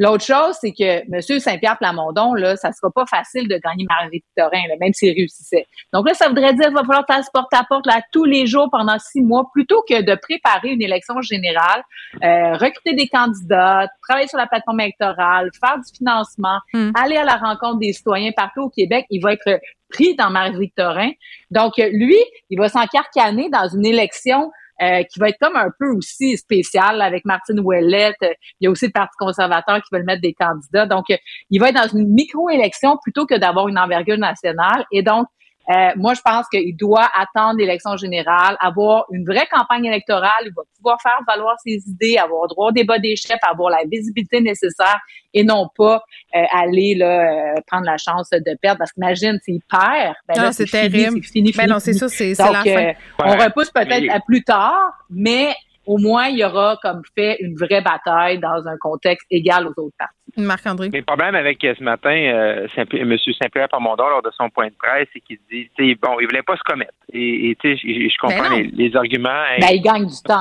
[0.00, 1.40] L'autre chose, c'est que M.
[1.40, 5.66] Saint-Pierre Plamondon, là, ça sera pas facile de gagner Marie-Victorin, même s'il réussissait.
[5.92, 8.46] Donc là, ça voudrait dire qu'il va falloir faire porte à porte là, tous les
[8.46, 11.82] jours pendant six mois, plutôt que de préparer une élection générale,
[12.24, 16.90] euh, recruter des candidats, travailler sur la plateforme électorale, faire du financement, hmm.
[16.94, 19.06] aller à la rencontre des citoyens partout au Québec.
[19.10, 21.10] Il va être pris dans Marie-Victorin.
[21.50, 22.18] Donc, lui,
[22.50, 24.50] il va s'encarcaner dans une élection
[24.82, 28.16] euh, qui va être comme un peu aussi spécial avec Martine Ouellette.
[28.20, 30.86] Il y a aussi le Parti conservateur qui veut mettre des candidats.
[30.86, 31.06] Donc,
[31.50, 34.84] il va être dans une micro-élection plutôt que d'avoir une envergure nationale.
[34.92, 35.26] Et donc,
[35.70, 40.30] euh, moi, je pense qu'il doit attendre l'élection générale, avoir une vraie campagne électorale.
[40.44, 43.84] Il va pouvoir faire valoir ses idées, avoir droit au débat des chefs, avoir la
[43.90, 45.00] visibilité nécessaire
[45.32, 46.02] et non pas
[46.36, 48.78] euh, aller là, euh, prendre la chance de perdre.
[48.78, 51.20] Parce qu'imagine, s'il perd, ben là, c'est terrible.
[51.22, 52.92] C'est fini, ben non, c'est ça, c'est la fin.
[53.24, 55.54] on repousse peut-être à plus tard, mais
[55.86, 59.80] au moins, il y aura comme fait une vraie bataille dans un contexte égal aux
[59.80, 60.14] autres partis.
[60.36, 60.90] Marc-André?
[60.92, 63.16] Le problème avec euh, ce matin, euh, M.
[63.40, 65.68] Saint-Pierre Parmondon, lors de son point de presse, c'est qu'il dit,
[66.02, 66.92] bon, il voulait pas se commettre.
[67.12, 69.44] Et, tu sais, je comprends ben les, arguments.
[69.60, 70.40] Ben, il gagne du temps.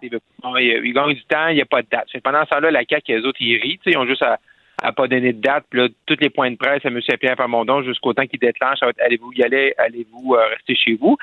[0.00, 2.06] il, gagne du temps, il n'y a pas de date.
[2.22, 4.38] Pendant ce temps-là, la CAQ et les autres, ils rient, ils ont juste à
[4.84, 5.64] n'a pas donné de date.
[5.70, 7.00] Puis là, tous les points de presse à M.
[7.20, 11.16] Pierre Pamondon jusqu'au temps qu'il déclenche, allez-vous y aller, allez-vous euh, rester chez vous?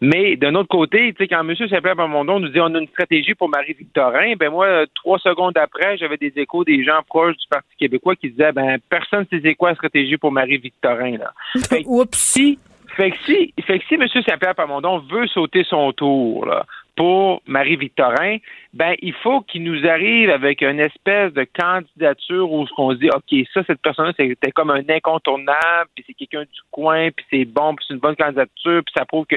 [0.00, 1.54] Mais d'un autre côté, tu sais, quand M.
[1.54, 5.96] Pierre Pamondon nous dit on a une stratégie pour Marie-Victorin, ben moi, trois secondes après,
[5.96, 9.54] j'avais des échos des gens proches du Parti québécois qui disaient ben personne ne sait
[9.54, 11.18] quoi la stratégie pour Marie-Victorin.
[11.18, 11.32] Là.
[11.86, 12.38] Oups.
[12.96, 14.08] Fait que si, fait que si M.
[14.08, 16.64] Saint-Pierre Pamondon veut sauter son tour là,
[16.98, 18.38] pour Marie-Victorin,
[18.74, 23.08] ben il faut qu'il nous arrive avec une espèce de candidature où on se dit
[23.08, 27.44] OK, ça, cette personne-là, c'était comme un incontournable, puis c'est quelqu'un du coin, puis c'est
[27.44, 29.36] bon, puis c'est une bonne candidature, puis ça prouve que,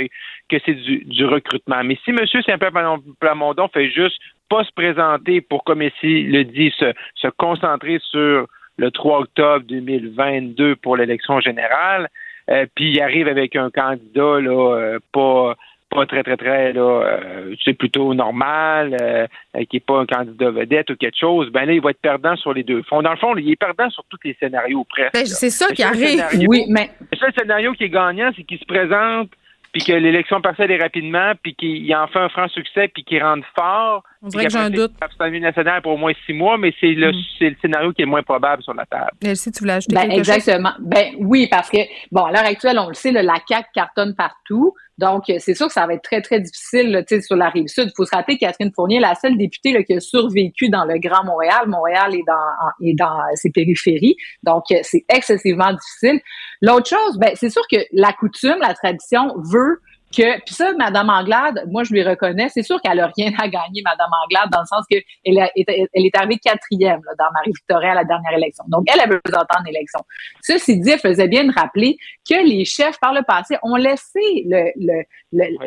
[0.49, 1.83] que c'est du, du recrutement.
[1.83, 2.17] Mais si M.
[2.25, 2.71] Saint-Pierre
[3.19, 8.47] Plamondon fait juste pas se présenter pour, comme ici le dit, se, se concentrer sur
[8.77, 12.09] le 3 octobre 2022 pour l'élection générale,
[12.49, 15.55] euh, puis il arrive avec un candidat là, euh, pas
[15.91, 19.27] pas très, très, très, là, euh, c'est plutôt normal,
[19.69, 22.35] qui n'est pas un candidat vedette ou quelque chose, ben là, il va être perdant
[22.37, 23.01] sur les deux fonds.
[23.01, 25.13] Dans le fond, il est perdant sur tous les scénarios presque.
[25.13, 26.23] Ben, c'est ça qui arrive.
[26.47, 26.91] oui, mais.
[27.11, 29.29] Le seul scénario qui est gagnant, c'est qu'il se présente,
[29.73, 33.21] puis que l'élection partielle est rapidement, puis qu'il en fait un franc succès, puis qu'il
[33.23, 34.91] rentre fort, On dirait que j'ai un doute.
[35.01, 37.55] L'Assemblée nationale pour au moins six mois, mais c'est le, mm.
[37.59, 39.35] scénario qui est le moins probable sur la table.
[39.35, 40.73] si tu voulais ajouter ben, quelque exactement.
[40.79, 41.79] Ben oui, parce que
[42.11, 44.75] bon, à l'heure actuelle, on le sait, la CAQ cartonne partout.
[44.99, 47.85] Donc, c'est sûr que ça va être très, très difficile là, sur la rive sud.
[47.87, 50.69] Il faut se rappeler que Catherine Fournier est la seule députée là, qui a survécu
[50.69, 51.67] dans le Grand Montréal.
[51.67, 54.15] Montréal est dans, est dans ses périphéries.
[54.43, 56.21] Donc, c'est excessivement difficile.
[56.61, 59.79] L'autre chose, ben, c'est sûr que la coutume, la tradition veut
[60.15, 62.49] que puis ça Madame Anglade moi je lui reconnais.
[62.49, 66.05] C'est sûr qu'elle a rien à gagner Madame Anglade dans le sens que elle, elle
[66.05, 68.63] est arrivée quatrième là, dans Marie-Victorin à la dernière élection.
[68.67, 69.99] Donc elle avait besoin en élection.
[70.41, 71.97] Ceci dit elle faisait bien de rappeler
[72.29, 75.03] que les chefs par le passé ont laissé le, le,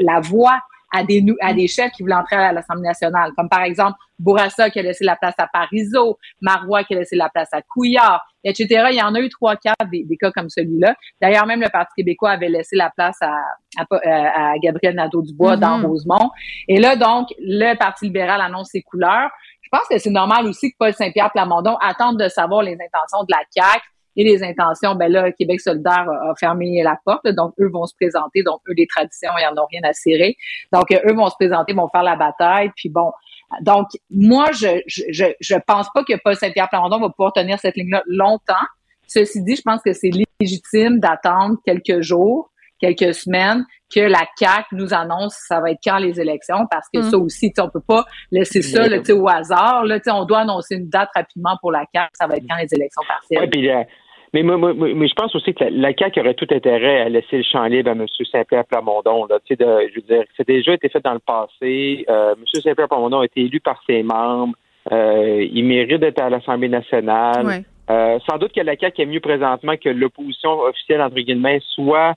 [0.00, 0.58] la voix
[0.94, 4.70] à des, à des chefs qui voulaient entrer à l'Assemblée nationale, comme par exemple Bourassa
[4.70, 8.24] qui a laissé la place à Parizeau, Marois qui a laissé la place à Couillard,
[8.44, 8.86] etc.
[8.92, 10.94] Il y en a eu trois, quatre des, des cas comme celui-là.
[11.20, 13.34] D'ailleurs, même le Parti québécois avait laissé la place à,
[13.76, 15.86] à, à Gabriel Nadeau-Dubois dans mm-hmm.
[15.86, 16.30] Rosemont.
[16.68, 19.30] Et là, donc, le Parti libéral annonce ses couleurs.
[19.62, 23.24] Je pense que c'est normal aussi que Paul Saint-Pierre Plamondon attende de savoir les intentions
[23.24, 23.82] de la CAQ
[24.16, 27.94] et les intentions, ben là, Québec solidaire a, fermé la porte, donc eux vont se
[27.94, 30.36] présenter, donc eux, des traditions, ils en ont rien à cirer.
[30.72, 33.10] Donc, eux vont se présenter, vont faire la bataille, puis bon,
[33.60, 37.76] donc, moi, je je, je pense pas que Paul Saint-Pierre Plamondon va pouvoir tenir cette
[37.76, 38.54] ligne-là longtemps.
[39.06, 40.10] Ceci dit, je pense que c'est
[40.40, 42.50] légitime d'attendre quelques jours,
[42.80, 47.00] quelques semaines, que la CAC nous annonce ça va être quand les élections, parce que
[47.00, 47.10] mm.
[47.10, 49.84] ça aussi, on peut pas laisser ça là, au hasard.
[49.84, 52.74] Là, on doit annoncer une date rapidement pour la CAC, ça va être quand les
[52.74, 53.86] élections partielles.
[54.34, 57.64] Mais, mais, je pense aussi que la, CAQ aurait tout intérêt à laisser le champ
[57.66, 58.04] libre à M.
[58.32, 59.26] Saint-Pierre Plamondon.
[59.26, 62.04] Là, de, je veux dire, c'est déjà été fait dans le passé.
[62.08, 62.44] Euh, M.
[62.60, 64.54] Saint-Pierre Plamondon a été élu par ses membres.
[64.90, 67.64] Euh, il mérite d'être à l'Assemblée nationale.
[67.88, 72.14] Euh, sans doute que la CAQ est mieux présentement que l'opposition officielle, entre guillemets, soit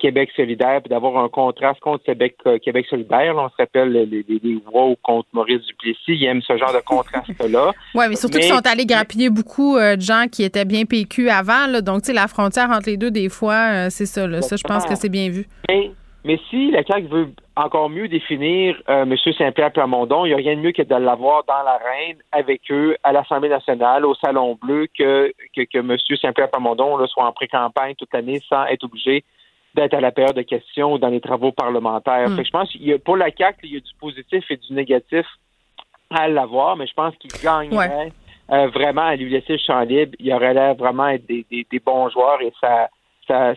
[0.00, 3.34] Québec solidaire, puis d'avoir un contraste contre Québec, euh, Québec solidaire.
[3.36, 6.00] on se rappelle les, les, les wow contre Maurice Duplessis.
[6.08, 7.72] Ils aiment ce genre de contraste-là.
[7.94, 11.30] oui, mais surtout qu'ils sont allés grappiller beaucoup euh, de gens qui étaient bien PQ
[11.30, 11.68] avant.
[11.68, 14.26] Là, donc, tu sais, la frontière entre les deux, des fois, c'est ça.
[14.26, 14.42] Là.
[14.42, 15.46] Ça, je pense que c'est bien vu.
[15.68, 19.14] Mais, si la CAQ veut encore mieux définir M.
[19.38, 22.96] Saint-Pierre Plamondon, il n'y a rien de mieux que de l'avoir dans l'arène avec eux
[23.02, 25.96] à l'Assemblée nationale, au Salon Bleu, que, que, que M.
[26.20, 29.24] Saint-Pierre Plamondon soit en pré-campagne toute l'année sans être obligé
[29.74, 32.28] d'être à la période de questions dans les travaux parlementaires.
[32.30, 32.42] Hmm.
[32.42, 34.72] je pense qu'il y a, pour la CAQ, il y a du positif et du
[34.72, 35.26] négatif
[36.10, 38.12] à l'avoir, mais je pense qu'il gagnerait
[38.50, 40.12] euh, vraiment à lui laisser le champ libre.
[40.18, 41.44] Il y aurait l'air vraiment être des,
[41.84, 42.88] bons joueurs et ça,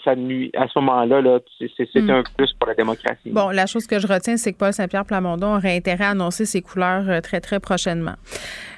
[0.03, 2.09] ça, nuit, à ce moment-là, -là, c'est hmm.
[2.09, 3.31] un plus pour la démocratie.
[3.31, 6.45] Bon, la chose que je retiens, c'est que Paul Saint-Pierre Plamondon aurait intérêt à annoncer
[6.45, 8.15] ses couleurs euh, très, très prochainement.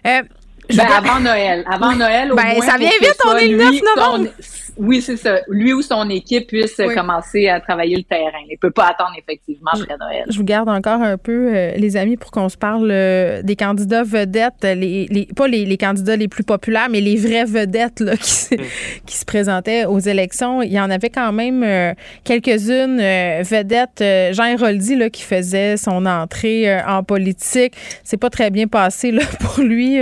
[0.05, 0.21] Euh,
[0.69, 1.63] ben, avant Noël.
[1.67, 4.29] Avant Noël, au ben, ça vient vite, on est le 9 novembre.
[4.77, 5.39] Oui, c'est ça.
[5.47, 8.39] Lui ou son équipe puisse commencer à travailler le terrain.
[8.49, 10.25] Il peut pas attendre effectivement après Noël.
[10.29, 13.55] Je vous garde encore un peu, euh, les amis, pour qu'on se parle euh, des
[13.55, 17.99] candidats vedettes, les, les pas les, les, candidats les plus populaires, mais les vraies vedettes
[17.99, 18.59] là, qui, se, mm.
[19.05, 20.61] qui se présentaient aux élections.
[20.61, 21.93] Il y en avait quand même euh,
[22.23, 22.97] quelques-unes
[23.43, 24.03] vedettes.
[24.33, 27.73] Jean Héroldi là, qui faisait son entrée en politique.
[28.03, 29.97] C'est pas très bien passé là, pour lui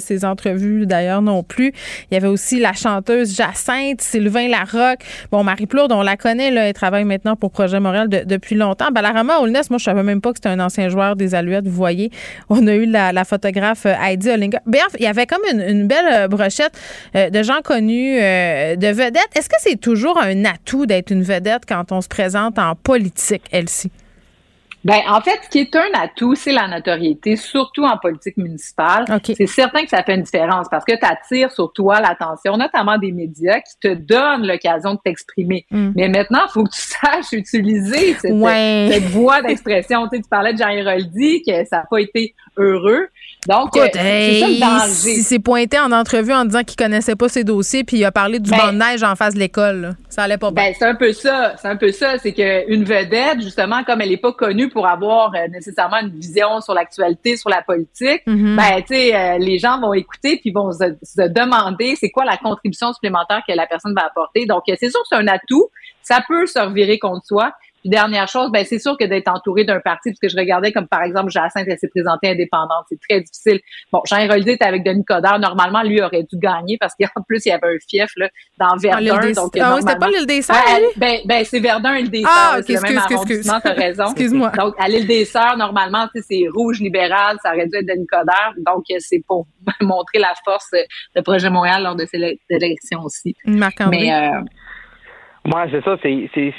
[0.00, 1.72] ses entrevues d'ailleurs non plus.
[2.10, 5.00] Il y avait aussi la chanteuse Jacinthe, Sylvain Larocque.
[5.32, 8.92] Bon, Marie Plourde, on la connaît, là, elle travaille maintenant pour Projet Montréal depuis longtemps.
[8.92, 11.66] Balarama Olness, moi, je savais même pas que c'était un ancien joueur des Alouettes.
[11.66, 12.12] Vous voyez,
[12.48, 14.60] on a eu la, photographe euh, Heidi Olinga.
[14.66, 16.78] Bref, il y avait comme une, belle euh, brochette
[17.16, 19.30] euh, de gens connus, de vedettes.
[19.34, 23.42] Est-ce que c'est toujours un atout d'être une vedette quand on se présente en politique,
[23.50, 23.90] Elsie?
[24.84, 29.06] Ben, en fait, ce qui est un atout, c'est la notoriété, surtout en politique municipale.
[29.24, 32.98] C'est certain que ça fait une différence parce que tu attires sur toi l'attention, notamment
[32.98, 35.66] des médias qui te donnent l'occasion de t'exprimer.
[35.70, 35.92] Mm.
[35.96, 38.32] Mais maintenant, il faut que tu saches utiliser cette,
[39.10, 40.06] voix d'expression.
[40.08, 43.08] Tu, sais, tu parlais de Jean Héroldi, que ça n'a pas été heureux.
[43.46, 45.14] Donc, euh, c'est ça le danger.
[45.18, 48.12] Il s'est pointé en entrevue en disant qu'il connaissait pas ses dossiers, puis il a
[48.12, 49.96] parlé du ben, banc de neige en face de l'école.
[50.08, 50.64] Ça allait pas bien.
[50.64, 51.54] Ben, c'est un peu ça.
[51.60, 52.18] C'est un peu ça.
[52.18, 56.60] C'est qu'une vedette, justement, comme elle est pas connue pour avoir euh, nécessairement une vision
[56.60, 58.56] sur l'actualité, sur la politique, mm-hmm.
[58.56, 62.24] ben, tu sais, euh, les gens vont écouter puis vont se, se demander c'est quoi
[62.24, 64.46] la contribution supplémentaire que la personne va apporter.
[64.46, 65.68] Donc, c'est sûr que c'est un atout.
[66.02, 67.52] Ça peut se revirer contre soi.
[67.84, 70.72] Puis dernière chose, ben c'est sûr que d'être entouré d'un parti, parce que je regardais
[70.72, 73.60] comme par exemple Jacinthe, elle s'est présentée indépendante, c'est très difficile.
[73.92, 77.44] Bon, Jean Héroldi était avec Denis Coderre, normalement lui aurait dû gagner parce qu'en plus
[77.44, 79.18] il y avait un fief là dans Verdun.
[79.20, 80.56] Ah, donc ah, c'était pas l'île des Sœurs.
[80.96, 84.04] ben, ben c'est Verdun l'île des Sœurs, ah, c'est le même arrondissement, t'as raison.
[84.04, 84.50] Excuse-moi.
[84.58, 88.54] Donc à l'île des Sœurs, normalement, c'est rouge libéral, ça aurait dû être Denis Coderre,
[88.66, 89.46] donc c'est pour
[89.82, 90.70] montrer la force
[91.14, 93.36] de Projet Montréal lors de ces élections aussi.
[93.44, 93.98] Marc-André.
[93.98, 94.40] Mais euh,
[95.46, 96.54] Moi, c'est ça, c'est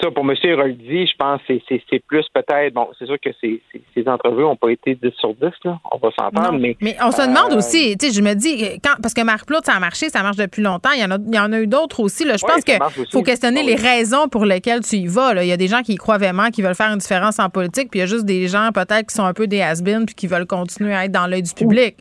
[0.00, 0.36] ça pour M.
[0.44, 3.60] Héroldi, je pense que c'est plus peut-être bon, c'est sûr que ces,
[3.94, 5.80] ces, entrevues n'ont pas été 10 sur 10, là.
[5.90, 6.76] On va s'entendre, mais.
[6.80, 9.46] Mais on se demande euh, aussi, tu sais, je me dis, quand, parce que Marc
[9.46, 10.90] Plout, ça a marché, ça marche depuis longtemps.
[10.94, 12.24] Il y en a, il y en a eu d'autres aussi.
[12.24, 12.36] Là.
[12.36, 12.78] Je pense qu'il
[13.10, 15.34] faut questionner les raisons pour lesquelles tu y vas.
[15.34, 15.42] Là.
[15.42, 17.50] Il y a des gens qui y croient vraiment, qui veulent faire une différence en
[17.50, 19.82] politique, puis il y a juste des gens peut-être qui sont un peu des has
[19.82, 21.96] puis qui veulent continuer à être dans l'œil du public.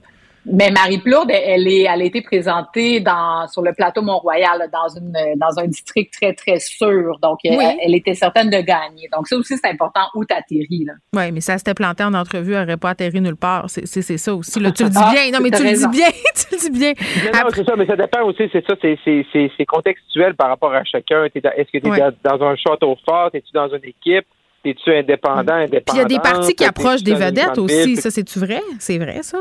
[0.46, 4.88] Mais Marie Plourde, elle est, elle a été présentée dans, sur le plateau Mont-Royal, dans
[4.90, 7.20] une, dans un district très, très sûr.
[7.22, 9.08] Donc, elle, était certaine de gagner.
[9.14, 12.54] Donc, ça aussi, c'est important où tu atterris, Oui, mais ça s'était planté en entrevue,
[12.54, 13.66] elle n'aurait pas atterri nulle part.
[13.70, 14.72] C'est, ça aussi, là.
[14.72, 15.32] Tu le dis ah, bien.
[15.32, 16.10] Non, mais tu le dis bien.
[16.36, 16.94] tu le dis bien.
[17.34, 21.26] Non, c'est ça, mais ça dépend aussi, c'est ça, c'est, contextuel par rapport à chacun.
[21.26, 23.30] Est-ce que tu es dans un château fort?
[23.34, 24.26] Es-tu dans une équipe?
[24.66, 25.84] Es-tu indépendant, indépendant?
[25.86, 27.96] Puis il y a des partis qui approchent des vedettes aussi.
[27.98, 28.62] Ça, c'est-tu vrai?
[28.80, 29.40] C'est vrai, ça?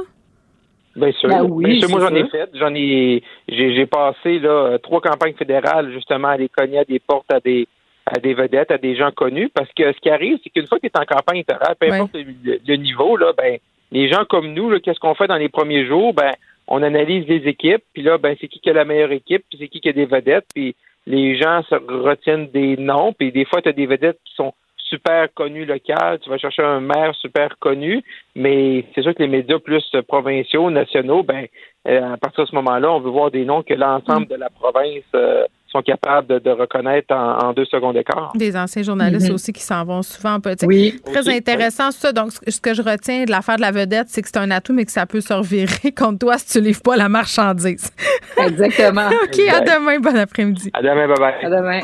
[0.96, 1.28] Bien sûr.
[1.28, 2.50] Ben oui, moi, j'en ai fait.
[2.54, 7.32] J'en ai, j'ai, passé là, trois campagnes fédérales justement à aller cogner à des portes
[7.32, 7.68] à des,
[8.06, 9.50] à des vedettes, à des gens connus.
[9.54, 11.92] Parce que ce qui arrive, c'est qu'une fois que tu es en campagne électorale, peu
[11.92, 13.58] importe le, niveau, là, ben,
[13.92, 16.12] les gens comme nous, qu'est-ce qu'on fait dans les premiers jours?
[16.12, 16.32] Ben,
[16.66, 19.58] on analyse les équipes, puis là, ben, c'est qui qui a la meilleure équipe, puis
[19.60, 20.74] c'est qui qui a des vedettes, puis
[21.06, 24.54] les gens se retiennent des noms, puis des fois, tu as des vedettes qui sont
[24.90, 28.02] super connu local, tu vas chercher un maire super connu,
[28.34, 31.46] mais c'est sûr que les médias plus provinciaux, nationaux, ben
[31.88, 34.50] euh, à partir de ce moment-là, on veut voir des noms que l'ensemble de la
[34.50, 38.32] province euh, sont capables de, reconnaître en, deux secondes d'écart.
[38.34, 39.34] Des anciens journalistes mm-hmm.
[39.34, 40.68] aussi qui s'en vont souvent en politique.
[40.68, 41.00] Oui.
[41.06, 42.12] Très intéressant ça.
[42.12, 44.74] Donc, ce que je retiens de l'affaire de la vedette, c'est que c'est un atout,
[44.74, 47.90] mais que ça peut se revirer contre toi si tu livres pas la marchandise.
[48.36, 49.08] Exactement.
[49.24, 50.00] OK, à demain.
[50.00, 50.70] Bon après-midi.
[50.74, 51.06] À demain.
[51.06, 51.46] Bye-bye.
[51.46, 51.80] À demain.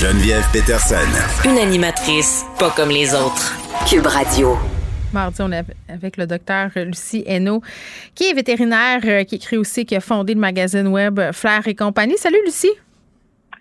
[0.00, 0.96] Geneviève Peterson.
[1.46, 3.56] Une animatrice pas comme les autres.
[3.88, 4.58] Cube Radio.
[5.14, 7.62] Mardi, on est avec le docteur Lucie Hainaut,
[8.14, 11.74] qui est vétérinaire, euh, qui écrit aussi, qui a fondé le magazine web Flair et
[11.74, 12.18] compagnie.
[12.18, 12.68] Salut Lucie.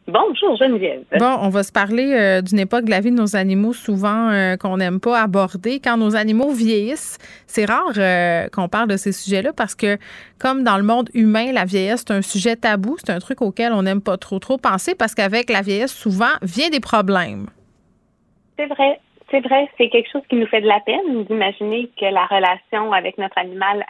[0.07, 1.03] Bonjour Geneviève.
[1.17, 4.29] Bon, on va se parler euh, d'une époque de la vie de nos animaux souvent
[4.29, 5.79] euh, qu'on n'aime pas aborder.
[5.83, 7.17] Quand nos animaux vieillissent,
[7.47, 9.97] c'est rare euh, qu'on parle de ces sujets-là parce que
[10.39, 13.73] comme dans le monde humain, la vieillesse c'est un sujet tabou, c'est un truc auquel
[13.73, 17.47] on n'aime pas trop trop penser parce qu'avec la vieillesse souvent vient des problèmes.
[18.57, 18.99] C'est vrai.
[19.31, 22.93] C'est vrai, c'est quelque chose qui nous fait de la peine d'imaginer que la relation
[22.93, 23.83] avec notre animal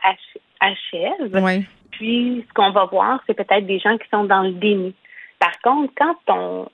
[0.62, 1.44] achève.
[1.44, 1.66] Oui.
[1.92, 4.94] Puis, ce qu'on va voir, c'est peut-être des gens qui sont dans le déni
[5.40, 6.68] par contre, quand on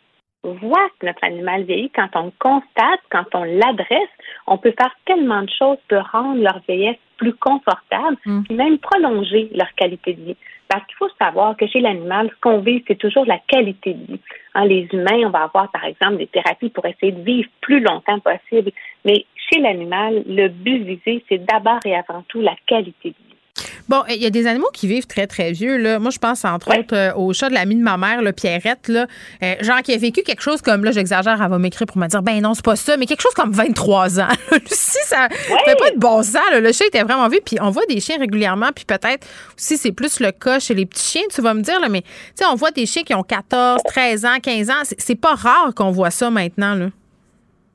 [0.44, 4.10] voit que notre animal vieillit, quand on constate, quand on l'adresse,
[4.48, 8.44] on peut faire tellement de choses pour rendre leur vieillesse plus confortable, mm.
[8.44, 10.38] puis même prolonger leur qualité de vie.
[10.68, 14.14] Parce qu'il faut savoir que chez l'animal, ce qu'on vit, c'est toujours la qualité de
[14.14, 14.20] vie.
[14.56, 17.82] Hein, les humains, on va avoir, par exemple, des thérapies pour essayer de vivre plus
[17.82, 18.72] longtemps possible.
[19.06, 23.31] Mais chez l'animal, le but visé, c'est d'abord et avant tout la qualité de vie.
[23.90, 25.78] Bon, il y a des animaux qui vivent très, très vieux.
[25.78, 26.00] Là.
[26.00, 28.88] Moi, je pense entre autres euh, au chat de l'ami de ma mère, le Pierrette,
[28.88, 29.08] là,
[29.44, 32.08] euh, genre qui a vécu quelque chose comme, là, j'exagère, elle va m'écrire pour me
[32.08, 34.28] dire, ben non, c'est pas ça, mais quelque chose comme 23 ans.
[34.66, 36.42] si ça fait pas de bon sens.
[36.54, 37.42] Le chat était vraiment vieux.
[37.44, 39.28] Puis on voit des chiens régulièrement, puis peut-être
[39.58, 42.02] aussi c'est plus le cas chez les petits chiens, tu vas me dire, là, mais
[42.02, 44.84] tu sais, on voit des chiens qui ont 14, 13 ans, 15 ans.
[44.98, 46.76] C'est pas rare qu'on voit ça maintenant.
[46.76, 46.88] Là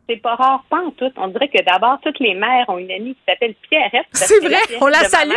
[0.09, 1.13] c'est pas rare, pas en tout.
[1.17, 4.07] On dirait que d'abord, toutes les mères ont une amie qui s'appelle Pierrette.
[4.13, 5.33] C'est vrai, on la salue.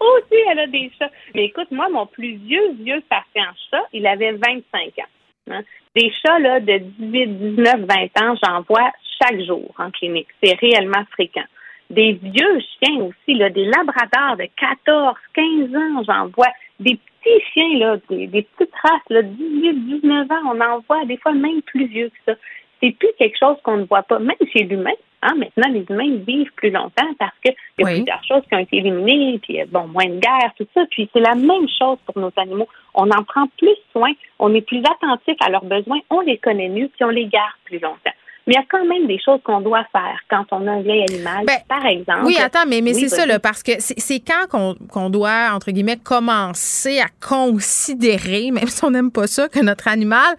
[0.00, 1.10] Aussi, elle a des chats.
[1.34, 5.10] Mais écoute, moi, mon plus vieux, vieux patient chat, il avait 25 ans.
[5.50, 5.62] Hein.
[5.94, 7.26] Des chats là, de 18,
[7.56, 8.90] 19, 20 ans, j'en vois
[9.20, 10.28] chaque jour en clinique.
[10.42, 11.44] C'est réellement fréquent.
[11.90, 16.48] Des vieux chiens aussi, là, des labradors de 14, 15 ans, j'en vois.
[16.80, 21.16] Des petits chiens, là, des, petites races, là, 18, 19 ans, on en voit des
[21.16, 22.38] fois même plus vieux que ça.
[22.82, 24.94] C'est plus quelque chose qu'on ne voit pas, même chez l'humain.
[25.24, 28.58] Hein, maintenant, les humains vivent plus longtemps parce qu'il y a plusieurs choses qui ont
[28.58, 30.82] été éliminées, puis euh, bon, moins de guerre, tout ça.
[30.90, 32.66] Puis c'est la même chose pour nos animaux.
[32.94, 36.68] On en prend plus soin, on est plus attentif à leurs besoins, on les connaît
[36.68, 38.10] mieux, puis on les garde plus longtemps.
[38.46, 40.82] Mais il y a quand même des choses qu'on doit faire quand on a un
[40.82, 42.24] vieil animal, ben, par exemple.
[42.24, 45.96] Oui, attends, mais, mais c'est ça, là, parce que c'est quand qu'on doit, entre guillemets,
[45.96, 50.34] commencer à considérer, même si on n'aime pas ça, que notre animal,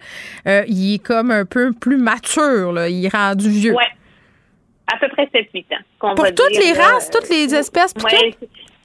[0.46, 3.74] euh, il est comme un peu plus mature, là, il est rendu vieux.
[3.74, 3.84] Oui,
[4.92, 6.14] à peu près 7-8 ans.
[6.14, 8.34] Pour toutes les races, toutes les espèces, Oui,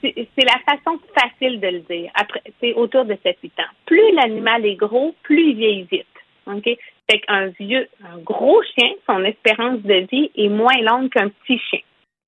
[0.02, 2.10] c'est la façon facile de le dire.
[2.16, 3.72] Après, c'est autour de 7-8 ans.
[3.86, 6.06] Plus l'animal est gros, plus il vieillit vite.
[6.48, 6.70] OK?
[7.10, 11.60] Fait qu'un vieux, un gros chien, son espérance de vie est moins longue qu'un petit
[11.69, 11.80] chien.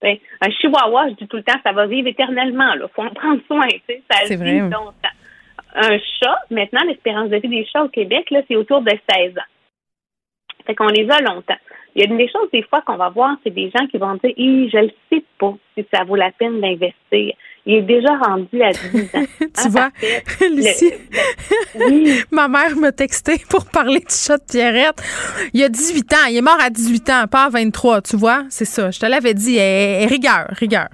[0.04, 2.74] un chihuahua, je dis tout le temps, ça va vivre éternellement.
[2.74, 3.68] Il faut en prendre soin.
[4.10, 4.94] Ça vit longtemps.
[5.76, 9.52] Un chat, maintenant, l'espérance de vie des chats au Québec, c'est autour de 16 ans.
[10.66, 11.58] Fait qu'on les a longtemps.
[11.96, 14.16] Il y a des choses, des fois, qu'on va voir, c'est des gens qui vont
[14.16, 17.36] dire, je ne sais pas si ça vaut la peine d'investir.
[17.66, 19.26] Il est déjà rendu à 10 ans.
[19.40, 19.90] tu hein, vois,
[20.50, 20.94] Lucie,
[21.76, 22.22] oui.
[22.32, 25.02] ma mère m'a texté pour parler du chat de Pierrette.
[25.54, 28.44] Il a 18 ans, il est mort à 18 ans, pas à 23, tu vois,
[28.50, 28.92] c'est ça.
[28.92, 29.60] Je te l'avais dit,
[30.08, 30.88] rigueur, rigueur.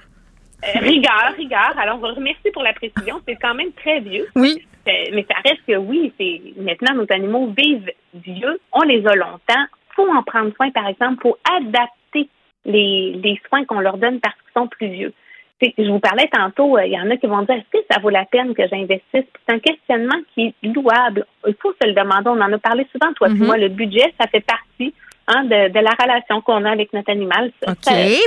[0.63, 1.73] Euh, rigueur, rigueur.
[1.77, 3.21] Alors, on remercie pour la précision.
[3.27, 4.27] C'est quand même très vieux.
[4.35, 4.65] Oui.
[4.85, 9.65] Mais ça reste que oui, c'est maintenant nos animaux vivent vieux, on les a longtemps.
[9.95, 12.29] Faut en prendre soin, par exemple, pour adapter
[12.63, 15.13] les, les soins qu'on leur donne parce qu'ils sont plus vieux.
[15.61, 17.99] Je vous parlais tantôt, euh, il y en a qui vont dire est-ce que ça
[17.99, 19.01] vaut la peine que j'investisse?
[19.13, 21.25] C'est un questionnement qui est louable.
[21.47, 22.29] Il faut se le demander.
[22.29, 23.45] On en a parlé souvent, toi et mm-hmm.
[23.45, 23.57] moi.
[23.57, 24.93] Le budget, ça fait partie
[25.29, 27.51] Hein, de, la relation qu'on a avec notre animal.
[27.67, 27.75] OK,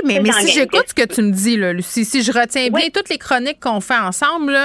[0.05, 2.89] mais, mais si j'écoute ce que tu me dis, là, Lucie, si je retiens bien
[2.93, 4.55] toutes les chroniques qu'on fait ensemble,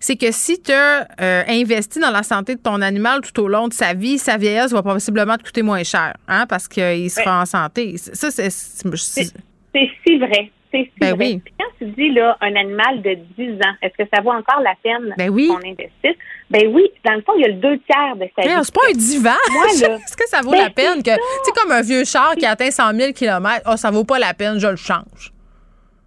[0.00, 3.46] c'est que si tu as euh, investi dans la santé de ton animal tout au
[3.46, 7.10] long de sa vie, sa vieillesse va possiblement te coûter moins cher, hein, parce qu'il
[7.10, 7.98] sera en santé.
[7.98, 8.48] Ça, c'est.
[8.48, 10.50] C'est si vrai.
[10.72, 11.38] C'est ben vrai.
[11.58, 14.74] quand tu dis là, un animal de 10 ans, est-ce que ça vaut encore la
[14.82, 16.16] peine ben qu'on investisse?
[16.48, 18.64] Ben oui, dans le fond, il y a le deux tiers de sa vie.
[18.64, 19.30] C'est pas un divan.
[19.70, 21.10] Est-ce que ça vaut la ben, peine que,
[21.44, 24.32] tu comme un vieux char qui atteint 100 000 km, oh, ça vaut pas la
[24.32, 25.32] peine, je le change.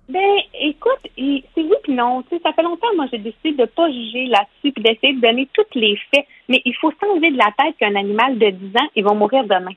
[0.10, 2.24] Ben, écoute, c'est oui puis non.
[2.24, 5.22] Tu sais, ça fait longtemps, moi, j'ai décidé de pas juger là-dessus puis d'essayer de
[5.22, 6.26] donner tous les faits.
[6.50, 9.44] Mais il faut s'enlever de la tête qu'un animal de 10 ans, il va mourir
[9.44, 9.74] demain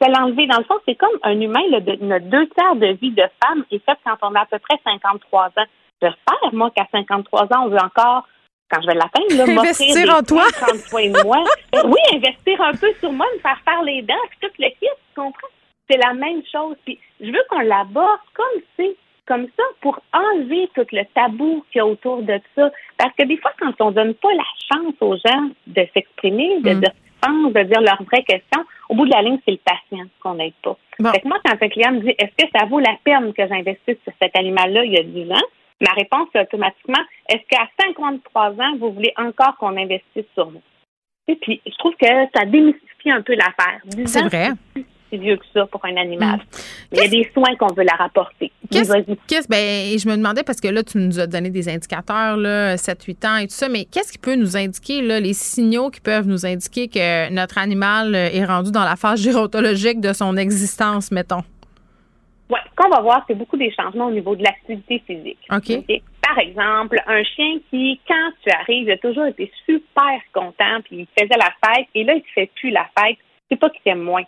[0.00, 0.46] se l'enlever.
[0.46, 3.84] Dans le fond, c'est comme un humain, notre deux tiers de vie de femme est
[3.84, 5.66] fait quand on a à peu près 53 ans.
[6.02, 8.26] J'espère, moi, qu'à 53 ans, on veut encore,
[8.70, 10.44] quand je vais l'atteindre, investir en toi.
[11.24, 11.44] moi.
[11.84, 15.14] oui, investir un peu sur moi, me faire faire les dents, tout le kit, tu
[15.14, 15.48] comprends?
[15.90, 16.76] C'est la même chose.
[16.84, 18.96] Puis je veux qu'on l'aborde comme c'est
[19.26, 22.70] comme ça pour enlever tout le tabou qu'il y a autour de ça.
[22.96, 26.70] Parce que des fois, quand on donne pas la chance aux gens de s'exprimer, de,
[26.70, 26.80] mm.
[26.80, 26.92] dire
[27.28, 30.54] de dire leurs vraies questions, au bout de la ligne, c'est le patient qu'on n'aide
[30.62, 30.76] pas.
[31.12, 33.46] Fait que moi, quand un client me dit est-ce que ça vaut la peine que
[33.46, 35.46] j'investisse sur cet animal-là il y a 10 ans,
[35.80, 40.62] ma réponse est automatiquement est-ce qu'à 53 ans, vous voulez encore qu'on investisse sur vous?
[41.28, 43.80] Et puis, je trouve que ça démystifie un peu l'affaire.
[44.06, 44.50] C'est vrai
[45.10, 46.36] si vieux que ça pour un animal.
[46.38, 46.42] Mm.
[46.92, 48.50] Il y a des soins qu'on veut la rapporter.
[48.70, 52.76] Qu'est-ce, ben, je me demandais, parce que là, tu nous as donné des indicateurs, là,
[52.76, 56.00] 7-8 ans et tout ça, mais qu'est-ce qui peut nous indiquer, là, les signaux qui
[56.00, 61.10] peuvent nous indiquer que notre animal est rendu dans la phase gérontologique de son existence,
[61.10, 61.42] mettons?
[62.48, 65.38] Oui, ce qu'on va voir, c'est beaucoup des changements au niveau de l'activité physique.
[65.52, 66.02] OK.
[66.22, 71.06] Par exemple, un chien qui, quand tu arrives, a toujours été super content, puis il
[71.18, 73.16] faisait la fête, et là, il ne fait plus la fête.
[73.50, 74.22] C'est pas qu'il t'aime moins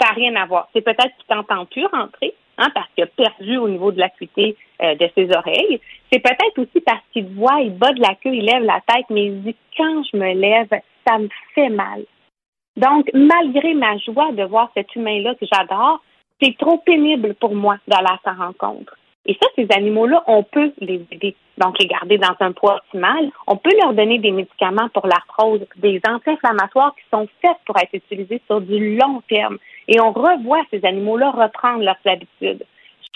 [0.00, 0.68] ça n'a rien à voir.
[0.72, 4.56] C'est peut-être qu'il t'entend plus rentrer, hein, parce qu'il a perdu au niveau de l'acuité
[4.82, 5.80] euh, de ses oreilles.
[6.12, 9.06] C'est peut-être aussi parce qu'il voit, il bat de la queue, il lève la tête,
[9.10, 10.68] mais il dit quand je me lève,
[11.06, 12.04] ça me fait mal.
[12.76, 16.02] Donc, malgré ma joie de voir cet humain-là que j'adore,
[16.40, 18.96] c'est trop pénible pour moi d'aller à sa rencontre.
[19.24, 21.34] Et ça, ces animaux-là, on peut les aider.
[21.58, 23.30] Donc, les garder dans un poids optimal.
[23.46, 27.94] On peut leur donner des médicaments pour l'arthrose, des anti-inflammatoires qui sont faits pour être
[27.94, 29.58] utilisés sur du long terme.
[29.88, 32.64] Et on revoit ces animaux-là reprendre leurs habitudes.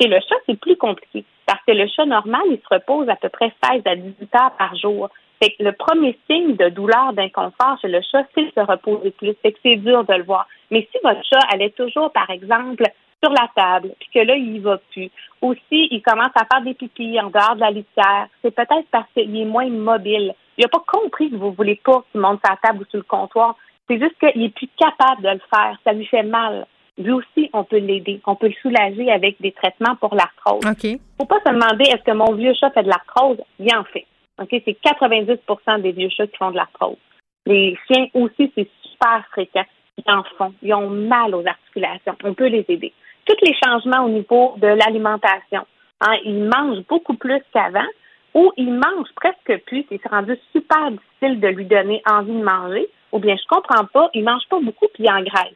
[0.00, 3.16] Chez le chat, c'est plus compliqué parce que le chat normal, il se repose à
[3.16, 5.08] peu près 16 à 18 heures par jour.
[5.42, 9.10] Fait que le premier signe de douleur, d'inconfort chez le chat, c'est de se reposer
[9.10, 9.34] plus.
[9.42, 10.46] Fait que c'est dur de le voir.
[10.70, 12.84] Mais si votre chat allait toujours, par exemple,
[13.20, 15.10] sur la table, puis que là, il y va plus.
[15.42, 18.28] Aussi, il commence à faire des pipis en dehors de la litière.
[18.42, 20.34] C'est peut-être parce qu'il est moins mobile.
[20.56, 23.02] Il n'a pas compris que vous voulez pas qu'il monte sa table ou sur le
[23.02, 23.56] comptoir.
[23.90, 25.76] C'est juste qu'il est plus capable de le faire.
[25.84, 26.64] Ça lui fait mal.
[26.96, 28.20] Lui aussi, on peut l'aider.
[28.24, 30.60] On peut le soulager avec des traitements pour l'arthrose.
[30.84, 33.38] Il ne faut pas se demander est-ce que mon vieux chat fait de l'arthrose?
[33.58, 34.06] Il en fait.
[34.40, 36.98] Ok, C'est 90% des vieux chats qui font de l'arthrose.
[37.46, 39.64] Les chiens aussi, c'est super fréquent.
[39.98, 40.54] Ils en font.
[40.62, 42.14] Ils ont mal aux articulations.
[42.22, 42.92] On peut les aider.
[43.24, 45.66] Tous les changements au niveau de l'alimentation.
[46.00, 47.88] Hein, ils mangent beaucoup plus qu'avant
[48.34, 49.84] ou ils mangent presque plus.
[49.88, 54.10] C'est rendu super difficile de lui donner envie de manger ou bien je comprends pas,
[54.14, 55.54] il mange pas beaucoup puis il engraisse.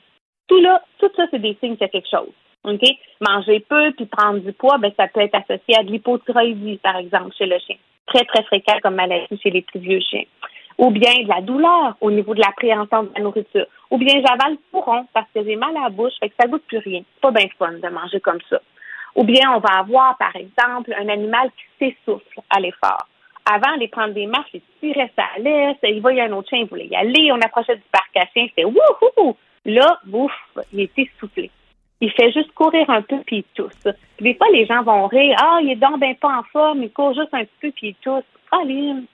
[0.48, 2.32] Tout là, tout ça, c'est des signes qu'il y a quelque chose.
[2.64, 2.82] OK?
[3.20, 6.96] Manger peu puis prendre du poids, ben, ça peut être associé à de l'hypothyroïdie, par
[6.96, 7.76] exemple, chez le chien.
[8.06, 10.24] Très, très fréquent comme maladie chez les plus vieux chiens.
[10.78, 13.66] Ou bien de la douleur au niveau de l'appréhension de la nourriture.
[13.90, 16.64] Ou bien j'avale rond parce que j'ai mal à la bouche, fait que ça goûte
[16.66, 17.02] plus rien.
[17.20, 18.60] Pas bien fun de manger comme ça.
[19.14, 23.06] Ou bien on va avoir, par exemple, un animal qui s'essouffle à l'effort.
[23.46, 26.66] Avant, aller prendre des marches, il tirait sa laisse, il voyait un autre chien, il
[26.66, 29.36] voulait y aller, on approchait du parc à chiens, c'était wouhou!
[29.66, 30.32] Là, bouf,
[30.72, 31.50] il était soufflé.
[32.00, 33.94] Il fait juste courir un peu puis il tousse.
[34.20, 35.36] des fois, les gens vont rire.
[35.40, 37.88] Ah, il est donc ben pas en forme, il court juste un petit peu puis
[37.88, 38.24] il tousse.
[38.50, 38.72] Ah, c'est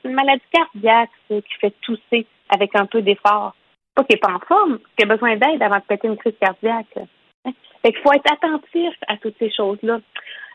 [0.09, 3.55] une maladie cardiaque qui fait tousser avec un peu d'effort.
[3.95, 6.35] Pas qu'il n'est pas en forme, qu'il a besoin d'aide avant de péter une crise
[6.41, 6.87] cardiaque.
[7.45, 7.53] Hein?
[7.83, 10.01] Fait qu'il faut être attentif à toutes ces choses-là.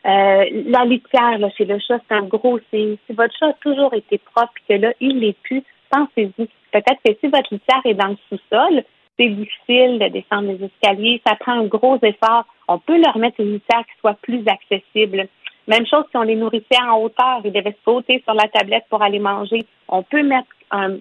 [0.05, 2.97] Euh, la litière là, chez le chat, c'est un gros signe.
[3.07, 6.47] Si votre chat a toujours été propre et que là, il l'est plus, pensez-y.
[6.71, 8.83] Peut-être que si votre litière est dans le sous-sol,
[9.17, 12.45] c'est difficile de descendre les escaliers, ça prend un gros effort.
[12.67, 15.27] On peut leur mettre une litière qui soit plus accessible.
[15.67, 19.01] Même chose si on les nourrissait en hauteur, ils devaient sauter sur la tablette pour
[19.01, 19.65] aller manger.
[19.87, 20.97] On peut mettre un,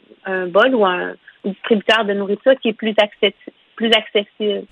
[0.46, 1.14] bol ou un
[1.44, 2.94] distributeur de nourriture qui est plus.
[3.76, 4.66] Plus accessible.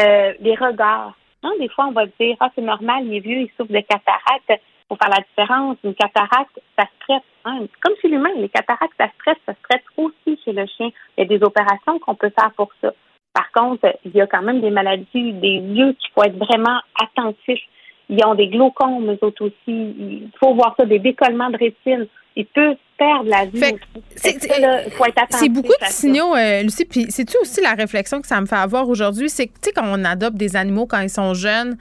[0.00, 1.14] Euh, les regards.
[1.42, 3.80] Non, des fois, on va dire, ah, c'est normal, il est vieux, il souffre de
[3.80, 4.62] cataracte.
[4.88, 7.22] Pour faire la différence, une cataracte, ça stresse.
[7.44, 7.60] Hein?
[7.80, 10.90] Comme chez l'humain, les cataractes, ça stresse, ça stresse aussi chez le chien.
[11.16, 12.92] Il y a des opérations qu'on peut faire pour ça.
[13.32, 16.80] Par contre, il y a quand même des maladies des yeux qu'il faut être vraiment
[17.00, 17.60] attentif.
[18.08, 19.54] Ils ont des glaucomes, eux autres aussi.
[19.68, 22.08] Il faut voir ça, des décollements de rétine.
[22.36, 23.78] Ils peuvent perdre la vie.
[24.14, 26.84] C'est beaucoup de signaux, euh, Lucie.
[26.84, 29.30] Puis c'est-tu aussi la réflexion que ça me fait avoir aujourd'hui?
[29.30, 31.76] C'est que, tu sais, quand on adopte des animaux quand ils sont jeunes,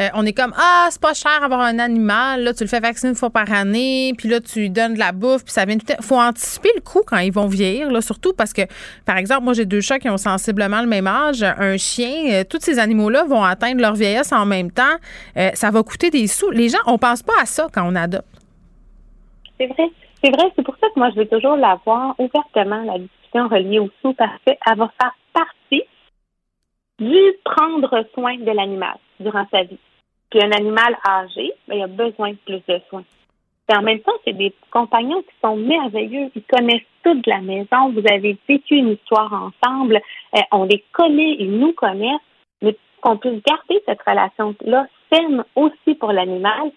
[0.00, 2.42] euh, on est comme, ah, c'est pas cher avoir un animal.
[2.42, 4.12] Là, tu le fais vacciner une fois par année.
[4.18, 5.44] Puis là, tu lui donnes de la bouffe.
[5.44, 8.52] Puis ça vient tout faut anticiper le coup quand ils vont vieillir, là, surtout parce
[8.52, 8.62] que,
[9.06, 11.44] par exemple, moi, j'ai deux chats qui ont sensiblement le même âge.
[11.44, 14.82] Un chien, euh, tous ces animaux-là vont atteindre leur vieillesse en même temps.
[15.54, 16.50] ça va coûter des sous.
[16.50, 18.33] Les gens, on pense pas à ça quand on adopte.
[19.58, 19.90] C'est vrai.
[20.22, 23.78] C'est vrai, c'est pour ça que moi, je vais toujours l'avoir ouvertement, la discussion reliée
[23.78, 25.82] au sous, parce qu'elle va faire partie
[26.98, 29.78] du prendre soin de l'animal durant sa vie.
[30.30, 33.04] Puis un animal âgé, ben, il a besoin de plus de soins.
[33.68, 36.30] Et en même temps, c'est des compagnons qui sont merveilleux.
[36.34, 37.92] Ils connaissent toute la maison.
[37.92, 40.00] Vous avez vécu une histoire ensemble.
[40.36, 42.20] Euh, on les connaît, ils nous connaissent.
[42.60, 46.72] Mais qu'on puisse garder cette relation-là saine aussi pour l'animal,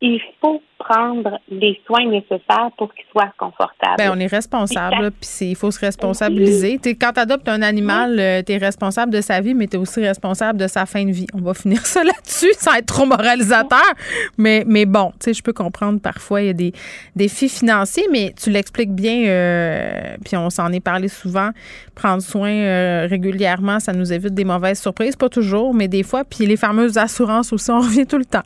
[0.00, 3.96] il faut prendre les soins nécessaires pour qu'il soit confortable.
[3.98, 6.80] Bien, on est responsable, puis il faut se responsabiliser.
[6.98, 9.78] quand tu adoptes un animal, euh, tu es responsable de sa vie, mais tu es
[9.78, 11.26] aussi responsable de sa fin de vie.
[11.34, 13.92] On va finir ça là-dessus sans être trop moralisateur.
[14.38, 16.72] Mais, mais bon, tu sais, je peux comprendre parfois, il y a des
[17.14, 21.50] défis financiers, mais tu l'expliques bien, euh, puis on s'en est parlé souvent.
[21.94, 25.16] Prendre soin euh, régulièrement, ça nous évite des mauvaises surprises.
[25.16, 26.24] Pas toujours, mais des fois.
[26.24, 28.42] Puis les fameuses assurances aussi, on revient tout le temps.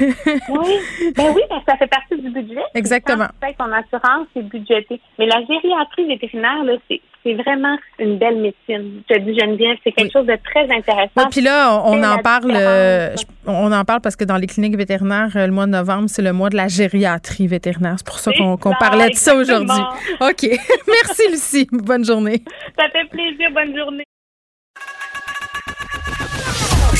[0.00, 2.62] oui, ben oui, ça fait partie du budget.
[2.74, 3.26] Exactement.
[3.40, 5.00] Fait ton assurance, c'est budgété.
[5.18, 9.02] Mais la gériatrie vétérinaire, là, c'est c'est vraiment une belle médecine.
[9.08, 11.28] Je te dis Geneviève, c'est quelque chose de très intéressant.
[11.30, 13.14] puis là, on, en parle, euh,
[13.46, 16.22] on en parle parce que dans les cliniques vétérinaires, euh, le mois de novembre, c'est
[16.22, 17.96] le mois de la gériatrie vétérinaire.
[17.98, 19.82] C'est pour ça qu'on parlait de ça aujourd'hui.
[20.20, 20.42] OK.
[20.88, 21.68] Merci Lucie.
[21.70, 22.42] Bonne journée.
[22.78, 23.50] Ça fait plaisir.
[23.52, 24.04] Bonne journée.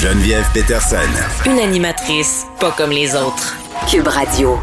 [0.00, 0.96] Geneviève Peterson.
[1.44, 3.54] Une animatrice pas comme les autres.
[3.86, 4.58] Cube Radio.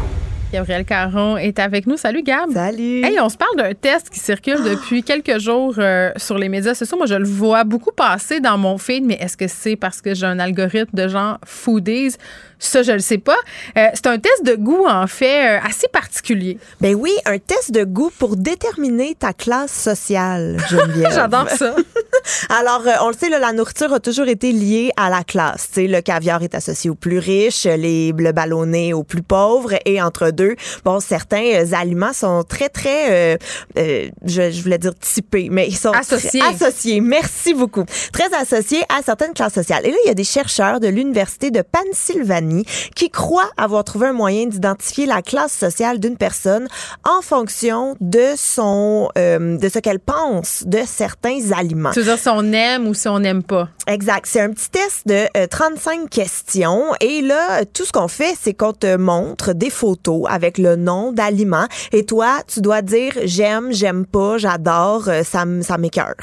[0.52, 1.96] Gabriel Caron est avec nous.
[1.96, 2.50] Salut Gab.
[2.52, 3.04] Salut.
[3.04, 6.74] Hey, on se parle d'un test qui circule depuis quelques jours euh, sur les médias
[6.74, 6.96] sociaux.
[6.96, 10.12] Moi, je le vois beaucoup passer dans mon feed, mais est-ce que c'est parce que
[10.12, 12.16] j'ai un algorithme de gens foodies?
[12.58, 13.36] Ça, je le sais pas.
[13.76, 16.58] Euh, c'est un test de goût, en fait, euh, assez particulier.
[16.80, 21.12] Ben oui, un test de goût pour déterminer ta classe sociale, Geneviève.
[21.12, 21.76] J'adore ça.
[22.48, 25.68] Alors, euh, on le sait, la nourriture a toujours été liée à la classe.
[25.72, 30.02] sais, le caviar est associé aux plus riches, les, le ballonné aux plus pauvres, et
[30.02, 33.38] entre deux, bon, certains aliments sont très, très,
[33.76, 36.42] je, je, voulais dire typés, mais ils sont associés.
[36.42, 37.00] associés.
[37.00, 37.84] Merci beaucoup.
[38.12, 39.86] Très associés à certaines classes sociales.
[39.86, 42.47] Et là, il y a des chercheurs de l'Université de Pennsylvanie
[42.94, 46.68] qui croit avoir trouvé un moyen d'identifier la classe sociale d'une personne
[47.04, 51.90] en fonction de son euh, de ce qu'elle pense de certains aliments.
[51.92, 53.68] Tu veux dire si on aime ou si on n'aime pas.
[53.86, 54.26] Exact.
[54.26, 58.54] C'est un petit test de 35 euh, questions et là tout ce qu'on fait c'est
[58.54, 63.72] qu'on te montre des photos avec le nom d'aliments et toi tu dois dire j'aime,
[63.72, 66.14] j'aime pas, j'adore, euh, ça ça m'écœure.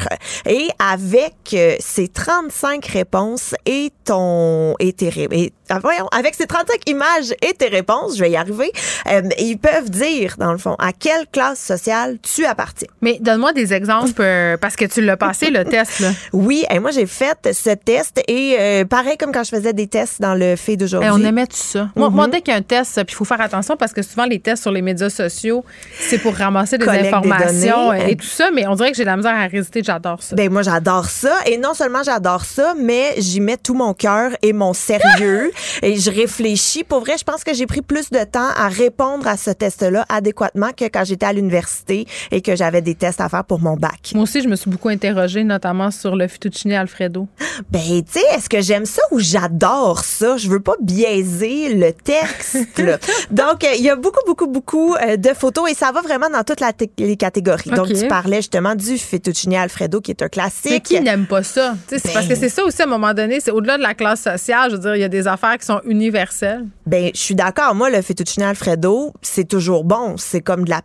[0.47, 6.87] Et avec ces 35 réponses et ton et tes et, ah, voyons, avec ces 35
[6.87, 8.71] images et tes réponses, je vais y arriver,
[9.07, 12.87] euh, ils peuvent dire, dans le fond, à quelle classe sociale tu appartiens.
[13.01, 15.99] Mais donne-moi des exemples, euh, parce que tu l'as passé, le test.
[15.99, 16.09] Là.
[16.33, 19.87] Oui, et moi, j'ai fait ce test et euh, pareil comme quand je faisais des
[19.87, 21.09] tests dans le fait d'aujourd'hui.
[21.11, 21.89] on aimait tout ça.
[21.95, 22.29] Moi, mm-hmm.
[22.29, 24.39] dès qu'il y a un test, puis il faut faire attention parce que souvent, les
[24.39, 25.63] tests sur les médias sociaux,
[25.99, 29.35] c'est pour ramasser des informations et tout ça, mais on dirait que j'ai la misère
[29.35, 29.81] à résister.
[29.83, 30.35] J'adore ça.
[30.35, 31.35] Ben moi, j'adore ça.
[31.45, 35.51] Et non seulement j'adore ça, mais j'y mets tout mon cœur et mon sérieux.
[35.81, 36.83] Et je réfléchis.
[36.83, 40.05] Pour vrai, je pense que j'ai pris plus de temps à répondre à ce test-là
[40.09, 43.75] adéquatement que quand j'étais à l'université et que j'avais des tests à faire pour mon
[43.75, 44.11] bac.
[44.13, 47.27] Moi aussi, je me suis beaucoup interrogée, notamment sur le fettuccine Alfredo.
[47.69, 50.37] Ben, tu sais, est-ce que j'aime ça ou j'adore ça?
[50.37, 52.57] Je veux pas biaiser le texte.
[53.31, 56.43] Donc, il y a beaucoup, beaucoup, beaucoup euh, de photos et ça va vraiment dans
[56.43, 56.61] toutes
[56.97, 57.69] les catégories.
[57.71, 60.71] Donc, tu parlais justement du fettuccine Alfredo qui est un classique.
[60.71, 61.75] Mais qui n'aime pas ça?
[61.87, 63.93] C'est parce que ben c'est ça aussi, à un moment donné, c'est au-delà de la
[63.93, 64.71] classe sociale.
[64.71, 66.65] Je veux dire, il y a des affaires affaires qui sont universelles?
[66.85, 67.75] Ben, je suis d'accord.
[67.75, 70.15] Moi, le fettuccine Alfredo, c'est toujours bon.
[70.17, 70.81] C'est comme de la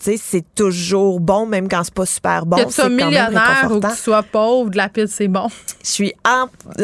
[0.00, 0.16] sais.
[0.18, 2.56] C'est toujours bon, même quand c'est pas super bon.
[2.56, 5.48] Que tu sois millionnaire ou que tu sois pauvre, de la pizza, c'est bon.
[5.82, 6.12] Je suis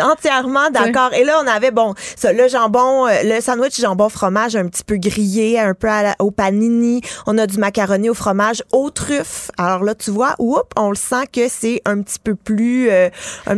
[0.00, 1.12] entièrement d'accord.
[1.14, 4.84] Et là, on avait, bon, ça, le jambon, euh, le sandwich jambon fromage un petit
[4.84, 5.88] peu grillé, un peu
[6.18, 7.00] au panini.
[7.26, 9.50] On a du macaroni au fromage aux truffes.
[9.58, 12.90] Alors là, tu vois, oups, on le sent que c'est un petit peu plus.
[12.90, 13.08] Euh,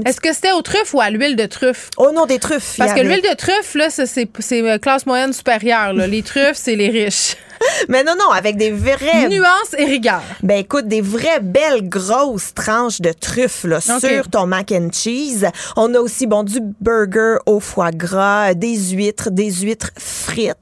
[0.05, 1.91] Est-ce que c'était aux truffes ou à l'huile de truffe?
[1.97, 2.77] Oh non, des truffes.
[2.79, 5.93] Parce que l'huile de truffe, là, c'est euh, classe moyenne supérieure.
[5.93, 6.07] Là.
[6.07, 7.37] Les truffes, c'est les riches.
[7.89, 9.29] Mais non, non, avec des vraies...
[9.29, 10.23] Nuances et rigueur.
[10.43, 15.47] Ben écoute, des vraies belles grosses tranches de truffes là, sur ton mac and cheese.
[15.77, 20.57] On a aussi, bon, du burger au foie gras, des huîtres, des huîtres frites.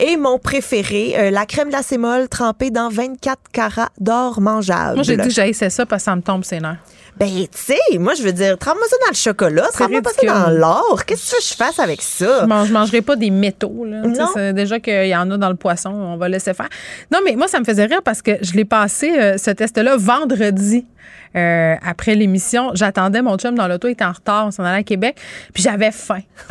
[0.00, 4.94] Et mon préféré, euh, la crème glacée molle trempée dans 24 carats d'or mangeable.
[4.94, 6.78] Moi, j'ai dit que j'haïssais ça parce que ça me tombe ses nerfs.
[7.16, 10.26] Ben, tu sais, moi, je veux dire, trempe-moi ça dans le chocolat, trempe-moi pas ça
[10.26, 11.04] dans l'or.
[11.06, 12.40] Qu'est-ce que je fasse avec ça?
[12.42, 14.00] Je, je mangerai pas des métaux, là.
[14.00, 14.52] Non.
[14.52, 16.68] Déjà qu'il y en a dans le poisson, on va laisser faire.
[17.12, 19.96] Non, mais moi, ça me faisait rire parce que je l'ai passé, euh, ce test-là,
[19.96, 20.86] vendredi.
[21.36, 24.80] Euh, après l'émission, j'attendais mon chum dans l'auto, il était en retard, on s'en allait
[24.80, 25.16] à Québec,
[25.54, 26.20] puis j'avais faim.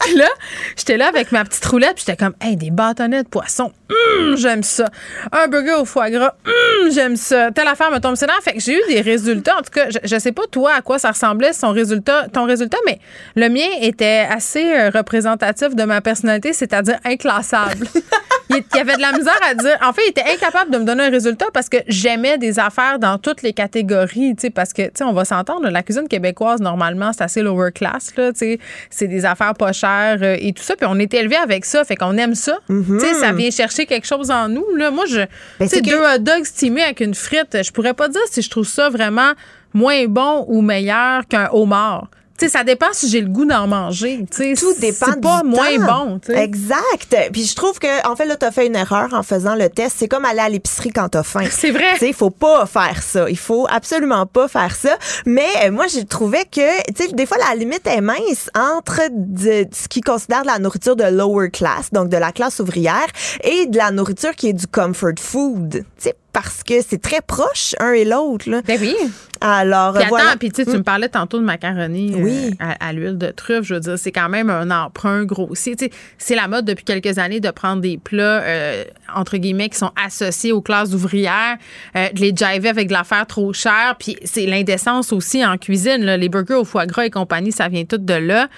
[0.00, 0.28] puis là,
[0.76, 4.36] j'étais là avec ma petite roulette, puis j'étais comme, hey, des bâtonnets de poisson, hum,
[4.36, 4.86] j'aime ça.
[5.32, 7.50] Un burger au foie gras, hum, j'aime ça.
[7.50, 9.58] Telle affaire me tombe c'est Fait que j'ai eu des résultats.
[9.58, 12.44] En tout cas, je, je, sais pas toi à quoi ça ressemblait son résultat, ton
[12.44, 12.98] résultat, mais
[13.36, 17.86] le mien était assez euh, représentatif de ma personnalité, c'est-à-dire inclassable.
[18.50, 19.76] il, y avait de la misère à dire.
[19.82, 22.98] En fait, il était incapable de me donner un résultat parce que j'aimais des affaires
[22.98, 26.08] dans toutes les catégories, tu sais, parce que, tu sais, on va s'entendre, la cuisine
[26.08, 28.58] québécoise, normalement, c'est assez lower class, là, tu sais,
[28.90, 31.84] c'est des affaires pas chères euh, et tout ça, puis on est élevé avec ça,
[31.84, 32.58] fait qu'on aime ça.
[32.68, 34.90] Tu sais, ça vient chercher quelque chose en nous, là.
[34.90, 35.20] Moi, je,
[35.58, 38.42] ben, tu sais, deux hot dogs stimés avec une frite, je pourrais pas dire si
[38.42, 39.32] je trouve ça vraiment
[39.74, 42.08] moins bon ou meilleur qu'un homard
[42.48, 44.24] ça dépend si j'ai le goût d'en manger.
[44.30, 46.20] Tout dépend C'est pas moins bon.
[46.28, 47.16] Exact.
[47.32, 49.68] Puis je trouve que, en fait, là, tu as fait une erreur en faisant le
[49.68, 49.96] test.
[49.98, 51.44] C'est comme aller à l'épicerie quand t'as faim.
[51.50, 51.96] C'est vrai.
[52.02, 53.28] Il faut pas faire ça.
[53.28, 54.96] Il faut absolument pas faire ça.
[55.26, 59.00] Mais euh, moi, j'ai trouvé que, tu sais, des fois, la limite est mince entre
[59.02, 63.06] ce qui considère de la nourriture de lower class, donc de la classe ouvrière,
[63.44, 65.70] et de la nourriture qui est du comfort food.
[65.70, 68.48] Tu sais, parce que c'est très proche un et l'autre.
[68.66, 68.96] Ben oui.
[69.42, 70.28] Alors, puis voilà.
[70.30, 70.84] Attends, puis tu me mm.
[70.84, 72.50] parlais tantôt de macaroni oui.
[72.62, 73.64] Euh, à, l'huile de truffe.
[73.64, 75.76] Je veux dire, c'est quand même un emprunt grossier.
[76.16, 79.90] c'est la mode depuis quelques années de prendre des plats, euh, entre guillemets, qui sont
[80.02, 81.56] associés aux classes ouvrières,
[81.96, 83.96] euh, de les jiver avec de l'affaire trop chère.
[83.98, 86.04] Puis c'est l'indécence aussi en cuisine.
[86.04, 88.48] Les burgers au foie gras et compagnie, ça vient tout de là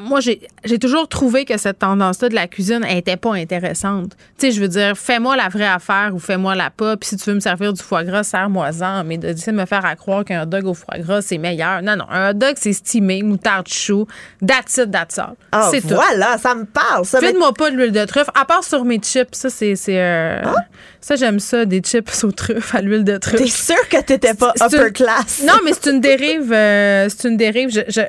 [0.00, 4.12] moi, j'ai toujours trouvé que cette tendance-là de la cuisine n'était pas intéressante.
[4.38, 6.96] Tu sais, je veux dire, fais-moi la vraie affaire ou fais-moi la pas.
[6.96, 9.04] Puis si tu veux me servir du foie gras, serre-moi-en.
[9.04, 11.82] Mais de, de me faire à croire qu'un dog au foie gras, c'est meilleur.
[11.82, 12.06] Non, non.
[12.10, 14.06] Un hot dog, c'est stimé, moutarde chou,
[14.46, 15.34] that's it, that's all.
[15.52, 17.04] Ah, c'est voilà, ça me parle.
[17.04, 19.34] Fais-moi pas de l'huile de truffe, à part sur mes chips.
[19.34, 19.76] Ça, c'est...
[19.88, 20.54] Euh, ah?
[21.00, 23.40] Ça, j'aime ça, des chips aux truffes à l'huile de truffe.
[23.40, 25.42] T'es sûr que t'étais pas upper class?
[25.46, 26.52] Non, mais c'est une dérive.
[26.52, 27.70] Euh, c'est une dérive.
[27.70, 28.02] Je, je,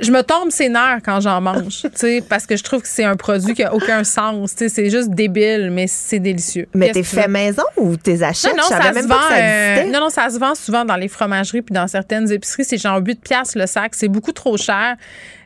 [0.00, 2.88] je, me tombe ses nerfs quand j'en mange, tu sais, parce que je trouve que
[2.88, 4.54] c'est un produit qui a aucun sens.
[4.54, 6.68] Tu sais, c'est juste débile, mais c'est délicieux.
[6.74, 8.54] Mais t'es fait maison ou t'es achètes?
[8.54, 9.16] Non, non, ça se vend.
[9.32, 12.64] Euh, non, non, ça se vend souvent dans les fromageries puis dans certaines épiceries.
[12.64, 13.94] C'est genre 8 piastres le sac.
[13.94, 14.96] C'est beaucoup trop cher.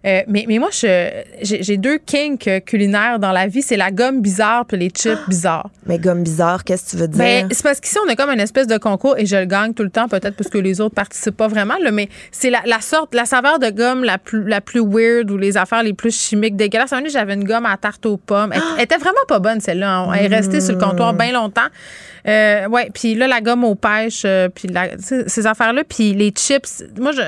[0.06, 3.62] Euh, mais, mais moi, j'ai deux kinks culinaires dans la vie.
[3.62, 5.70] C'est la gomme bizarre puis les chips bizarres.
[5.86, 7.18] Mais gomme bizarre, qu'est-ce que tu veux dire?
[7.18, 9.74] Ben, c'est parce qu'ici, on a comme une espèce de concours et je le gagne
[9.74, 12.62] tout le temps, peut-être parce que les autres participent pas vraiment, là, mais c'est la,
[12.66, 15.94] la, sorte, la saveur de gomme la plus, la plus weird ou les affaires les
[15.94, 16.92] plus chimiques dégueulasses.
[16.92, 18.52] Un j'avais une gomme à tarte aux pommes.
[18.52, 20.08] Elle, était vraiment pas bonne, celle-là.
[20.14, 21.68] Elle est restée sur le comptoir bien longtemps.
[22.26, 24.68] Euh, ouais, puis là, la gomme aux pêches, euh, puis
[24.98, 26.84] ces affaires-là, puis les chips.
[26.98, 27.22] Moi, je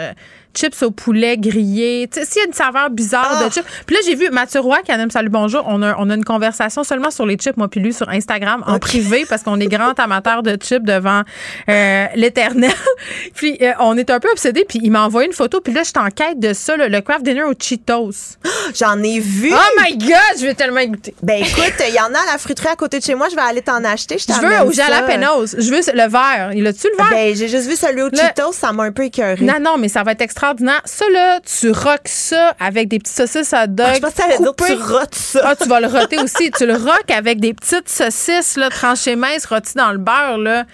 [0.55, 2.09] chips au poulet grillé.
[2.13, 3.51] S'il y a une saveur bizarre de ah!
[3.51, 3.67] chips.
[3.87, 5.65] Puis là, j'ai vu Mathieu Roy qui aime Salut Bonjour.
[5.67, 8.63] On a, on a une conversation seulement sur les chips, moi puis lui, sur Instagram,
[8.67, 11.23] en privé, parce qu'on est grand amateur de chips devant
[11.69, 12.73] euh, l'éternel.
[13.35, 14.65] puis euh, on est un peu obsédés.
[14.69, 15.61] Puis il m'a envoyé une photo.
[15.61, 18.37] Puis là, je suis en quête de ça, le craft dinner aux Cheetos.
[18.75, 19.53] J'en ai vu.
[19.53, 21.15] Oh my God, je vais tellement goûter.
[21.23, 23.29] Ben écoute, il y en a à la fruiterie à côté de chez moi.
[23.31, 24.19] Je vais aller t'en acheter.
[24.19, 25.57] Je, je veux au jalapenos.
[25.59, 26.53] Je veux le vert.
[26.55, 27.11] Il a-tu le vert?
[27.11, 28.53] Ben, j'ai juste vu celui au Cheetos.
[28.53, 29.45] Ça m'a un peu écœuré.
[29.45, 30.81] Non, non, mais ça va être extraordinaire.
[30.85, 33.87] Ça, là, tu roques ça avec des petites saucisses à dog.
[33.89, 35.41] Ah, je pense que ça dire tu rotes ça.
[35.45, 36.51] Ah, tu vas le roter aussi.
[36.51, 40.39] tu le roques avec des petites saucisses là, tranchées minces rôties dans le beurre.
[40.39, 40.65] Là.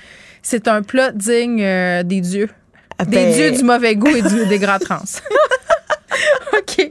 [0.42, 2.48] C'est un plat digne euh, des dieux.
[2.98, 5.02] Ah, des ben dieux du mauvais goût et des gras trans.
[6.52, 6.88] OK.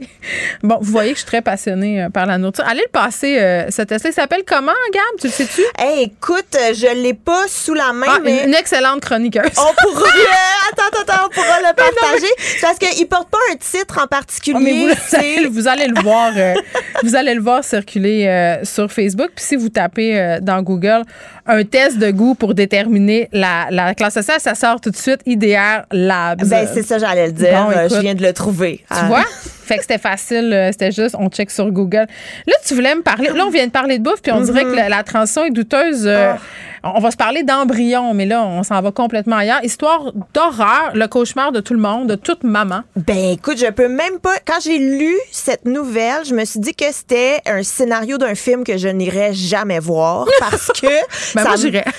[0.62, 2.64] Bon, vous voyez que je suis très passionnée euh, par la nourriture.
[2.66, 5.02] Allez le passer, euh, ce test Il s'appelle comment, Gab?
[5.20, 5.62] Tu le sais-tu?
[5.78, 8.44] Hey, écoute, euh, je l'ai pas sous la main, ah, mais...
[8.44, 9.50] Une excellente chroniqueuse.
[9.56, 10.08] On pourra...
[10.72, 12.26] attends, attends, on pourra le partager.
[12.60, 14.88] parce qu'il porte pas un titre en particulier.
[14.90, 15.18] Ah,
[15.50, 16.32] vous, allez, le voir.
[16.36, 16.54] Euh,
[17.02, 19.30] vous allez le voir circuler euh, sur Facebook.
[19.34, 21.02] Puis si vous tapez dans Google
[21.46, 25.86] un test de goût pour déterminer la, classe sociale, ça sort tout de suite IDR
[25.92, 26.44] Labs.
[26.46, 27.88] Ben, c'est ça, j'allais le dire.
[27.90, 28.84] je viens de le trouver.
[28.90, 29.24] Tu vois?
[29.66, 32.06] Fait que c'était facile, c'était juste, on check sur Google.
[32.46, 34.62] Là, tu voulais me parler, là, on vient de parler de bouffe, puis on dirait
[34.62, 34.88] que mm-hmm.
[34.88, 36.06] la, transition est douteuse.
[36.06, 36.38] Ah
[36.82, 39.62] on va se parler d'embryon, mais là, on s'en va complètement ailleurs.
[39.62, 42.80] Histoire d'horreur, le cauchemar de tout le monde, de toute maman.
[42.96, 44.34] Ben, écoute, je peux même pas.
[44.46, 48.64] Quand j'ai lu cette nouvelle, je me suis dit que c'était un scénario d'un film
[48.64, 50.86] que je n'irais jamais voir parce que
[51.34, 51.44] ben,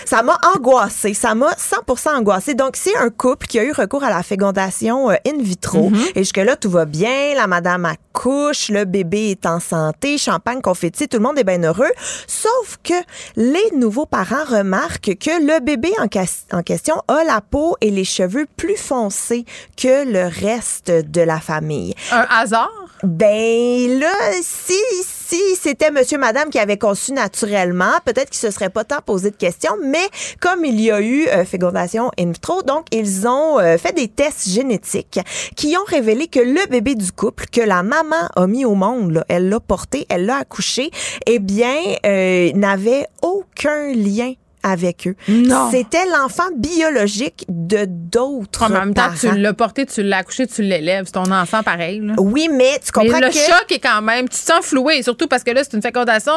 [0.05, 1.13] ça m'a angoissé.
[1.13, 2.53] Ça m'a 100% angoissé.
[2.53, 5.89] Donc, c'est un couple qui a eu recours à la fécondation euh, in vitro.
[5.89, 6.11] Mm-hmm.
[6.15, 7.35] Et jusque-là, tout va bien.
[7.35, 7.85] La madame
[8.17, 11.91] accouche, le bébé est en santé, champagne, confetti, tout le monde est bien heureux.
[12.25, 12.95] Sauf que
[13.35, 16.07] les nouveaux parents remarquent que le bébé en,
[16.57, 19.45] en, question a la peau et les cheveux plus foncés
[19.75, 21.93] que le reste de la famille.
[22.11, 22.86] Un hasard?
[23.03, 24.11] Ben là,
[24.41, 29.01] si, si c'était monsieur, madame qui avait conçu naturellement, peut-être qu'il se serait pas tant
[29.05, 30.07] posé de questions, mais
[30.39, 34.07] comme il y a eu euh, fécondation in vitro, donc ils ont euh, fait des
[34.07, 35.19] tests génétiques
[35.55, 39.23] qui ont révélé que le bébé du couple que la maman a mis au monde,
[39.27, 40.89] elle l'a porté, elle l'a accouché,
[41.27, 44.33] eh bien, euh, n'avait aucun lien
[44.67, 45.15] avec eux.
[45.71, 50.61] C'était l'enfant biologique de d'autres En même temps, tu l'as porté, tu l'as accouché, tu
[50.61, 51.05] l'élèves.
[51.05, 52.01] C'est ton enfant pareil.
[52.17, 54.29] Oui, mais tu comprends mais le choc est quand même...
[54.29, 56.33] Tu te sens floué, surtout parce que là, c'est une fécondation.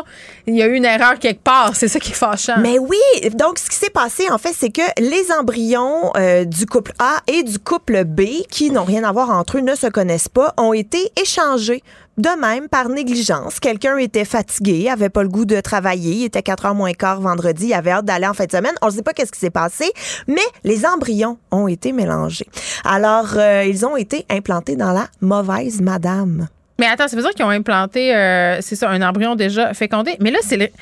[0.47, 1.75] Il y a eu une erreur quelque part.
[1.75, 2.57] C'est ça qui est fâchant.
[2.61, 2.99] Mais oui.
[3.35, 7.19] Donc, ce qui s'est passé, en fait, c'est que les embryons euh, du couple A
[7.27, 10.55] et du couple B, qui n'ont rien à voir entre eux, ne se connaissent pas,
[10.57, 11.83] ont été échangés
[12.21, 16.43] de même, par négligence, quelqu'un était fatigué, avait pas le goût de travailler, il était
[16.43, 18.75] 4 heures moins quart vendredi, il avait hâte d'aller en fin de semaine.
[18.83, 19.91] On ne sait pas qu'est-ce qui s'est passé,
[20.29, 22.47] mais les embryons ont été mélangés.
[22.85, 26.49] Alors, euh, ils ont été implantés dans la mauvaise madame.
[26.79, 30.17] Mais attends, ça veut dire qu'ils ont implanté, euh, c'est ça, un embryon déjà fécondé.
[30.21, 30.73] Mais là, c'est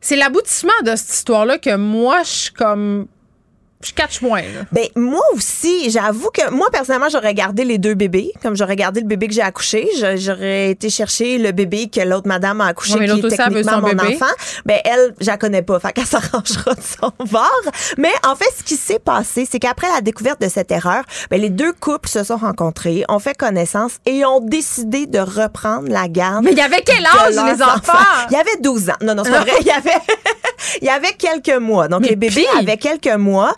[0.00, 3.06] c'est l'aboutissement de cette histoire-là que moi, je suis comme
[3.84, 4.42] je catch moins.
[4.72, 8.32] Ben, moi aussi, j'avoue que moi, personnellement, j'aurais gardé les deux bébés.
[8.42, 12.28] Comme j'aurais gardé le bébé que j'ai accouché, j'aurais été chercher le bébé que l'autre
[12.28, 14.32] madame a accouché, qui est techniquement mon enfant.
[14.64, 15.78] Ben, elle, je la connais pas.
[15.80, 17.50] Fait qu'elle s'arrangera de son bord.
[17.98, 21.40] Mais en fait, ce qui s'est passé, c'est qu'après la découverte de cette erreur, ben,
[21.40, 26.08] les deux couples se sont rencontrés, ont fait connaissance et ont décidé de reprendre la
[26.08, 26.44] garde.
[26.44, 27.92] Mais il y avait quel âge, les enfants?
[28.30, 28.94] Il y avait 12 ans.
[29.02, 29.52] Non, non, c'est pas vrai.
[29.60, 29.90] Il y avait,
[30.80, 31.88] il y avait quelques mois.
[31.88, 33.54] Donc, les bébés avaient quelques mois.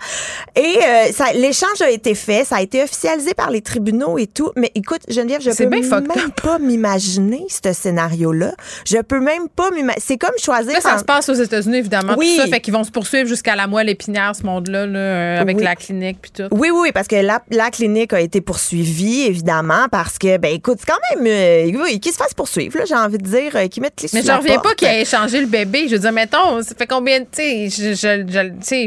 [0.54, 4.50] Et euh, l'échange a été fait, ça a été officialisé par les tribunaux et tout.
[4.56, 8.52] Mais écoute, Geneviève, je peux même pas m'imaginer ce scénario-là.
[8.86, 10.02] Je peux même pas m'imaginer.
[10.04, 10.72] C'est comme choisir.
[10.72, 12.14] Là, ça se passe aux États-Unis, évidemment.
[12.16, 12.34] Oui.
[12.36, 15.40] Tout ça fait qu'ils vont se poursuivre jusqu'à la moelle épinière, ce monde-là, là, euh,
[15.40, 16.48] avec la clinique puis tout.
[16.50, 20.78] Oui, oui, parce que la, la, clinique a été poursuivie, évidemment, parce que, ben écoute,
[20.80, 21.26] c'est quand même.
[21.26, 24.32] Euh, oui, qu'ils se fasse poursuivre, j'ai envie de dire, qu'ils mettent les Mais je
[24.32, 25.88] reviens pas qu'il ait échangé le bébé.
[25.88, 28.86] Je veux dire, mettons, ça fait combien, tu sais, je, je, sais.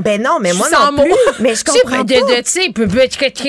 [0.00, 1.12] Ben non, mais moi non plus.
[1.40, 2.04] Mais je comprends pas.
[2.04, 2.70] De, de, tu sais,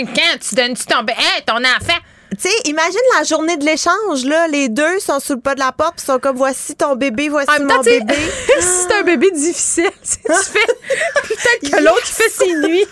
[0.06, 2.00] quand tu donnes ton, hey, ton enfant,
[2.42, 4.48] tu sais, imagine la journée de l'échange, là.
[4.48, 7.30] Les deux sont sous le pas de la porte, puis sont comme voici ton bébé,
[7.30, 8.16] voici mon bébé.
[8.60, 9.92] c'est un bébé difficile.
[10.04, 10.60] tu fais
[11.28, 12.86] peut-être que l'autre fait ses nuits.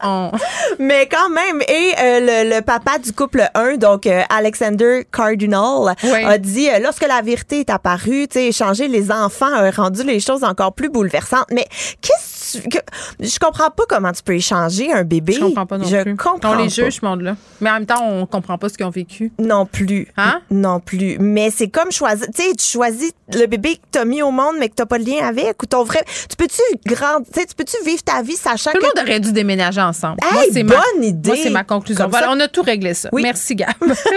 [0.78, 5.94] Mais quand même, et euh, le, papa du couple 1, donc euh, Alexander Cardinal,
[6.24, 10.02] a dit euh, lorsque la vérité est apparue, tu sais, échanger les enfants a rendu
[10.02, 11.46] les choses encore plus bouleversantes.
[11.50, 11.66] Mais
[12.00, 12.78] qu'est-ce que
[13.20, 15.34] je comprends pas comment tu peux échanger un bébé.
[15.34, 16.16] Je comprends pas non je plus.
[16.16, 17.36] Comprends on les juge, ce monde-là.
[17.60, 19.32] Mais en même temps, on comprend pas ce qu'ils ont vécu.
[19.38, 20.08] Non plus.
[20.16, 20.40] Hein?
[20.50, 21.18] Non plus.
[21.18, 24.56] Mais c'est comme choisir, tu sais, tu choisis le bébé que t'as mis au monde,
[24.58, 26.02] mais que t'as pas de lien avec, ou ton vrai.
[26.28, 28.82] Tu peux-tu grand, tu peux-tu vivre ta vie sachant Tout que.
[28.84, 30.18] le monde aurait dû déménager ensemble.
[30.22, 31.30] Hey, bonne idée.
[31.30, 32.08] Moi, c'est ma conclusion.
[32.08, 33.08] Voilà, on a tout réglé ça.
[33.12, 33.70] Merci, Gab.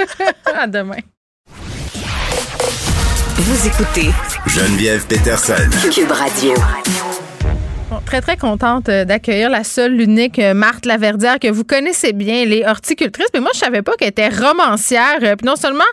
[0.55, 0.97] à demain.
[3.35, 4.09] Vous écoutez
[4.47, 5.69] Geneviève Peterson.
[5.91, 6.53] Cube Radio.
[8.13, 12.45] Très, très contente euh, d'accueillir la seule, l'unique euh, Marthe Laverdière que vous connaissez bien,
[12.45, 13.29] les horticultrices.
[13.33, 15.17] Mais moi, je savais pas qu'elle était romancière.
[15.23, 15.83] Euh, puis non seulement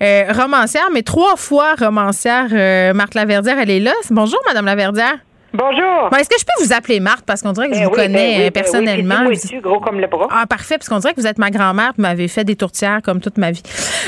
[0.00, 2.94] romancière, mais trois fois romancière.
[2.94, 3.92] Marthe Laverdière, elle est là.
[4.10, 5.25] Bonjour, Madame Laverdière.
[5.56, 6.10] Bonjour.
[6.18, 7.24] Est-ce que je peux vous appeler Marthe?
[7.24, 9.24] Parce qu'on dirait que je ben vous connais ben ben personnellement.
[9.26, 10.28] Oui, gros comme le bras?
[10.30, 13.00] Ah, parfait, parce qu'on dirait que vous êtes ma grand-mère, vous m'avez fait des tourtières
[13.02, 13.62] comme toute ma vie.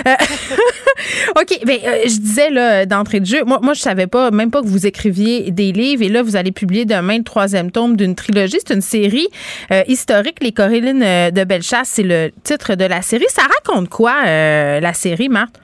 [0.06, 0.14] Euh,
[1.40, 4.50] OK, ben, euh, je disais là, d'entrée de jeu, moi, moi je savais pas, même
[4.50, 7.96] pas que vous écriviez des livres, et là, vous allez publier demain le troisième tome
[7.96, 8.58] d'une trilogie.
[8.66, 9.28] C'est une série
[9.72, 13.26] euh, historique, Les Corélines de Bellechasse, c'est le titre de la série.
[13.28, 15.58] Ça raconte quoi, la série, Marthe?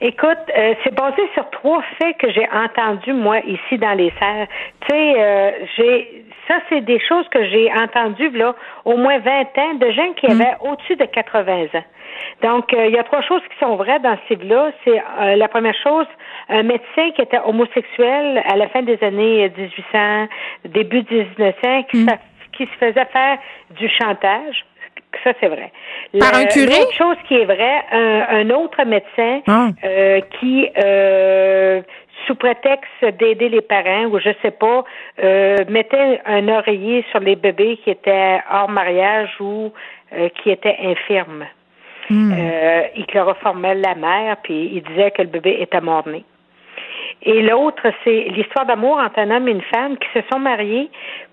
[0.00, 4.46] Écoute, euh, c'est basé sur trois faits que j'ai entendus, moi, ici dans les serres.
[4.82, 8.54] Tu sais, euh, j'ai Ça, c'est des choses que j'ai entendues là,
[8.86, 10.30] au moins 20 ans de gens qui Mm.
[10.30, 11.84] avaient au-dessus de 80 ans.
[12.42, 14.70] Donc, euh, il y a trois choses qui sont vraies dans ce livre-là.
[14.82, 16.06] C'est euh, la première chose,
[16.48, 20.28] un médecin qui était homosexuel à la fin des années 1800,
[20.64, 22.08] début 1900, qui, Mm.
[22.08, 22.18] sa-
[22.56, 23.36] qui se faisait faire
[23.72, 24.64] du chantage.
[25.24, 25.72] Ça, c'est vrai.
[26.18, 26.66] Par un curé?
[26.78, 29.68] L'autre chose qui est vraie, un, un autre médecin Ah.
[29.84, 31.80] euh, qui, euh,
[32.26, 34.84] sous prétexte d'aider les parents ou je sais pas,
[35.22, 39.72] euh, mettait un oreiller sur les bébés qui étaient hors mariage ou
[40.36, 41.44] qui étaient infirmes.
[42.10, 46.24] Euh, il chloroformait la mère, puis il disait que le bébé était mort-né.
[47.22, 50.88] Et l'autre, c'est l'histoire d'amour entre un homme et une femme qui se sont mariés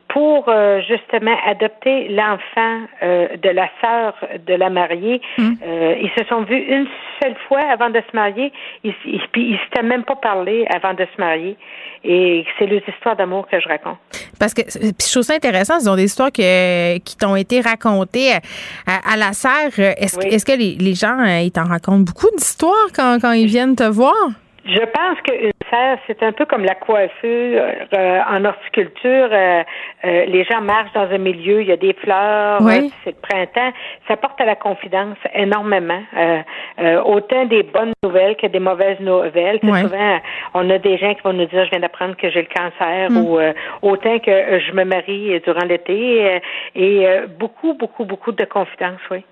[0.07, 4.13] pour euh, justement adopter l'enfant euh, de la sœur
[4.47, 5.19] de la mariée.
[5.39, 6.87] Euh, ils se sont vus une
[7.21, 8.51] seule fois avant de se marier,
[8.83, 11.57] ils, ils, puis ils s'étaient même pas parlé avant de se marier.
[12.03, 13.97] Et c'est les histoires d'amour que je raconte.
[14.39, 18.31] Parce que je trouve ça intéressant, ce sont des histoires que, qui t'ont été racontées
[18.85, 19.79] à, la serre.
[19.97, 20.33] Est-ce que- Oui.
[20.45, 24.13] que les, les gens ils t'en racontent beaucoup d'histoires quand, quand ils viennent te voir?
[24.65, 25.51] Je pense serre,
[26.07, 27.61] c'est un peu comme la coiffure
[27.93, 29.29] euh, en horticulture.
[29.31, 29.63] euh,
[30.05, 32.73] euh, les gens marchent dans un milieu, il y a des fleurs, Oui.
[32.85, 33.73] euh, c'est le printemps.
[34.07, 36.01] Ça porte à la confidence énormément.
[36.17, 36.41] Euh,
[36.79, 39.59] euh, autant des bonnes nouvelles que des mauvaises nouvelles.
[39.61, 40.19] Souvent,
[40.53, 43.09] on a des gens qui vont nous dire, je viens d'apprendre que j'ai le cancer,
[43.11, 43.17] Mm.
[43.17, 46.25] ou euh, autant que je me marie durant l'été.
[46.25, 46.39] euh,
[46.75, 49.23] et euh, beaucoup, beaucoup, beaucoup de confidence, oui.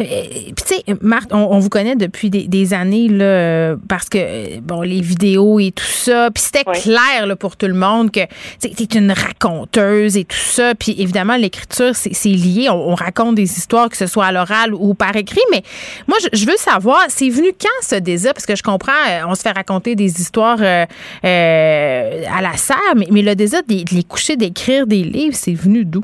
[0.00, 3.76] Euh, Puis tu sais, Marthe, on, on vous connaît depuis des, des années là, euh,
[3.88, 6.30] parce que euh, bon, les vidéos et tout ça.
[6.30, 8.20] Puis c'était clair là, pour tout le monde que
[8.60, 10.74] tu es une raconteuse et tout ça.
[10.74, 12.68] Puis évidemment, l'écriture c'est lié.
[12.70, 15.40] On, on raconte des histoires que ce soit à l'oral ou par écrit.
[15.50, 15.62] Mais
[16.06, 18.32] moi, je, je veux savoir, c'est venu quand ce désir?
[18.34, 20.86] Parce que je comprends, euh, on se fait raconter des histoires euh,
[21.24, 25.36] euh, à la serre, mais, mais le désir de, de les coucher, d'écrire des livres,
[25.36, 26.02] c'est venu d'où?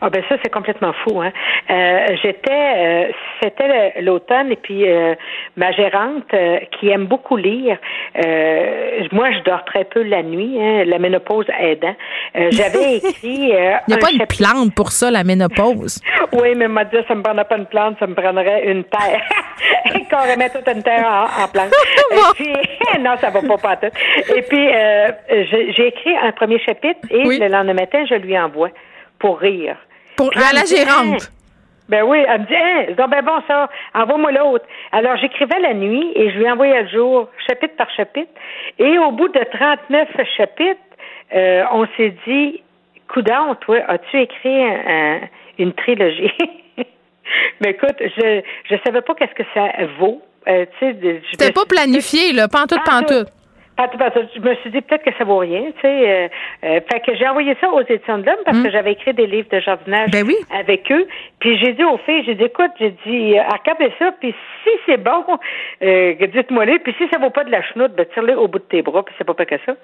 [0.00, 1.32] Ah ben ça c'est complètement fou hein.
[1.70, 3.04] Euh, j'étais euh,
[3.42, 5.14] c'était l'automne et puis euh,
[5.56, 7.78] ma gérante euh, qui aime beaucoup lire.
[8.24, 11.94] euh, moi je dors très peu la nuit hein, la ménopause aidant.
[12.36, 15.24] Euh, j'avais écrit euh, Il n'y a un pas une chapitre- plante pour ça, la
[15.24, 16.00] ménopause?
[16.32, 19.22] oui, mais m'a dit ça me prendrait pas une plante, ça me prendrait une terre.
[20.10, 21.72] Carrément toute une terre en, en plante.
[22.12, 22.52] Et puis,
[23.00, 23.96] non, ça va pas pas tout.
[24.36, 25.08] Et puis, euh,
[25.50, 28.68] j'ai j'ai écrit un premier chapitre et le lendemain matin, je lui envoie
[29.18, 29.76] pour rire.
[30.16, 31.30] Pour, à la gérante.
[31.88, 34.64] Ben oui, elle me dit, hein, donc ben bon ça, envoie-moi l'autre.
[34.90, 38.30] Alors j'écrivais la nuit et je lui envoyais le jour, chapitre par chapitre.
[38.80, 40.80] Et au bout de 39 chapitres,
[41.34, 42.62] euh, on s'est dit,
[43.08, 45.20] coudon, toi, as-tu écrit un- un-
[45.58, 46.32] une trilogie?
[47.60, 49.68] Mais écoute, je je savais pas qu'est-ce que ça
[50.00, 50.22] vaut.
[50.48, 50.64] Euh,
[51.30, 53.28] C'était pas planifié, là, pantoute, pantoute.
[53.76, 54.30] Pantoute.
[54.34, 56.10] Je me suis dit peut-être que ça vaut rien, tu sais.
[56.10, 56.28] euh,
[56.64, 59.26] euh, fait que j'ai envoyé ça aux éditions de l'homme parce que j'avais écrit des
[59.26, 60.10] livres de jardinage
[60.50, 61.06] avec eux.
[61.40, 64.34] Puis j'ai dit aux filles, j'ai dit écoute, j'ai dit euh, regardez ça, puis
[64.64, 65.24] si c'est bon,
[65.82, 66.78] euh, dites-moi-le.
[66.78, 69.04] Puis si ça vaut pas de la chenoute, ben tire-le au bout de tes bras,
[69.04, 69.74] puis c'est pas pas que ça.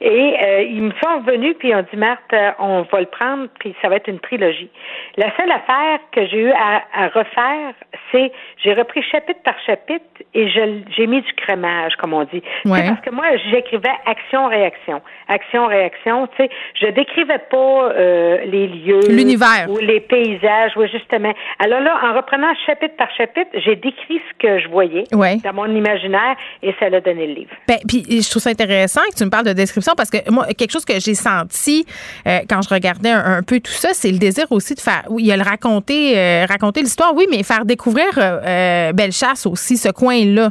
[0.00, 3.06] Et euh, ils me sont revenus puis ils ont dit Marthe, euh, on va le
[3.06, 4.70] prendre, puis ça va être une trilogie.
[5.16, 7.74] La seule affaire que j'ai eu à, à refaire,
[8.12, 8.30] c'est
[8.62, 10.04] j'ai repris chapitre par chapitre
[10.34, 10.60] et je
[10.96, 12.42] j'ai mis du crémage, comme on dit.
[12.64, 12.78] Ouais.
[12.82, 15.00] C'est parce que moi, j'écrivais action-réaction.
[15.28, 16.50] Action-réaction, tu sais,
[16.80, 19.00] je décrivais pas euh, les lieux.
[19.08, 19.66] L'univers.
[19.68, 21.32] Ou les paysages, oui, justement.
[21.58, 25.36] Alors là, en reprenant chapitre par chapitre, j'ai décrit ce que je voyais Ouais.
[25.44, 27.50] dans mon imaginaire et ça l'a donné le livre.
[27.66, 30.46] Ben, puis je trouve ça intéressant que tu me parles de description parce que moi,
[30.56, 31.86] quelque chose que j'ai senti
[32.26, 35.04] euh, quand je regardais un, un peu tout ça, c'est le désir aussi de faire.
[35.08, 38.92] Oui, il y a le raconter, euh, raconter l'histoire, oui, mais faire découvrir euh, euh,
[38.92, 40.50] Bellechasse aussi, ce coin-là.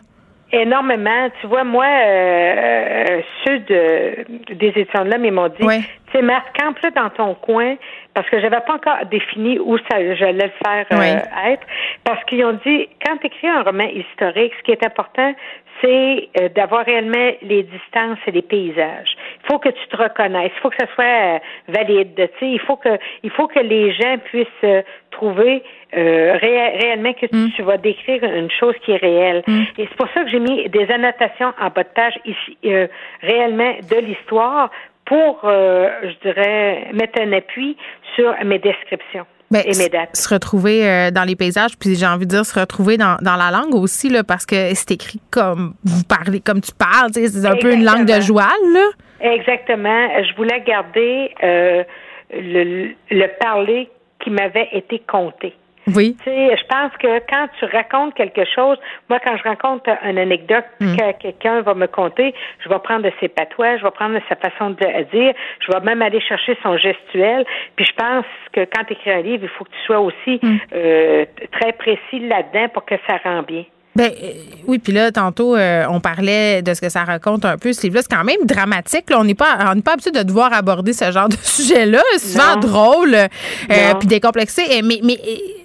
[0.51, 1.29] Énormément.
[1.41, 6.45] Tu vois, moi, euh, ceux de, des éditions de ils m'ont dit, tu sais, Marthe,
[6.57, 7.75] campe-le dans ton coin,
[8.13, 11.67] parce que j'avais pas encore défini où ça, j'allais le faire euh, être,
[12.05, 15.33] parce qu'ils ont dit, quand tu écris un roman historique, ce qui est important,
[15.81, 19.15] c'est euh, d'avoir réellement les distances et les paysages.
[19.43, 22.15] Il faut que tu te reconnaisses, il faut que ça soit euh, valide.
[22.15, 24.81] Tu sais, il faut que il faut que les gens puissent euh,
[25.11, 25.63] trouver
[25.95, 29.43] euh, ré- réellement que tu, tu vas décrire une chose qui est réelle.
[29.77, 32.87] Et c'est pour ça que j'ai mis des annotations en bas de page ici, euh,
[33.21, 34.69] réellement de l'histoire
[35.05, 37.77] pour, euh, je dirais, mettre un appui
[38.15, 39.25] sur mes descriptions.
[39.49, 40.15] Ben, et mes dates.
[40.15, 43.35] se retrouver euh, dans les paysages, puis j'ai envie de dire se retrouver dans, dans
[43.37, 47.45] la langue aussi, là, parce que c'est écrit comme vous parlez, comme tu parles, c'est
[47.45, 48.87] un peu une langue de joual, là.
[49.21, 50.07] Exactement.
[50.23, 51.83] Je voulais garder euh,
[52.31, 53.89] le, le parler
[54.23, 55.53] qui m'avait été conté.
[55.95, 56.15] Oui.
[56.23, 58.77] Tu sais, je pense que quand tu racontes quelque chose,
[59.09, 60.95] moi, quand je raconte une anecdote Mm.
[60.97, 62.33] que quelqu'un va me conter,
[62.63, 64.75] je vais prendre de ses patois, je vais prendre de sa façon de
[65.11, 65.33] dire,
[65.65, 67.45] je vais même aller chercher son gestuel.
[67.75, 70.39] Puis je pense que quand tu écris un livre, il faut que tu sois aussi
[70.43, 70.57] Mm.
[70.73, 73.63] euh, très précis là-dedans pour que ça rend bien.
[73.97, 74.31] Ben euh,
[74.67, 77.81] oui, puis là, tantôt, euh, on parlait de ce que ça raconte un peu, ce
[77.83, 78.01] livre-là.
[78.03, 79.09] C'est quand même dramatique.
[79.09, 79.17] Là.
[79.19, 82.01] On n'est pas, on n'est pas habitué de devoir aborder ce genre de sujet-là.
[82.17, 84.61] C'est souvent drôle, euh, puis décomplexé.
[84.83, 85.17] Mais, mais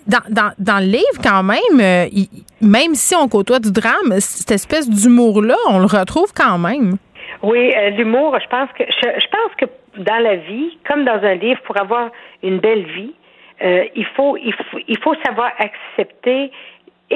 [0.06, 2.28] dans, dans, dans le livre, quand même, euh, il-
[2.60, 6.96] même si on côtoie du drame, cette espèce d'humour-là, on le retrouve quand même.
[7.42, 9.66] Oui, l'humour, je pense que je, je pense que
[10.00, 12.10] dans la vie, comme dans un livre, pour avoir
[12.42, 13.12] une belle vie,
[13.64, 16.50] euh, il faut il faut il faut savoir accepter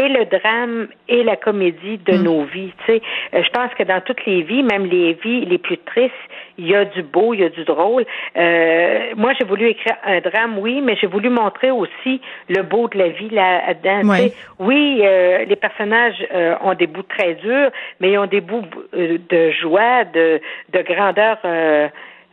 [0.03, 2.73] et le drame et la comédie de nos vies.
[2.87, 3.03] Tu sais,
[3.35, 6.13] Euh, je pense que dans toutes les vies, même les vies les plus tristes,
[6.59, 8.05] il y a du beau, il y a du drôle.
[8.37, 12.89] Euh, moi, j'ai voulu écrire un drame, oui, mais j'ai voulu montrer aussi le beau
[12.89, 14.01] de la vie là-dedans.
[14.03, 14.17] tu Ouais.
[14.29, 14.35] sais.
[14.59, 17.71] Oui, euh, les personnages euh, ont des bouts très durs,
[18.01, 18.65] mais ils ont des bouts
[18.95, 20.41] euh, de joie, de,
[20.73, 21.39] de grandeur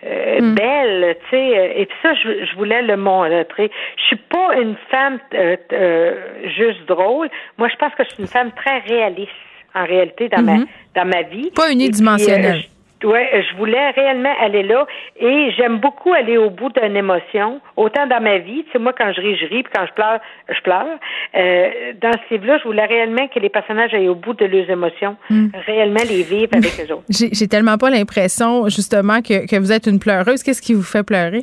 [0.06, 1.58] euh, euh, belle, tu sais.
[1.58, 3.72] euh, Et puis ça, je, je voulais le montrer.
[3.98, 6.16] Je suis pas une femme euh, euh,
[6.58, 7.30] juste drôle.
[7.58, 9.32] Moi, je pense que je suis une femme très réaliste,
[9.76, 10.66] en réalité, dans ma Mhm.
[10.96, 11.52] dans ma vie.
[11.56, 12.64] Pas unidimensionnelle.
[13.04, 14.86] Euh, Ouais, je voulais réellement aller là
[15.20, 18.94] et j'aime beaucoup aller au bout d'une émotion, autant dans ma vie, tu sais, moi
[18.98, 20.20] quand je ris, je ris, puis quand je pleure,
[20.50, 20.86] je pleure.
[21.36, 21.70] Euh,
[22.02, 25.18] dans ce livre-là, je voulais réellement que les personnages aillent au bout de leurs émotions,
[25.30, 25.48] Mm.
[25.66, 27.04] réellement les vivre avec eux autres.
[27.10, 30.42] J'ai tellement pas l'impression, justement, que, que vous êtes une pleureuse.
[30.44, 31.42] Qu'est-ce qui vous fait pleurer?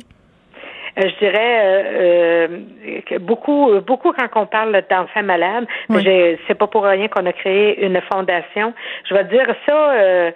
[0.99, 2.47] Euh, je dirais euh, euh,
[3.05, 6.03] que beaucoup, beaucoup quand on parle d'enfants malades, Oui.
[6.47, 8.73] c'est pas pour rien qu'on a créé une fondation.
[9.07, 10.31] Je vais te dire ça, euh,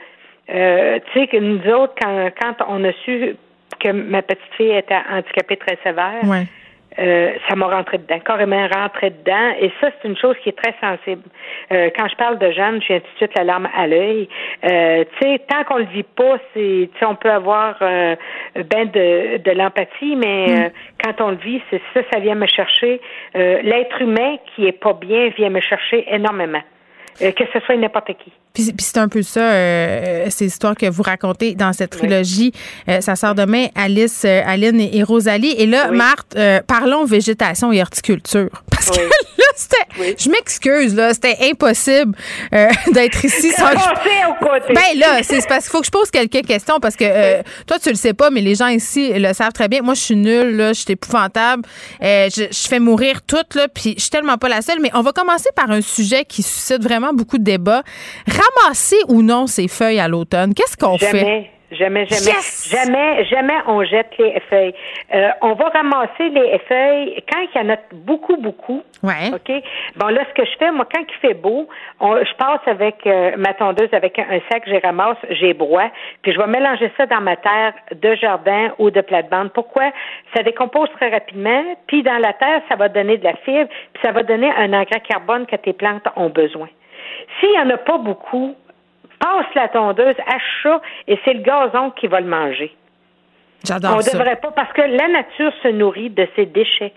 [0.49, 3.35] euh, tu sais que nous autres, quand, quand on a su
[3.79, 6.43] que ma petite fille était handicapée très sévère, Ouais.
[6.99, 9.53] euh, ça m'a rentré dedans, carrément rentré dedans.
[9.59, 11.23] Et ça, c'est une chose qui est très sensible.
[11.73, 14.29] Euh, quand je parle de Jeanne, j'ai tout de suite la larme à l'œil.
[14.63, 18.15] Euh, tu sais, tant qu'on le vit pas, c'est, on peut avoir euh,
[18.55, 20.69] ben de, de l'empathie, mais euh,
[21.03, 23.01] quand on le vit, c'est ça, ça vient me chercher.
[23.35, 26.61] Euh, l'être humain qui est pas bien vient me chercher énormément.
[27.21, 28.31] Euh, que ce soit n'importe qui.
[28.55, 32.51] Puis, puis c'est un peu ça, euh, ces histoires que vous racontez dans cette trilogie.
[32.89, 35.53] Euh, ça sort demain, Alice, euh, Aline et, et Rosalie.
[35.57, 35.97] Et là, Oui.
[35.97, 38.49] Marthe, euh, parlons végétation et horticulture.
[38.71, 42.15] Parce que là, c'était, je m'excuse, là, c'était impossible
[42.53, 44.73] euh, d'être ici sans que.
[44.73, 47.77] Ben là, c'est parce qu'il faut que je pose quelques questions parce que euh, toi,
[47.79, 49.81] tu le sais pas, mais les gens ici le savent très bien.
[49.81, 51.63] Moi, je suis nulle, là, je suis épouvantable.
[52.03, 54.79] Euh, je, je fais mourir toutes, là, puis je suis tellement pas la seule.
[54.81, 57.83] Mais on va commencer par un sujet qui suscite vraiment beaucoup de débats.
[58.45, 61.17] Ramasser ou non ces feuilles à l'automne, qu'est-ce qu'on fait?
[61.19, 61.51] Jamais.
[61.71, 62.69] Jamais, jamais, Yes!
[62.71, 64.73] jamais, jamais on jette les feuilles.
[65.13, 68.83] Euh, on va ramasser les feuilles quand il y en a beaucoup, beaucoup.
[69.03, 69.31] Ouais.
[69.33, 69.51] OK?
[69.97, 71.67] Bon, là, ce que je fais, moi, quand il fait beau,
[71.99, 75.89] on- je passe avec euh, ma tondeuse, avec un, un sac, j'ai ramasse, j'ai broie,
[76.21, 79.51] puis je vais mélanger ça dans ma terre de jardin ou de plate-bande.
[79.51, 79.91] Pourquoi?
[80.35, 84.01] Ça décompose très rapidement, puis dans la terre, ça va donner de la fibre, puis
[84.03, 86.69] ça va donner un engrais carbone que tes plantes ont besoin.
[87.39, 88.55] S'il n'y en a pas beaucoup,
[89.19, 90.15] passe la tondeuse,
[90.63, 92.75] ça, et c'est le gazon qui va le manger.
[93.65, 94.17] J'adore On ça.
[94.17, 96.93] devrait pas, parce que la nature se nourrit de ses déchets.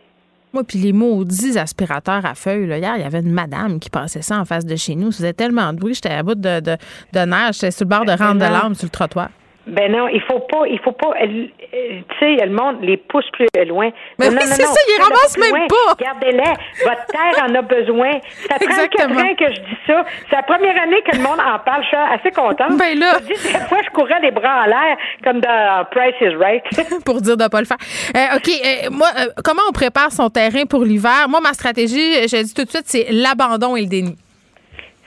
[0.53, 3.91] Moi, puis les maudits aspirateurs à feuilles, là, hier, il y avait une madame qui
[3.91, 5.11] passait ça en face de chez nous.
[5.13, 6.77] Ça faisait tellement de bruit, j'étais à bout de, de,
[7.13, 8.53] de nerfs, j'étais sur le bord de rendre de non.
[8.53, 9.29] larmes sur le trottoir.
[9.69, 13.29] Ben non, il faut pas, il faut pas, euh, tu sais, le monde les pousse
[13.33, 13.91] plus loin.
[14.19, 15.67] Mais non, oui, non, c'est non, ça, ils ramassent même loin.
[15.69, 16.05] pas.
[16.05, 16.85] Gardez-les.
[16.85, 18.13] Votre terre en a besoin.
[18.49, 19.21] Ça 34 Exactement.
[19.21, 20.05] ans que je dis ça.
[20.31, 21.83] C'est la première année que le monde en parle.
[21.83, 22.79] Je suis assez contente.
[22.79, 23.19] Ben là.
[23.21, 23.35] Je dis,
[23.69, 26.65] fois, je courais les bras en l'air, comme dans Price is Right.
[27.05, 27.79] pour dire de pas le faire.
[28.17, 31.29] Euh, OK, euh, moi, euh, comment on prépare son terrain pour l'hiver?
[31.29, 34.17] Moi, ma stratégie, je dis tout de suite, c'est l'abandon et le déni.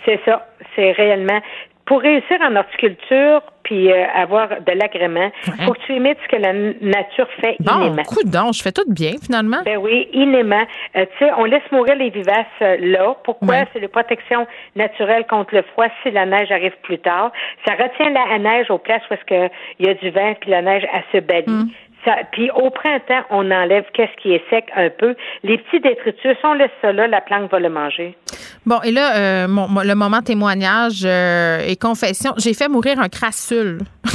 [0.05, 0.47] C'est ça.
[0.75, 1.41] C'est réellement.
[1.85, 3.41] Pour réussir en horticulture,
[3.71, 7.55] puis euh, avoir de l'agrément, il faut que tu imites ce que la nature fait
[7.61, 9.61] Bon, de je fais tout bien, finalement.
[9.63, 10.65] Ben oui, innément.
[10.97, 13.15] Euh, tu sais, on laisse mourir les vivaces euh, là.
[13.23, 13.47] Pourquoi?
[13.47, 13.67] Ouais.
[13.71, 14.45] C'est la protection
[14.75, 17.31] naturelle contre le froid si la neige arrive plus tard.
[17.65, 20.49] Ça retient la neige aux places où est-ce que il y a du vent puis
[20.51, 21.47] la neige, elle se bannit.
[21.47, 21.69] Mm.
[22.05, 25.15] Ça, puis au printemps, on enlève qu'est-ce qui est sec un peu.
[25.43, 28.17] Les petits détritus, on laisse ça là, la plante va le manger.
[28.65, 33.07] Bon, et là, euh, mon- le moment témoignage euh, et confession, j'ai fait mourir un
[33.09, 33.79] crassule.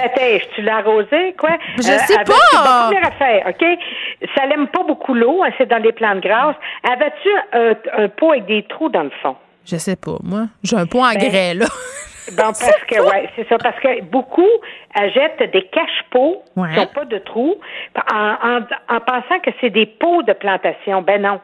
[0.00, 1.50] Baptêche, tu l'as arrosé, quoi?
[1.76, 2.90] Je sais avais- pas.
[2.90, 3.64] c'est affaire, OK?
[4.36, 6.56] Ça n'aime pas beaucoup l'eau, hein, c'est dans les plantes grasses.
[6.90, 9.36] Avais-tu un, un pot avec des trous dans le fond?
[9.66, 10.46] Je sais pas, moi.
[10.64, 11.66] J'ai un pot en Ben, grès, là.
[12.30, 14.48] Bon, parce que, ouais, c'est ça, parce que beaucoup
[14.94, 17.56] achètent des cache-pots qui n'ont pas de trous
[18.12, 21.02] en, en, pensant que c'est des pots de plantation.
[21.02, 21.40] Ben non.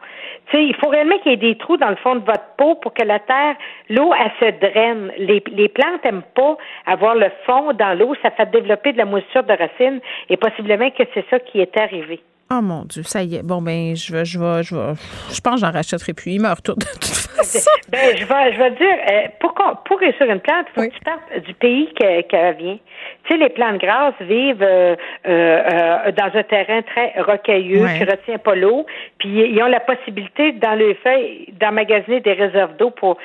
[0.50, 2.54] Tu sais, il faut réellement qu'il y ait des trous dans le fond de votre
[2.56, 3.56] pot pour que la terre,
[3.90, 5.12] l'eau, elle se draine.
[5.18, 6.56] Les, les plantes n'aiment pas
[6.86, 8.14] avoir le fond dans l'eau.
[8.22, 11.76] Ça fait développer de la moisissure de racines et possiblement que c'est ça qui est
[11.76, 12.20] arrivé.
[12.50, 13.42] Oh mon Dieu, ça y est.
[13.42, 14.94] Bon, ben, je vais, je vais, je vais.
[15.30, 16.32] Je pense que j'en rachèterai plus.
[16.32, 17.04] Il meurt tout de toute
[17.36, 17.70] façon.
[17.90, 19.54] Ben, je vais, je vais dire, euh, pour,
[19.84, 22.78] pour réussir une plante, il faut que tu partes du pays qu'elle vient.
[23.24, 24.96] Tu sais, les plantes grasses vivent euh,
[25.26, 28.86] euh, dans un terrain très rocailleux, qui retient pas l'eau,
[29.18, 33.18] puis ils ont la possibilité, dans le feuilles, d'emmagasiner des réserves d'eau pour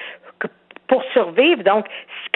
[0.93, 1.63] pour survivre.
[1.63, 1.85] Donc,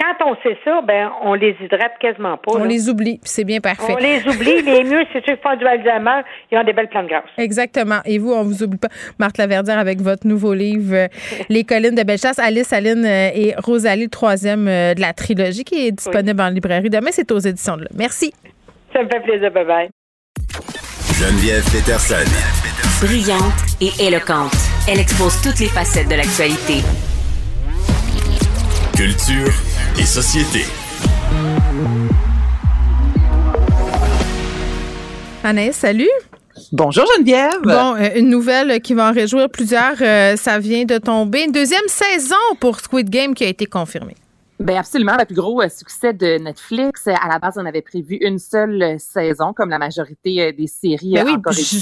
[0.02, 2.54] quand on sait ça, ben on les hydrate quasiment pas.
[2.56, 3.94] On les oublie, c'est bien parfait.
[3.94, 4.64] On les oublie.
[4.64, 6.22] les mieux, c'est ceux qui font du Alzheimer,
[6.52, 7.30] ils ont des belles plantes grasses.
[7.38, 8.00] Exactement.
[8.06, 8.88] Et vous, on vous oublie pas.
[9.20, 11.08] Marthe Laverdière avec votre nouveau livre, euh,
[11.50, 15.64] Les collines de Bellechasse, Alice, Aline euh, et Rosalie, le troisième euh, de la trilogie,
[15.64, 16.90] qui est disponible en librairie.
[16.90, 17.90] Demain, c'est aux éditions de là.
[17.96, 18.34] Merci.
[18.92, 19.52] Ça me fait plaisir.
[19.52, 19.90] Bye bye.
[21.14, 22.26] Geneviève Peterson.
[23.06, 24.56] Brillante et éloquente.
[24.90, 26.82] Elle expose toutes les facettes de l'actualité.
[28.98, 29.53] Culture
[29.99, 30.65] et société.
[35.44, 36.10] Anaïs, salut.
[36.72, 37.61] Bonjour Geneviève.
[37.61, 39.98] Bon, euh, une nouvelle qui va en réjouir plusieurs.
[40.02, 41.44] Euh, ça vient de tomber.
[41.44, 44.15] Une deuxième saison pour Squid Game qui a été confirmée.
[44.60, 47.08] Ben absolument, le plus gros euh, succès de Netflix.
[47.08, 51.14] À la base, on avait prévu une seule saison, comme la majorité des séries.
[51.14, 51.38] Ben oui,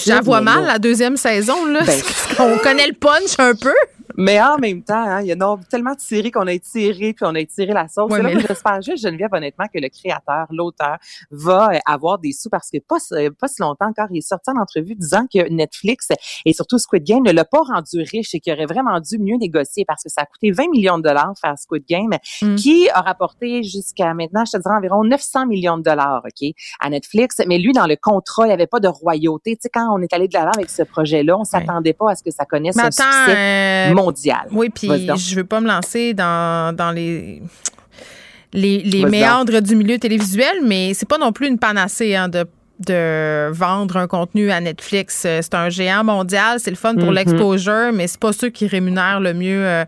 [0.05, 1.65] j'en vois mal la deuxième saison.
[1.65, 1.81] Là.
[1.85, 2.01] Ben,
[2.39, 3.73] on connaît le punch un peu.
[4.17, 7.25] Mais en même temps, hein, il y a tellement de séries qu'on a étiré puis
[7.25, 8.11] on a étiré la sauce.
[8.11, 10.97] Ouais, là, J'espère juste, Geneviève, honnêtement, que le créateur, l'auteur,
[11.31, 12.97] va euh, avoir des sous parce que pas,
[13.39, 16.09] pas si longtemps encore, il est sorti en entrevue disant que Netflix
[16.45, 19.37] et surtout Squid Game ne l'a pas rendu riche et qu'il aurait vraiment dû mieux
[19.37, 22.55] négocier parce que ça a coûté 20 millions de dollars faire Squid Game, mm.
[22.55, 26.89] qui a rapporté jusqu'à maintenant, je te dirais, environ 900 millions de dollars, OK, à
[26.89, 27.37] Netflix.
[27.47, 29.55] Mais lui, dans le contrat, il n'y avait pas de royauté.
[29.55, 32.15] Tu sais, quand on est allé de l'avant avec ce projet-là, on s'attendait pas à
[32.15, 33.93] ce que ça connaisse un succès euh,
[34.51, 37.41] oui, puis je veux pas me lancer dans, dans les
[38.53, 42.45] les, les méandres du milieu télévisuel, mais c'est pas non plus une panacée hein, de
[42.79, 45.19] de vendre un contenu à Netflix.
[45.21, 47.13] C'est un géant mondial, c'est le fun pour mm-hmm.
[47.13, 49.85] l'exposure, mais c'est pas ceux qui rémunèrent le mieux euh,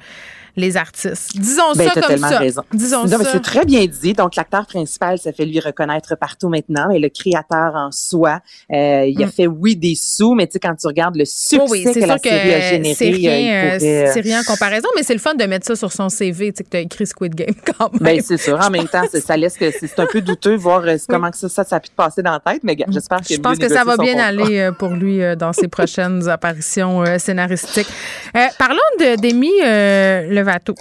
[0.57, 1.37] les artistes.
[1.37, 2.39] Disons ben, ça comme ça.
[2.39, 2.63] Raison.
[2.73, 3.31] Disons non, ça.
[3.31, 4.13] C'est très bien dit.
[4.13, 6.89] Donc, l'acteur principal, ça fait lui reconnaître partout maintenant.
[6.89, 8.39] Et le créateur en soi,
[8.73, 9.31] euh, il a mm.
[9.31, 12.17] fait, oui, des sous, mais tu sais, quand tu regardes le succès oui, que la
[12.17, 15.45] série a généré, c'est rien, euh, c'est rien en comparaison, mais c'est le fun de
[15.45, 18.01] mettre ça sur son CV, tu sais, que tu as écrit Squid Game quand même.
[18.01, 18.59] Ben, c'est sûr.
[18.59, 21.49] En même temps, ça laisse que c'est un peu douteux voir euh, comment que ça,
[21.49, 23.69] ça, ça a pu te passer dans la tête, mais j'espère que Je pense que
[23.69, 27.87] ça va bien aller pour lui dans ses prochaines apparitions scénaristiques.
[28.57, 29.51] parlons de Demi
[30.47, 30.75] Levato.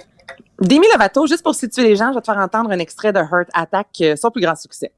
[0.59, 3.19] Demi Lovato, juste pour situer les gens, je vais te faire entendre un extrait de
[3.19, 4.91] Heart Attack, euh, son plus grand succès.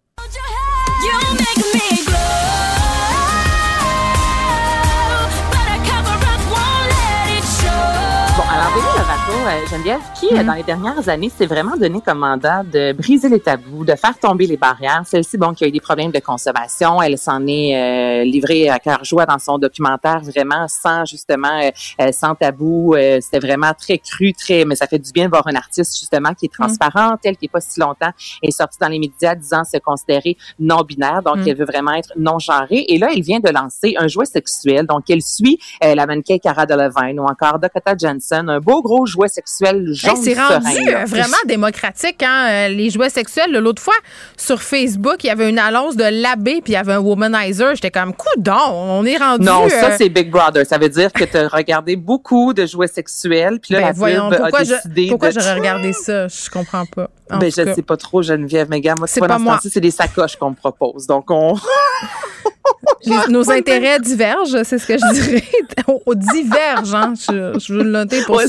[9.71, 10.45] Geneviève, qui, euh, mm-hmm.
[10.45, 14.17] dans les dernières années, s'est vraiment donné comme mandat de briser les tabous, de faire
[14.19, 15.01] tomber les barrières?
[15.05, 18.77] Celle-ci, bon, qui a eu des problèmes de consommation, elle s'en est euh, livrée à
[18.77, 21.71] cœur joie dans son documentaire, vraiment sans, justement,
[22.11, 22.95] sans tabou.
[23.21, 26.35] C'était vraiment très cru, très, mais ça fait du bien de voir un artiste, justement,
[26.35, 26.51] qui est mm-hmm.
[26.51, 28.11] transparent, tel qui est pas si longtemps
[28.43, 31.49] est sorti dans les médias disant se considérer non-binaire, donc mm-hmm.
[31.49, 32.85] elle veut vraiment être non-genrée.
[32.88, 36.67] Et là, elle vient de lancer un jouet sexuel, donc elle suit la mannequin Cara
[36.67, 41.38] Delevingne ou encore Dakota Johnson, un beau gros jouet sexuel jaune C'est rendu euh, vraiment
[41.45, 43.52] démocratique, hein, euh, les jouets sexuels.
[43.52, 43.95] L'autre fois,
[44.38, 47.76] sur Facebook, il y avait une annonce de l'abbé, puis il y avait un womanizer.
[47.76, 49.45] J'étais comme, coudon, on est rendu...
[49.45, 50.66] Non, ça, euh, c'est Big Brother.
[50.66, 53.94] Ça veut dire que tu as regardé beaucoup de jouets sexuels, puis là, ben, la
[53.94, 56.28] voyons, pourquoi a décidé Pourquoi j'aurais regardé ça?
[56.28, 57.10] Je comprends pas.
[57.30, 59.60] Ben, je sais pas trop, Geneviève, mais gars, moi, c'est pas, moi.
[59.61, 61.06] C'est des sacoches qu'on me propose.
[61.07, 61.56] Donc, on...
[63.30, 65.43] nos intérêts divergent, c'est ce que je dirais.
[66.06, 67.14] On, diverge, hein.
[67.15, 68.41] Je, veux le noter pour,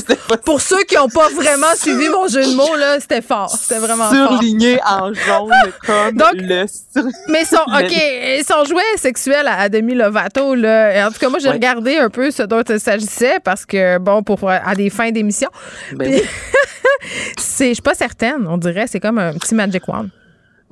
[0.45, 3.49] pour ceux qui n'ont pas vraiment suivi mon jeu de mots, là, c'était fort.
[3.49, 4.29] C'était vraiment fort.
[4.29, 5.51] Surligné en jaune
[5.85, 6.65] comme Donc, le
[7.29, 11.49] Mais son, OK, son jouet sexuel à, Demi Lovato, là, en tout cas, moi, j'ai
[11.49, 15.49] regardé un peu ce dont il s'agissait parce que, bon, pour, à des fins d'émission.
[15.93, 16.21] Ben
[17.37, 20.09] c'est, je suis pas certaine, on dirait, c'est comme un petit Magic Wand.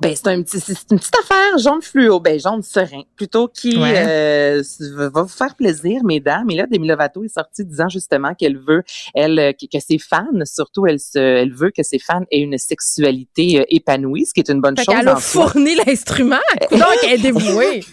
[0.00, 3.74] Ben, c'est un petit, c'est une petite affaire jaune fluo, ben jaune serein, plutôt qui
[3.76, 4.62] euh,
[4.94, 6.50] va vous faire plaisir, mesdames.
[6.50, 8.82] Et là, Demi Lovato est sortie disant justement qu'elle veut,
[9.14, 12.56] elle, euh, que, ses fans, surtout, elle se, elle veut que ses fans aient une
[12.56, 14.94] sexualité euh, épanouie, ce qui est une bonne chose.
[14.98, 16.36] Elle a fourni l'instrument,
[16.70, 17.84] donc elle est dévouée.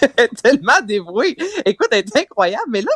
[0.42, 1.36] tellement dévouée.
[1.64, 2.64] Écoute, elle est incroyable.
[2.68, 2.92] Mais là,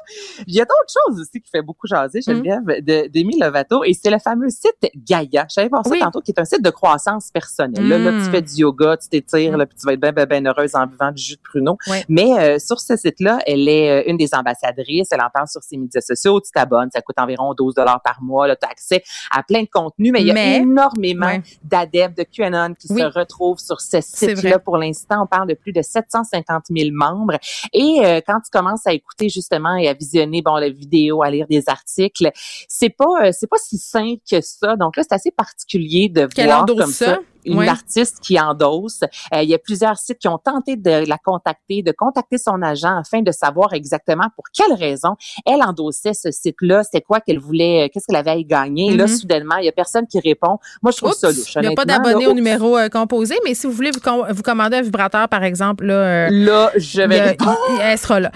[0.47, 2.23] il y a d'autres choses aussi qui fait beaucoup jaser, mm.
[2.23, 3.09] Geneviève, mm.
[3.09, 3.85] d'Émile Lovato.
[3.85, 5.47] Et c'est le fameux site Gaia.
[5.49, 7.87] Je savais pas ça tantôt, qui est un site de croissance personnelle.
[7.89, 8.31] Là, tu mm.
[8.31, 10.87] fais du yoga, tu t'étires, là, puis tu vas être bien, bien, bien heureuse en
[10.87, 11.77] buvant du jus de pruneau.
[12.09, 15.09] Mais euh, sur ce site-là, elle est euh, une des ambassadrices.
[15.11, 16.41] Elle en parle sur ses médias sociaux.
[16.41, 18.55] Tu t'abonnes, ça coûte environ 12 dollars par mois.
[18.57, 22.75] Tu as accès à plein de contenus, mais il y a énormément d'adeptes de QAnon
[22.75, 24.59] qui se retrouvent sur ce site-là.
[24.59, 27.39] Pour l'instant, on parle de plus de 750 000 membres.
[27.73, 31.31] Et euh, quand tu commences à écouter justement et à visionner bon la vidéo, à
[31.31, 32.31] lire des articles,
[32.69, 34.77] c'est pas c'est pas si simple que ça.
[34.77, 39.01] Donc là, c'est assez particulier de voir comme ça une artiste qui endosse.
[39.35, 42.63] Euh, il y a plusieurs sites qui ont tenté de la contacter, de contacter son
[42.63, 45.17] agent afin de savoir exactement pour quelle raison
[45.47, 48.97] elle endossait ce site-là, c'était quoi qu'elle voulait, euh, qu'est-ce qu'elle avait à y gagner.
[48.97, 49.21] Là, mm-hmm.
[49.21, 50.59] soudainement, il y a personne qui répond.
[50.83, 51.55] Moi, je trouve ça louche.
[51.57, 54.77] Il n'y a pas d'abonné au numéro euh, composé, mais si vous voulez vous, commander
[54.79, 57.37] un vibrateur, par exemple, là, là je vais.
[57.81, 58.31] elle sera là.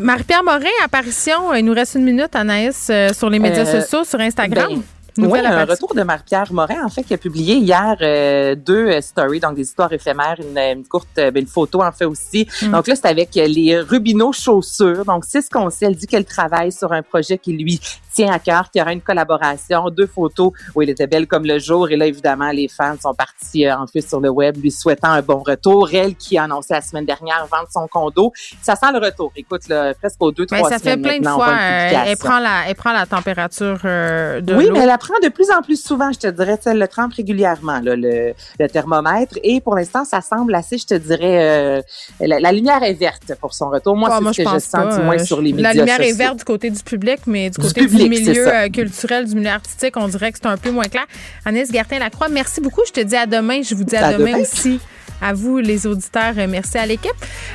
[0.00, 4.68] Marie-Pierre Morin, apparition, il nous reste une minute, Anaïs, sur les médias sociaux, sur Instagram.
[4.68, 4.82] Ben,
[5.26, 9.00] oui, un retour de Marie-Pierre Morin, en fait, qui a publié hier euh, deux euh,
[9.00, 12.46] stories, donc des histoires éphémères, une, courte, euh, ben, une photo en fait aussi.
[12.62, 12.70] Mm.
[12.72, 15.04] Donc là, c'est avec les Rubino chaussures.
[15.04, 15.86] Donc c'est ce qu'on sait.
[15.86, 17.80] Elle dit qu'elle travaille sur un projet qui lui
[18.18, 21.44] tient à cœur, qu'il y aura une collaboration, deux photos où il était belle comme
[21.44, 21.88] le jour.
[21.90, 25.22] Et là, évidemment, les fans sont partis en plus sur le web lui souhaitant un
[25.22, 25.88] bon retour.
[25.92, 28.32] Elle qui a annoncé la semaine dernière vendre son condo.
[28.60, 29.30] Ça sent le retour.
[29.36, 31.04] Écoute, là, presque aux deux, ben, trois ça semaines.
[31.04, 31.54] Ça fait plein de fois.
[31.60, 35.50] elle prend la, elle prend la température de Oui, mais elle la prend de plus
[35.50, 36.58] en plus souvent, je te dirais.
[36.66, 39.38] Elle le trempe régulièrement, là, le, le, thermomètre.
[39.44, 41.82] Et pour l'instant, ça semble assez, je te dirais, euh,
[42.20, 43.96] la, lumière est verte pour son retour.
[43.96, 46.18] Moi, ah, c'est ce que je sens, du moins, sur les médias La lumière est
[46.18, 49.96] verte du côté du public, mais du, côté du milieu euh, culturel, du milieu artistique,
[49.96, 51.06] on dirait que c'est un peu moins clair.
[51.44, 52.82] Agnès Gertin-Lacroix, merci beaucoup.
[52.86, 53.62] Je te dis à demain.
[53.62, 54.80] Je vous dis à, demain, aussi.
[55.20, 56.34] À vous, les auditeurs.
[56.48, 57.10] Merci à l'équipe.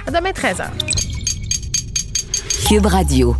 [0.07, 0.67] À demain, 13h.
[2.67, 3.35] Cube Radio.